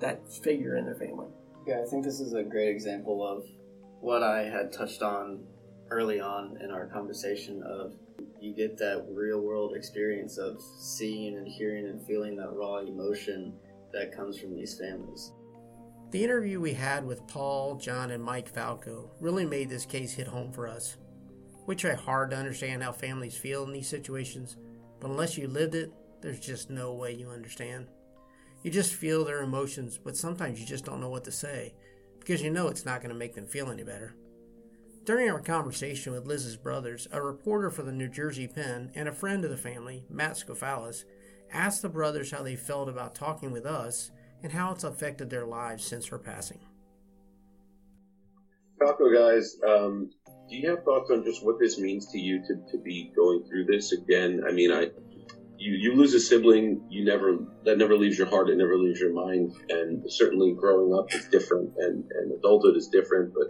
that 0.00 0.32
figure 0.32 0.76
in 0.76 0.84
their 0.84 0.94
family. 0.94 1.28
Yeah, 1.66 1.82
I 1.82 1.88
think 1.88 2.04
this 2.04 2.20
is 2.20 2.32
a 2.32 2.42
great 2.42 2.68
example 2.68 3.26
of 3.26 3.44
what 4.00 4.22
I 4.22 4.42
had 4.42 4.72
touched 4.72 5.02
on 5.02 5.44
early 5.90 6.20
on 6.20 6.58
in 6.62 6.70
our 6.70 6.86
conversation 6.86 7.62
of 7.62 7.94
you 8.40 8.54
get 8.54 8.76
that 8.78 9.06
real 9.10 9.40
world 9.40 9.74
experience 9.74 10.38
of 10.38 10.60
seeing 10.78 11.36
and 11.36 11.48
hearing 11.48 11.86
and 11.86 12.04
feeling 12.06 12.36
that 12.36 12.52
raw 12.52 12.78
emotion 12.78 13.54
that 13.92 14.14
comes 14.14 14.38
from 14.38 14.54
these 14.54 14.78
families. 14.78 15.32
The 16.10 16.22
interview 16.22 16.60
we 16.60 16.72
had 16.72 17.04
with 17.04 17.26
Paul, 17.26 17.76
John, 17.76 18.10
and 18.10 18.22
Mike 18.22 18.48
Falco 18.48 19.10
really 19.20 19.44
made 19.44 19.68
this 19.68 19.84
case 19.84 20.12
hit 20.12 20.26
home 20.26 20.52
for 20.52 20.68
us. 20.68 20.96
We 21.66 21.74
try 21.74 21.94
hard 21.94 22.30
to 22.30 22.36
understand 22.36 22.82
how 22.82 22.92
families 22.92 23.36
feel 23.36 23.64
in 23.64 23.72
these 23.72 23.88
situations, 23.88 24.56
but 25.00 25.10
unless 25.10 25.36
you 25.36 25.48
lived 25.48 25.74
it, 25.74 25.92
there's 26.20 26.38
just 26.38 26.70
no 26.70 26.94
way 26.94 27.12
you 27.12 27.30
understand. 27.30 27.88
You 28.62 28.70
just 28.70 28.94
feel 28.94 29.24
their 29.24 29.42
emotions, 29.42 29.98
but 30.02 30.16
sometimes 30.16 30.60
you 30.60 30.66
just 30.66 30.84
don't 30.84 31.00
know 31.00 31.08
what 31.08 31.24
to 31.24 31.32
say 31.32 31.74
because 32.26 32.42
you 32.42 32.50
know 32.50 32.66
it's 32.66 32.84
not 32.84 33.00
going 33.00 33.12
to 33.12 33.18
make 33.18 33.34
them 33.36 33.46
feel 33.46 33.70
any 33.70 33.84
better. 33.84 34.16
During 35.04 35.30
our 35.30 35.38
conversation 35.38 36.12
with 36.12 36.26
Liz's 36.26 36.56
brothers, 36.56 37.06
a 37.12 37.22
reporter 37.22 37.70
for 37.70 37.84
the 37.84 37.92
New 37.92 38.08
Jersey 38.08 38.48
Pen 38.48 38.90
and 38.96 39.08
a 39.08 39.12
friend 39.12 39.44
of 39.44 39.50
the 39.52 39.56
family, 39.56 40.04
Matt 40.10 40.32
Skoufalos, 40.32 41.04
asked 41.52 41.82
the 41.82 41.88
brothers 41.88 42.32
how 42.32 42.42
they 42.42 42.56
felt 42.56 42.88
about 42.88 43.14
talking 43.14 43.52
with 43.52 43.64
us 43.64 44.10
and 44.42 44.50
how 44.50 44.72
it's 44.72 44.82
affected 44.82 45.30
their 45.30 45.46
lives 45.46 45.86
since 45.86 46.06
her 46.06 46.18
passing. 46.18 46.58
Falco 48.80 49.08
guys, 49.12 49.56
um, 49.64 50.10
do 50.50 50.56
you 50.56 50.68
have 50.68 50.82
thoughts 50.82 51.12
on 51.12 51.22
just 51.22 51.44
what 51.44 51.60
this 51.60 51.78
means 51.78 52.10
to 52.10 52.18
you 52.18 52.40
to, 52.40 52.72
to 52.72 52.82
be 52.82 53.12
going 53.14 53.44
through 53.44 53.66
this 53.66 53.92
again? 53.92 54.42
I 54.44 54.50
mean, 54.50 54.72
I 54.72 54.90
you, 55.66 55.74
you 55.74 55.96
lose 55.96 56.14
a 56.14 56.20
sibling, 56.20 56.80
you 56.88 57.04
never 57.04 57.38
that 57.64 57.76
never 57.76 57.96
leaves 57.96 58.16
your 58.16 58.28
heart, 58.28 58.48
it 58.48 58.56
never 58.56 58.78
leaves 58.78 59.00
your 59.00 59.12
mind, 59.12 59.52
and 59.68 60.04
certainly 60.10 60.52
growing 60.52 60.96
up 60.96 61.12
is 61.12 61.26
different, 61.26 61.72
and, 61.78 62.04
and 62.12 62.32
adulthood 62.38 62.76
is 62.76 62.86
different. 62.86 63.34
But 63.34 63.48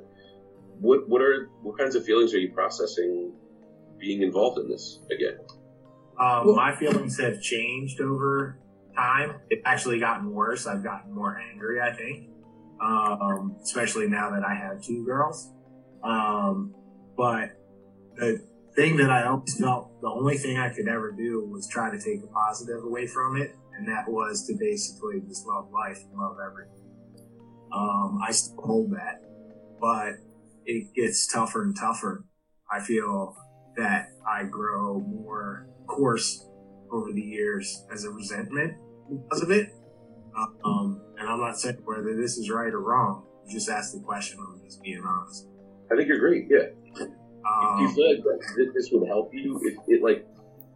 what 0.80 1.06
what 1.08 1.20
are 1.20 1.50
what 1.62 1.76
kinds 1.76 1.94
of 1.94 2.04
feelings 2.06 2.32
are 2.32 2.38
you 2.38 2.52
processing 2.52 3.32
being 3.98 4.22
involved 4.22 4.58
in 4.58 4.68
this 4.68 5.00
again? 5.10 5.38
Um, 6.18 6.56
my 6.56 6.74
feelings 6.74 7.20
have 7.20 7.42
changed 7.42 8.00
over 8.00 8.58
time. 8.96 9.34
It's 9.50 9.62
actually 9.66 10.00
gotten 10.00 10.32
worse. 10.32 10.66
I've 10.66 10.82
gotten 10.82 11.14
more 11.14 11.38
angry, 11.38 11.82
I 11.82 11.92
think, 11.92 12.30
um, 12.80 13.56
especially 13.62 14.08
now 14.08 14.30
that 14.30 14.42
I 14.42 14.54
have 14.54 14.82
two 14.82 15.04
girls. 15.04 15.50
Um, 16.02 16.74
but 17.14 17.50
the 18.16 18.42
thing 18.74 18.96
that 18.96 19.10
I 19.10 19.26
always 19.26 19.58
felt 19.58 19.90
the 20.06 20.12
only 20.12 20.38
thing 20.38 20.56
I 20.56 20.68
could 20.68 20.86
ever 20.86 21.10
do 21.10 21.44
was 21.50 21.66
try 21.66 21.90
to 21.90 21.98
take 22.00 22.22
a 22.22 22.28
positive 22.28 22.84
away 22.84 23.08
from 23.08 23.36
it, 23.36 23.56
and 23.76 23.88
that 23.88 24.08
was 24.08 24.46
to 24.46 24.54
basically 24.54 25.20
just 25.26 25.44
love 25.46 25.72
life 25.72 25.98
and 25.98 26.16
love 26.16 26.36
everything. 26.46 26.88
Um, 27.72 28.20
I 28.24 28.30
still 28.30 28.62
hold 28.62 28.92
that, 28.92 29.24
but 29.80 30.12
it 30.64 30.94
gets 30.94 31.26
tougher 31.26 31.64
and 31.64 31.76
tougher. 31.76 32.24
I 32.70 32.78
feel 32.78 33.36
that 33.76 34.10
I 34.24 34.44
grow 34.44 35.00
more 35.00 35.66
coarse 35.88 36.46
over 36.92 37.12
the 37.12 37.20
years 37.20 37.84
as 37.92 38.04
a 38.04 38.10
resentment 38.10 38.76
because 39.10 39.42
of 39.42 39.50
it. 39.50 39.74
Um, 40.64 41.02
and 41.18 41.28
I'm 41.28 41.40
not 41.40 41.58
saying 41.58 41.78
whether 41.84 42.14
this 42.14 42.38
is 42.38 42.48
right 42.48 42.72
or 42.72 42.80
wrong. 42.80 43.26
You 43.44 43.54
just 43.54 43.68
ask 43.68 43.92
the 43.92 43.98
question. 43.98 44.38
I'm 44.38 44.62
just 44.64 44.80
being 44.84 45.02
honest. 45.04 45.48
I 45.90 45.96
think 45.96 46.06
you're 46.06 46.20
great. 46.20 46.46
Yeah. 46.48 46.66
Um, 47.46 47.76
do 47.78 47.82
you 47.84 47.90
feel 47.94 48.08
like 48.10 48.74
this 48.74 48.88
would 48.92 49.06
help 49.06 49.30
you? 49.32 49.60
If 49.62 49.78
it 49.88 50.02
like, 50.02 50.26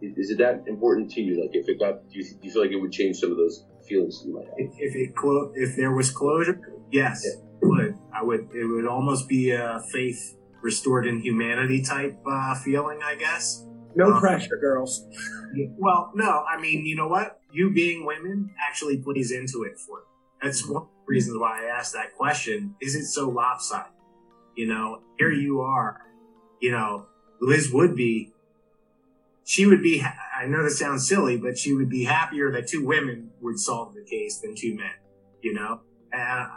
is 0.01 0.31
it 0.31 0.37
that 0.39 0.63
important 0.67 1.11
to 1.11 1.21
you? 1.21 1.41
Like, 1.41 1.51
if 1.53 1.67
it 1.69 1.79
got, 1.79 2.09
do 2.09 2.17
you, 2.19 2.23
do 2.23 2.39
you 2.43 2.51
feel 2.51 2.61
like 2.63 2.71
it 2.71 2.77
would 2.77 2.91
change 2.91 3.17
some 3.17 3.31
of 3.31 3.37
those 3.37 3.65
feelings 3.87 4.23
you 4.25 4.33
might 4.33 4.45
have? 4.45 4.55
if, 4.57 4.71
if 4.79 4.95
it 4.95 5.15
clo- 5.15 5.51
if 5.55 5.75
there 5.75 5.91
was 5.91 6.09
closure, 6.11 6.59
yes, 6.91 7.23
it 7.25 7.39
would. 7.61 7.95
I 8.13 8.23
would. 8.23 8.49
It 8.53 8.65
would 8.65 8.87
almost 8.87 9.27
be 9.27 9.51
a 9.51 9.81
faith 9.91 10.35
restored 10.61 11.07
in 11.07 11.19
humanity 11.19 11.81
type 11.83 12.17
uh, 12.25 12.55
feeling, 12.55 12.99
I 13.03 13.15
guess. 13.15 13.65
No 13.95 14.13
Um, 14.13 14.19
pressure, 14.21 14.57
girls. 14.61 15.05
Well, 15.77 16.11
no, 16.15 16.45
I 16.49 16.59
mean, 16.61 16.85
you 16.85 16.95
know 16.95 17.07
what? 17.07 17.41
You 17.51 17.71
being 17.71 18.05
women 18.05 18.49
actually 18.65 18.97
plays 18.97 19.31
into 19.31 19.63
it 19.63 19.77
for 19.77 19.99
you. 19.99 20.05
That's 20.41 20.65
one 20.67 20.87
reason 21.05 21.39
why 21.39 21.65
I 21.65 21.77
asked 21.77 21.93
that 21.93 22.15
question. 22.15 22.75
Is 22.81 22.95
it 22.95 23.05
so 23.05 23.27
lopsided? 23.29 23.91
You 24.55 24.67
know, 24.67 25.01
here 25.17 25.31
you 25.31 25.59
are. 25.61 26.01
You 26.61 26.71
know, 26.71 27.07
Liz 27.41 27.71
would 27.71 27.95
be. 27.95 28.31
She 29.43 29.65
would 29.65 29.83
be. 29.83 30.01
I 30.01 30.45
know 30.45 30.63
this 30.63 30.79
sounds 30.79 31.07
silly, 31.07 31.37
but 31.37 31.57
she 31.57 31.73
would 31.73 31.89
be 31.89 32.05
happier 32.05 32.51
that 32.51 32.67
two 32.67 32.85
women 32.85 33.31
would 33.41 33.59
solve 33.59 33.93
the 33.93 34.03
case 34.03 34.39
than 34.39 34.55
two 34.55 34.75
men. 34.75 34.93
You 35.41 35.53
know, 35.53 35.81
and 36.13 36.21
uh, 36.21 36.47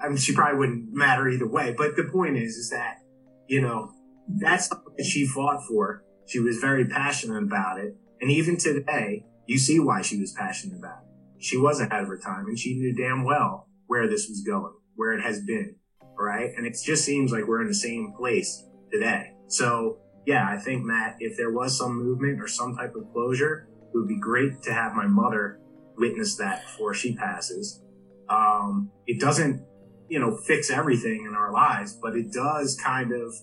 I 0.00 0.08
mean, 0.08 0.16
she 0.16 0.32
probably 0.34 0.58
wouldn't 0.58 0.92
matter 0.92 1.28
either 1.28 1.48
way. 1.48 1.74
But 1.76 1.96
the 1.96 2.04
point 2.04 2.36
is, 2.36 2.56
is 2.56 2.70
that 2.70 3.00
you 3.48 3.60
know, 3.60 3.92
that's 4.28 4.68
that 4.68 5.04
she 5.04 5.26
fought 5.26 5.64
for. 5.66 6.02
She 6.26 6.40
was 6.40 6.58
very 6.58 6.86
passionate 6.86 7.42
about 7.42 7.78
it. 7.78 7.96
And 8.20 8.30
even 8.30 8.56
today, 8.56 9.24
you 9.46 9.58
see 9.58 9.78
why 9.78 10.02
she 10.02 10.18
was 10.18 10.32
passionate 10.32 10.78
about 10.78 11.02
it. 11.02 11.44
She 11.44 11.56
was 11.56 11.80
ahead 11.80 12.02
of 12.02 12.08
her 12.08 12.18
time 12.18 12.46
and 12.46 12.58
she 12.58 12.74
knew 12.74 12.94
damn 12.94 13.24
well 13.24 13.68
where 13.86 14.08
this 14.08 14.28
was 14.28 14.42
going, 14.42 14.72
where 14.96 15.12
it 15.12 15.22
has 15.22 15.40
been. 15.40 15.76
Right. 16.18 16.50
And 16.56 16.66
it 16.66 16.76
just 16.82 17.04
seems 17.04 17.30
like 17.30 17.46
we're 17.46 17.60
in 17.60 17.68
the 17.68 17.74
same 17.74 18.14
place 18.16 18.64
today. 18.90 19.32
So 19.48 19.98
yeah, 20.26 20.46
I 20.48 20.58
think 20.58 20.84
Matt, 20.84 21.16
if 21.20 21.36
there 21.36 21.52
was 21.52 21.78
some 21.78 21.96
movement 21.96 22.40
or 22.40 22.48
some 22.48 22.76
type 22.76 22.94
of 22.96 23.10
closure, 23.12 23.68
it 23.82 23.96
would 23.96 24.08
be 24.08 24.18
great 24.18 24.62
to 24.64 24.72
have 24.72 24.94
my 24.94 25.06
mother 25.06 25.60
witness 25.96 26.36
that 26.36 26.62
before 26.62 26.94
she 26.94 27.14
passes. 27.14 27.82
Um, 28.28 28.90
it 29.06 29.20
doesn't, 29.20 29.64
you 30.08 30.18
know, 30.18 30.36
fix 30.36 30.70
everything 30.70 31.26
in 31.28 31.34
our 31.34 31.52
lives, 31.52 31.96
but 32.00 32.16
it 32.16 32.32
does 32.32 32.76
kind 32.82 33.12
of 33.12 33.34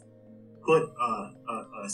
put 0.66 0.84
a, 0.84 1.32
a 1.50 1.90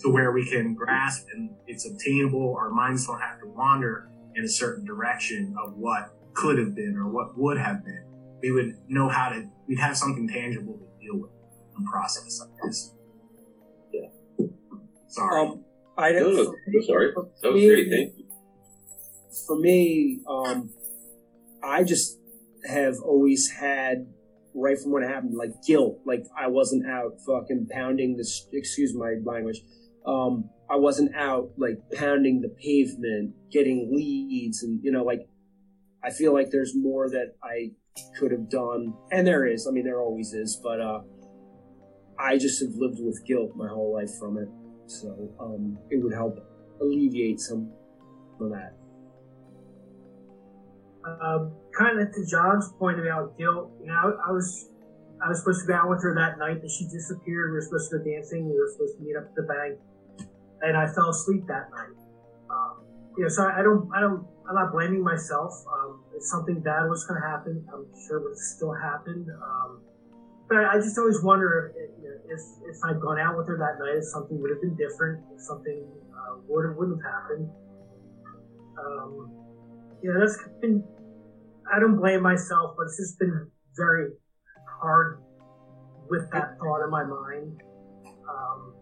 to 0.00 0.10
where 0.10 0.32
we 0.32 0.48
can 0.48 0.74
grasp 0.74 1.26
and 1.32 1.50
it's 1.66 1.88
obtainable. 1.88 2.54
Our 2.56 2.70
minds 2.70 3.06
don't 3.06 3.20
have 3.20 3.40
to 3.40 3.46
wander 3.46 4.10
in 4.34 4.44
a 4.44 4.48
certain 4.48 4.84
direction 4.84 5.54
of 5.62 5.74
what 5.74 6.14
could 6.34 6.58
have 6.58 6.74
been 6.74 6.96
or 6.96 7.08
what 7.08 7.38
would 7.38 7.58
have 7.58 7.84
been. 7.84 8.04
We 8.42 8.52
would 8.52 8.76
know 8.88 9.08
how 9.08 9.30
to, 9.30 9.48
we'd 9.66 9.78
have 9.78 9.96
something 9.96 10.28
tangible 10.28 10.74
to 10.74 11.04
deal 11.04 11.16
with 11.16 11.30
and 11.76 11.86
process, 11.86 12.40
I 12.42 12.66
guess. 12.66 12.94
Yeah. 13.92 14.46
Sorry. 15.08 15.40
Um, 15.46 15.64
I 15.96 16.10
No, 16.12 16.20
don't. 16.20 16.34
no, 16.36 16.54
no, 16.68 16.80
sorry. 16.86 17.12
That 17.42 17.52
was 17.52 17.60
me- 17.62 17.68
great. 17.68 17.88
Thank 17.90 18.18
you. 18.18 18.24
for 19.46 19.58
me, 19.58 20.20
um, 20.28 20.70
I 21.62 21.84
just 21.84 22.18
have 22.66 22.94
always 23.04 23.50
had 23.50 24.06
right 24.54 24.78
from 24.78 24.92
when 24.92 25.02
it 25.02 25.08
happened, 25.08 25.34
like 25.36 25.50
guilt. 25.66 26.00
Like 26.06 26.24
I 26.38 26.48
wasn't 26.48 26.86
out 26.88 27.18
fucking 27.26 27.68
pounding 27.70 28.16
this. 28.16 28.46
Excuse 28.52 28.94
my 28.94 29.14
language. 29.24 29.60
Um, 30.06 30.50
I 30.70 30.76
wasn't 30.76 31.14
out 31.14 31.50
like 31.58 31.78
pounding 31.92 32.40
the 32.40 32.48
pavement, 32.48 33.34
getting 33.50 33.90
leads, 33.94 34.62
and 34.62 34.80
you 34.82 34.90
know, 34.92 35.04
like 35.04 35.28
I 36.02 36.10
feel 36.10 36.32
like 36.32 36.50
there's 36.50 36.74
more 36.76 37.08
that 37.10 37.34
I 37.42 37.70
could 38.18 38.32
have 38.32 38.48
done, 38.50 38.94
and 39.12 39.26
there 39.26 39.46
is. 39.46 39.66
I 39.66 39.70
mean, 39.72 39.84
there 39.84 40.00
always 40.00 40.32
is, 40.32 40.58
but 40.62 40.80
uh, 40.80 41.00
I 42.18 42.38
just 42.38 42.60
have 42.62 42.74
lived 42.76 42.98
with 43.00 43.24
guilt 43.26 43.52
my 43.56 43.68
whole 43.68 43.92
life 43.92 44.10
from 44.18 44.38
it. 44.38 44.48
So 44.86 45.30
um, 45.40 45.78
it 45.90 46.02
would 46.02 46.12
help 46.12 46.38
alleviate 46.80 47.40
some 47.40 47.72
of 48.40 48.50
that? 48.50 48.74
Um, 51.04 51.52
kind 51.76 52.00
of 52.00 52.12
to 52.12 52.26
John's 52.26 52.72
point 52.78 52.98
about 52.98 53.36
guilt, 53.36 53.72
you 53.80 53.86
know, 53.86 53.94
I, 53.94 54.28
I 54.28 54.32
was 54.32 54.70
I 55.24 55.28
was 55.28 55.38
supposed 55.38 55.60
to 55.62 55.66
go 55.66 55.74
out 55.74 55.88
with 55.88 56.02
her 56.02 56.14
that 56.14 56.38
night, 56.38 56.60
and 56.60 56.70
she 56.70 56.84
disappeared. 56.84 57.52
We 57.52 57.56
were 57.56 57.62
supposed 57.62 57.90
to 57.90 57.98
go 57.98 58.04
dancing. 58.04 58.48
We 58.48 58.58
were 58.58 58.68
supposed 58.72 58.98
to 58.98 59.04
meet 59.04 59.16
up 59.16 59.24
at 59.24 59.34
the 59.34 59.42
bank, 59.42 59.78
and 60.62 60.76
I 60.76 60.86
fell 60.92 61.10
asleep 61.10 61.46
that 61.46 61.70
night. 61.70 61.96
Um, 62.50 62.84
you 63.16 63.24
know, 63.24 63.28
so 63.28 63.44
I, 63.44 63.60
I 63.60 63.62
don't, 63.62 63.88
I 63.94 64.00
don't, 64.00 64.26
I'm 64.48 64.54
not 64.54 64.72
blaming 64.72 65.02
myself. 65.02 65.52
Um, 65.70 66.04
if 66.16 66.22
something 66.24 66.60
bad 66.60 66.88
was 66.88 67.06
going 67.06 67.20
to 67.20 67.26
happen, 67.26 67.64
I'm 67.72 67.86
sure 68.06 68.18
it 68.18 68.24
would 68.24 68.38
still 68.38 68.74
happened. 68.74 69.28
Um, 69.30 69.80
but 70.48 70.58
I, 70.58 70.76
just 70.76 70.98
always 70.98 71.22
wonder 71.22 71.72
if, 71.76 71.90
if 72.30 72.40
if 72.68 72.76
I'd 72.84 73.00
gone 73.00 73.18
out 73.18 73.36
with 73.36 73.48
her 73.48 73.56
that 73.58 73.82
night, 73.82 73.96
if 73.98 74.04
something 74.04 74.40
would 74.40 74.50
have 74.50 74.60
been 74.60 74.76
different, 74.76 75.24
if 75.34 75.40
something 75.40 75.84
uh, 76.12 76.36
would 76.48 76.66
have 76.66 76.76
wouldn't 76.76 77.00
have 77.02 77.12
happened. 77.12 77.50
Um, 78.78 79.30
you 80.02 80.12
know, 80.12 80.20
that's 80.20 80.38
been. 80.60 80.84
I 81.72 81.80
don't 81.80 81.96
blame 81.96 82.22
myself, 82.22 82.74
but 82.76 82.84
it's 82.84 82.98
just 82.98 83.18
been 83.18 83.50
very 83.76 84.10
hard 84.80 85.22
with 86.10 86.30
that 86.32 86.58
thought 86.58 86.84
in 86.84 86.90
my 86.90 87.04
mind. 87.04 87.62
Um, 88.28 88.74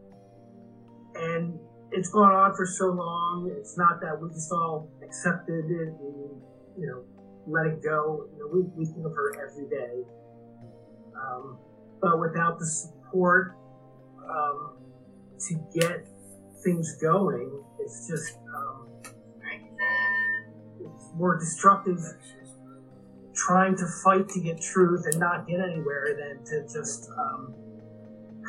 and 1.15 1.59
it's 1.93 2.09
gone 2.09 2.33
on 2.33 2.55
for 2.57 2.67
so 2.67 2.87
long. 2.87 3.55
It's 3.57 3.77
not 3.77 4.01
that 4.01 4.21
we 4.21 4.29
just 4.31 4.51
all 4.51 4.91
accepted 5.05 5.71
it 5.71 5.89
and, 5.89 6.43
you 6.79 6.87
know, 6.87 7.05
let 7.47 7.67
it 7.67 7.83
go. 7.83 8.27
You 8.33 8.39
know, 8.41 8.49
we, 8.53 8.63
we 8.75 8.85
think 8.87 9.05
of 9.07 9.13
her 9.13 9.33
every 9.39 9.69
day. 9.69 10.03
Um, 11.17 11.59
but 12.01 12.21
without 12.21 12.59
the 12.59 12.67
support 12.67 13.57
um, 14.29 14.77
to 15.49 15.55
get 15.79 16.07
things 16.65 16.97
going, 17.01 17.63
it's 17.79 18.09
just 18.09 18.39
um, 18.55 18.89
it's 20.81 21.11
more 21.17 21.39
destructive 21.39 21.99
trying 23.35 23.77
to 23.77 23.87
fight 24.05 24.29
to 24.29 24.41
get 24.41 24.61
truth 24.61 25.05
and 25.11 25.19
not 25.19 25.47
get 25.47 25.61
anywhere 25.61 26.17
than 26.19 26.45
to 26.45 26.63
just 26.73 27.11
um, 27.19 27.55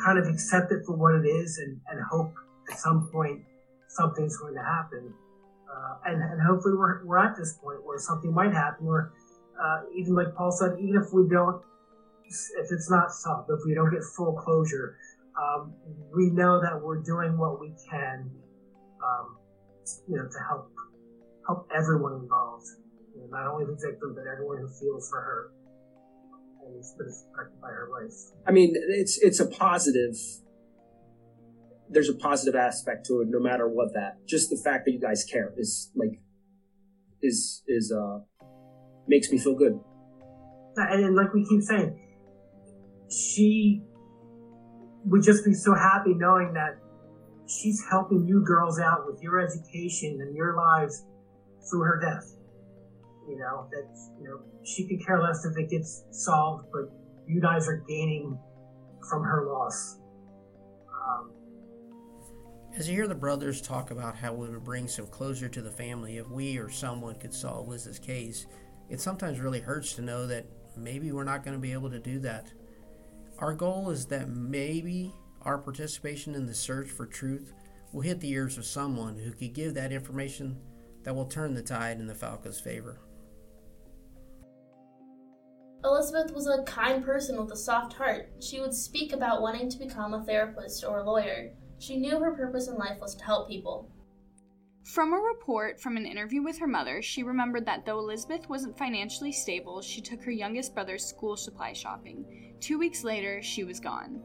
kind 0.04 0.18
of 0.18 0.26
accept 0.26 0.72
it 0.72 0.84
for 0.84 0.96
what 0.96 1.14
it 1.14 1.26
is 1.26 1.58
and, 1.58 1.80
and 1.90 2.00
hope 2.10 2.32
at 2.70 2.78
some 2.78 3.08
point 3.10 3.42
something's 3.88 4.36
going 4.36 4.54
to 4.54 4.62
happen. 4.62 5.12
Uh, 5.70 5.96
and, 6.06 6.22
and 6.22 6.40
hopefully 6.40 6.74
we're, 6.74 7.04
we're 7.04 7.18
at 7.18 7.36
this 7.36 7.54
point 7.62 7.84
where 7.84 7.98
something 7.98 8.32
might 8.32 8.52
happen 8.52 8.86
or 8.86 9.12
uh, 9.60 9.80
even 9.96 10.14
like 10.14 10.34
Paul 10.34 10.52
said, 10.52 10.76
even 10.80 11.00
if 11.00 11.12
we 11.12 11.28
don't, 11.28 11.62
if 12.26 12.72
it's 12.72 12.90
not 12.90 13.12
solved, 13.12 13.50
if 13.50 13.60
we 13.66 13.74
don't 13.74 13.90
get 13.90 14.02
full 14.16 14.32
closure, 14.32 14.96
um, 15.40 15.74
we 16.14 16.30
know 16.30 16.60
that 16.60 16.80
we're 16.80 17.02
doing 17.02 17.36
what 17.36 17.60
we 17.60 17.74
can, 17.90 18.30
um, 19.02 19.36
you 20.08 20.16
know, 20.16 20.24
to 20.24 20.38
help 20.48 20.70
help 21.46 21.68
everyone 21.74 22.14
involved 22.14 22.66
you 23.14 23.20
know, 23.20 23.26
not 23.28 23.46
only 23.46 23.66
the 23.66 23.74
victim, 23.74 24.14
but 24.14 24.24
everyone 24.30 24.58
who 24.58 24.68
feels 24.68 25.08
for 25.08 25.20
her 25.20 25.50
and 26.66 26.76
has 26.76 26.94
been 26.96 27.06
affected 27.06 27.60
by 27.60 27.68
her 27.68 27.88
life. 27.92 28.14
I 28.46 28.52
mean, 28.52 28.74
it's 28.74 29.18
it's 29.18 29.40
a 29.40 29.46
positive. 29.46 30.16
There's 31.90 32.08
a 32.08 32.14
positive 32.14 32.56
aspect 32.56 33.06
to 33.06 33.20
it, 33.20 33.28
no 33.28 33.38
matter 33.38 33.68
what. 33.68 33.92
That 33.94 34.26
just 34.26 34.50
the 34.50 34.56
fact 34.56 34.86
that 34.86 34.92
you 34.92 35.00
guys 35.00 35.24
care 35.24 35.52
is 35.56 35.90
like 35.94 36.20
is 37.22 37.62
is 37.66 37.92
uh 37.92 38.20
makes 39.06 39.30
me 39.30 39.38
feel 39.38 39.54
good. 39.54 39.78
And, 40.76 41.04
and 41.04 41.14
like 41.14 41.32
we 41.32 41.46
keep 41.46 41.62
saying, 41.62 42.00
she 43.10 43.82
would 45.04 45.22
just 45.22 45.44
be 45.44 45.52
so 45.52 45.74
happy 45.74 46.14
knowing 46.14 46.54
that 46.54 46.78
she's 47.46 47.82
helping 47.90 48.26
you 48.26 48.42
girls 48.44 48.80
out 48.80 49.06
with 49.06 49.22
your 49.22 49.38
education 49.38 50.18
and 50.20 50.34
your 50.34 50.56
lives 50.56 51.04
through 51.68 51.80
her 51.80 52.00
death. 52.00 52.36
You 53.28 53.38
know, 53.38 53.68
that, 53.70 53.88
you 54.20 54.28
know, 54.28 54.40
she 54.64 54.86
could 54.86 55.04
care 55.04 55.22
less 55.22 55.44
if 55.44 55.56
it 55.56 55.70
gets 55.70 56.04
solved, 56.10 56.66
but 56.72 56.90
you 57.26 57.40
guys 57.40 57.68
are 57.68 57.82
gaining 57.88 58.38
from 59.08 59.22
her 59.22 59.46
loss. 59.46 59.98
Um, 61.08 61.32
As 62.76 62.88
you 62.88 62.94
hear 62.94 63.08
the 63.08 63.14
brothers 63.14 63.60
talk 63.60 63.90
about 63.90 64.16
how 64.16 64.32
it 64.32 64.38
would 64.38 64.64
bring 64.64 64.88
some 64.88 65.06
closure 65.06 65.48
to 65.48 65.62
the 65.62 65.70
family 65.70 66.18
if 66.18 66.28
we 66.28 66.58
or 66.58 66.70
someone 66.70 67.14
could 67.14 67.32
solve 67.32 67.68
Liz's 67.68 67.98
case, 67.98 68.46
it 68.90 69.00
sometimes 69.00 69.40
really 69.40 69.60
hurts 69.60 69.94
to 69.94 70.02
know 70.02 70.26
that 70.26 70.46
maybe 70.76 71.12
we're 71.12 71.24
not 71.24 71.44
going 71.44 71.54
to 71.54 71.60
be 71.60 71.72
able 71.72 71.90
to 71.90 71.98
do 71.98 72.18
that. 72.20 72.52
Our 73.44 73.52
goal 73.52 73.90
is 73.90 74.06
that 74.06 74.30
maybe 74.30 75.12
our 75.42 75.58
participation 75.58 76.34
in 76.34 76.46
the 76.46 76.54
search 76.54 76.88
for 76.88 77.04
truth 77.04 77.52
will 77.92 78.00
hit 78.00 78.18
the 78.18 78.30
ears 78.30 78.56
of 78.56 78.64
someone 78.64 79.18
who 79.18 79.32
could 79.32 79.52
give 79.52 79.74
that 79.74 79.92
information 79.92 80.56
that 81.02 81.14
will 81.14 81.26
turn 81.26 81.52
the 81.52 81.60
tide 81.60 82.00
in 82.00 82.06
the 82.06 82.14
Falco's 82.14 82.58
favor. 82.58 83.00
Elizabeth 85.84 86.32
was 86.32 86.46
a 86.46 86.62
kind 86.62 87.04
person 87.04 87.38
with 87.38 87.52
a 87.52 87.56
soft 87.56 87.92
heart. 87.92 88.30
She 88.40 88.62
would 88.62 88.72
speak 88.72 89.12
about 89.12 89.42
wanting 89.42 89.68
to 89.68 89.78
become 89.78 90.14
a 90.14 90.24
therapist 90.24 90.82
or 90.82 91.00
a 91.00 91.04
lawyer. 91.04 91.52
She 91.78 91.98
knew 91.98 92.18
her 92.20 92.34
purpose 92.34 92.68
in 92.68 92.76
life 92.76 92.98
was 92.98 93.14
to 93.14 93.24
help 93.26 93.50
people. 93.50 93.90
From 94.84 95.14
a 95.14 95.16
report 95.16 95.80
from 95.80 95.96
an 95.96 96.04
interview 96.04 96.42
with 96.42 96.58
her 96.58 96.66
mother, 96.66 97.00
she 97.00 97.22
remembered 97.22 97.64
that 97.64 97.86
though 97.86 97.98
Elizabeth 98.00 98.50
wasn't 98.50 98.76
financially 98.76 99.32
stable, 99.32 99.80
she 99.80 100.02
took 100.02 100.22
her 100.22 100.30
youngest 100.30 100.74
brother's 100.74 101.06
school 101.06 101.38
supply 101.38 101.72
shopping. 101.72 102.54
Two 102.60 102.78
weeks 102.78 103.02
later, 103.02 103.42
she 103.42 103.64
was 103.64 103.80
gone. 103.80 104.20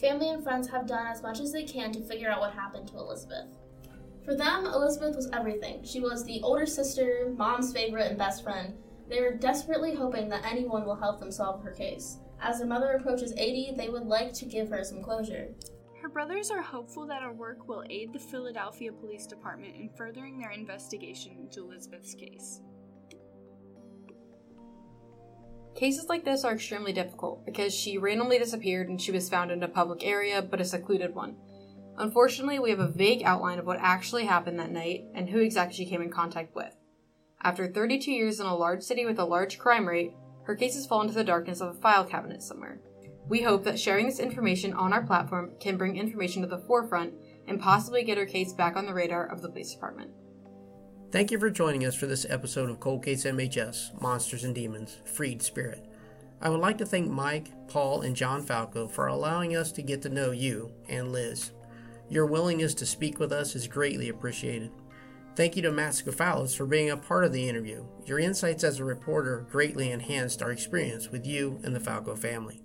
Family 0.00 0.30
and 0.30 0.42
friends 0.42 0.66
have 0.68 0.86
done 0.86 1.06
as 1.06 1.22
much 1.22 1.40
as 1.40 1.52
they 1.52 1.62
can 1.62 1.92
to 1.92 2.00
figure 2.00 2.30
out 2.30 2.40
what 2.40 2.54
happened 2.54 2.88
to 2.88 2.96
Elizabeth. 2.96 3.48
For 4.24 4.34
them, 4.34 4.64
Elizabeth 4.64 5.14
was 5.14 5.28
everything. 5.30 5.84
She 5.84 6.00
was 6.00 6.24
the 6.24 6.40
older 6.40 6.64
sister, 6.64 7.34
mom's 7.36 7.74
favorite, 7.74 8.08
and 8.08 8.16
best 8.16 8.42
friend. 8.42 8.78
They 9.10 9.18
are 9.18 9.36
desperately 9.36 9.94
hoping 9.94 10.30
that 10.30 10.44
anyone 10.46 10.86
will 10.86 10.96
help 10.96 11.20
them 11.20 11.30
solve 11.30 11.62
her 11.62 11.70
case. 11.70 12.16
As 12.40 12.58
their 12.58 12.66
mother 12.66 12.92
approaches 12.92 13.34
80, 13.36 13.74
they 13.76 13.90
would 13.90 14.06
like 14.06 14.32
to 14.34 14.46
give 14.46 14.70
her 14.70 14.84
some 14.84 15.02
closure. 15.02 15.48
Her 16.02 16.08
brothers 16.08 16.50
are 16.50 16.62
hopeful 16.62 17.06
that 17.06 17.22
our 17.22 17.32
work 17.32 17.66
will 17.66 17.84
aid 17.90 18.12
the 18.12 18.20
Philadelphia 18.20 18.92
Police 18.92 19.26
Department 19.26 19.74
in 19.74 19.90
furthering 19.96 20.38
their 20.38 20.52
investigation 20.52 21.32
into 21.40 21.64
Elizabeth's 21.64 22.14
case. 22.14 22.60
Cases 25.74 26.06
like 26.08 26.24
this 26.24 26.44
are 26.44 26.54
extremely 26.54 26.92
difficult 26.92 27.44
because 27.44 27.74
she 27.74 27.98
randomly 27.98 28.38
disappeared 28.38 28.88
and 28.88 29.00
she 29.00 29.12
was 29.12 29.28
found 29.28 29.50
in 29.50 29.62
a 29.62 29.68
public 29.68 30.04
area, 30.04 30.40
but 30.40 30.60
a 30.60 30.64
secluded 30.64 31.14
one. 31.14 31.36
Unfortunately, 31.96 32.60
we 32.60 32.70
have 32.70 32.78
a 32.78 32.88
vague 32.88 33.22
outline 33.24 33.58
of 33.58 33.66
what 33.66 33.78
actually 33.80 34.26
happened 34.26 34.58
that 34.58 34.70
night 34.70 35.04
and 35.14 35.28
who 35.28 35.40
exactly 35.40 35.76
she 35.76 35.90
came 35.90 36.00
in 36.00 36.10
contact 36.10 36.54
with. 36.54 36.74
After 37.42 37.66
32 37.66 38.10
years 38.10 38.38
in 38.38 38.46
a 38.46 38.56
large 38.56 38.82
city 38.82 39.04
with 39.04 39.18
a 39.18 39.24
large 39.24 39.58
crime 39.58 39.86
rate, 39.86 40.14
her 40.44 40.54
case 40.54 40.74
has 40.74 40.86
fallen 40.86 41.08
into 41.08 41.18
the 41.18 41.24
darkness 41.24 41.60
of 41.60 41.76
a 41.76 41.80
file 41.80 42.04
cabinet 42.04 42.42
somewhere. 42.42 42.80
We 43.28 43.42
hope 43.42 43.64
that 43.64 43.78
sharing 43.78 44.06
this 44.06 44.20
information 44.20 44.72
on 44.72 44.92
our 44.94 45.02
platform 45.02 45.52
can 45.60 45.76
bring 45.76 45.96
information 45.96 46.40
to 46.42 46.48
the 46.48 46.58
forefront 46.58 47.12
and 47.46 47.60
possibly 47.60 48.02
get 48.02 48.16
her 48.16 48.24
case 48.24 48.54
back 48.54 48.74
on 48.76 48.86
the 48.86 48.94
radar 48.94 49.26
of 49.26 49.42
the 49.42 49.50
police 49.50 49.72
department. 49.72 50.10
Thank 51.10 51.30
you 51.30 51.38
for 51.38 51.50
joining 51.50 51.84
us 51.84 51.94
for 51.94 52.06
this 52.06 52.26
episode 52.28 52.70
of 52.70 52.80
Cold 52.80 53.04
Case 53.04 53.24
MHS 53.24 54.00
Monsters 54.00 54.44
and 54.44 54.54
Demons 54.54 54.98
Freed 55.04 55.42
Spirit. 55.42 55.86
I 56.40 56.48
would 56.48 56.60
like 56.60 56.78
to 56.78 56.86
thank 56.86 57.10
Mike, 57.10 57.50
Paul, 57.68 58.02
and 58.02 58.16
John 58.16 58.42
Falco 58.42 58.86
for 58.86 59.08
allowing 59.08 59.56
us 59.56 59.72
to 59.72 59.82
get 59.82 60.00
to 60.02 60.08
know 60.08 60.30
you 60.30 60.72
and 60.88 61.12
Liz. 61.12 61.50
Your 62.08 62.26
willingness 62.26 62.74
to 62.74 62.86
speak 62.86 63.18
with 63.18 63.32
us 63.32 63.54
is 63.54 63.66
greatly 63.66 64.08
appreciated. 64.08 64.70
Thank 65.36 65.56
you 65.56 65.62
to 65.62 65.72
Matt 65.72 65.92
Skoufalos 65.92 66.56
for 66.56 66.66
being 66.66 66.90
a 66.90 66.96
part 66.96 67.24
of 67.24 67.32
the 67.32 67.48
interview. 67.48 67.84
Your 68.06 68.18
insights 68.18 68.64
as 68.64 68.78
a 68.78 68.84
reporter 68.84 69.46
greatly 69.50 69.90
enhanced 69.90 70.42
our 70.42 70.50
experience 70.50 71.10
with 71.10 71.26
you 71.26 71.60
and 71.62 71.74
the 71.74 71.80
Falco 71.80 72.16
family. 72.16 72.62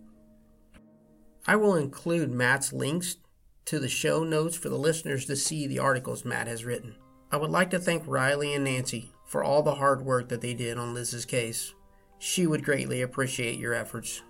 I 1.46 1.56
will 1.58 1.76
include 1.76 2.32
Matt's 2.32 2.72
links 2.72 3.18
to 3.66 3.80
the 3.80 3.90
show 3.90 4.24
notes 4.24 4.56
for 4.56 4.70
the 4.70 4.78
listeners 4.78 5.26
to 5.26 5.36
see 5.36 5.68
the 5.68 5.80
articles 5.80 6.24
Matt 6.24 6.48
has 6.48 6.66
written. 6.66 6.96
I 7.32 7.38
would 7.38 7.52
like 7.52 7.70
to 7.72 7.80
thank 7.80 8.08
Riley 8.08 8.54
and 8.54 8.64
Nancy 8.64 9.12
for 9.26 9.44
all 9.44 9.64
the 9.64 9.76
hard 9.76 10.06
work 10.06 10.30
that 10.30 10.42
they 10.42 10.54
did 10.54 10.78
on 10.78 10.94
Liz's 10.94 11.26
case. 11.26 11.74
She 12.20 12.48
would 12.48 12.64
greatly 12.64 13.02
appreciate 13.02 13.60
your 13.60 13.74
efforts. 13.74 14.22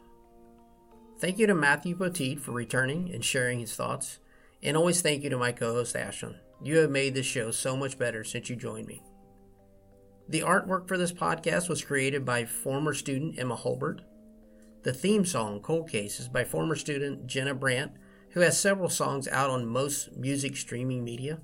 Thank 1.19 1.37
you 1.37 1.45
to 1.47 1.53
Matthew 1.53 1.95
Petit 1.95 2.37
for 2.37 2.51
returning 2.51 3.11
and 3.13 3.23
sharing 3.23 3.59
his 3.59 3.75
thoughts. 3.75 4.19
And 4.63 4.75
always 4.75 5.01
thank 5.01 5.23
you 5.23 5.29
to 5.29 5.37
my 5.37 5.51
co 5.51 5.73
host 5.73 5.95
Ashlyn. 5.95 6.37
You 6.63 6.77
have 6.77 6.89
made 6.89 7.13
this 7.13 7.25
show 7.25 7.51
so 7.51 7.75
much 7.75 7.99
better 7.99 8.23
since 8.23 8.49
you 8.49 8.55
joined 8.55 8.87
me. 8.87 9.03
The 10.29 10.41
artwork 10.41 10.87
for 10.87 10.97
this 10.97 11.11
podcast 11.11 11.67
was 11.69 11.83
created 11.83 12.25
by 12.25 12.45
former 12.45 12.93
student 12.93 13.37
Emma 13.37 13.55
Holbert. 13.55 13.99
The 14.83 14.93
theme 14.93 15.23
song, 15.23 15.61
Cold 15.61 15.89
Case, 15.89 16.19
is 16.19 16.27
by 16.27 16.43
former 16.43 16.75
student 16.75 17.25
Jenna 17.25 17.53
Brandt, 17.53 17.93
who 18.31 18.41
has 18.41 18.59
several 18.59 18.89
songs 18.89 19.29
out 19.29 19.49
on 19.49 19.65
most 19.65 20.17
music 20.17 20.57
streaming 20.57 21.05
media. 21.05 21.39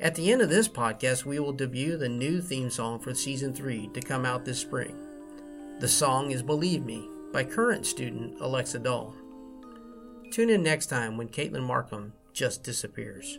At 0.00 0.16
the 0.16 0.32
end 0.32 0.42
of 0.42 0.48
this 0.48 0.68
podcast, 0.68 1.24
we 1.24 1.38
will 1.38 1.52
debut 1.52 1.96
the 1.96 2.08
new 2.08 2.42
theme 2.42 2.68
song 2.68 2.98
for 2.98 3.14
season 3.14 3.54
3 3.54 3.90
to 3.94 4.00
come 4.00 4.26
out 4.26 4.44
this 4.44 4.58
spring. 4.58 4.96
The 5.78 5.86
song 5.86 6.32
is 6.32 6.42
Believe 6.42 6.84
Me 6.84 7.08
by 7.32 7.44
current 7.44 7.86
student 7.86 8.40
Alexa 8.40 8.80
Dahl. 8.80 9.14
Tune 10.32 10.50
in 10.50 10.64
next 10.64 10.86
time 10.86 11.16
when 11.16 11.28
Caitlin 11.28 11.62
Markham 11.62 12.12
just 12.32 12.64
disappears. 12.64 13.38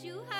You 0.00 0.22
said 0.30 0.37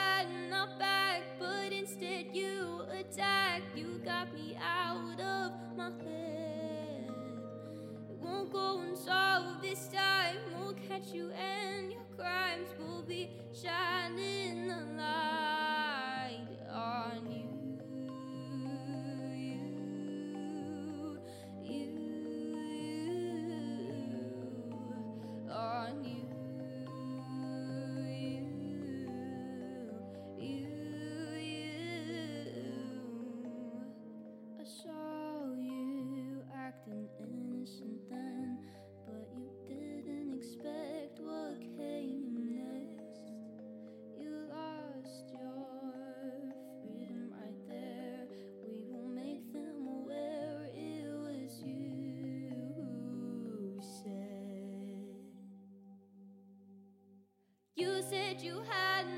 You 58.41 58.63
had 58.71 59.18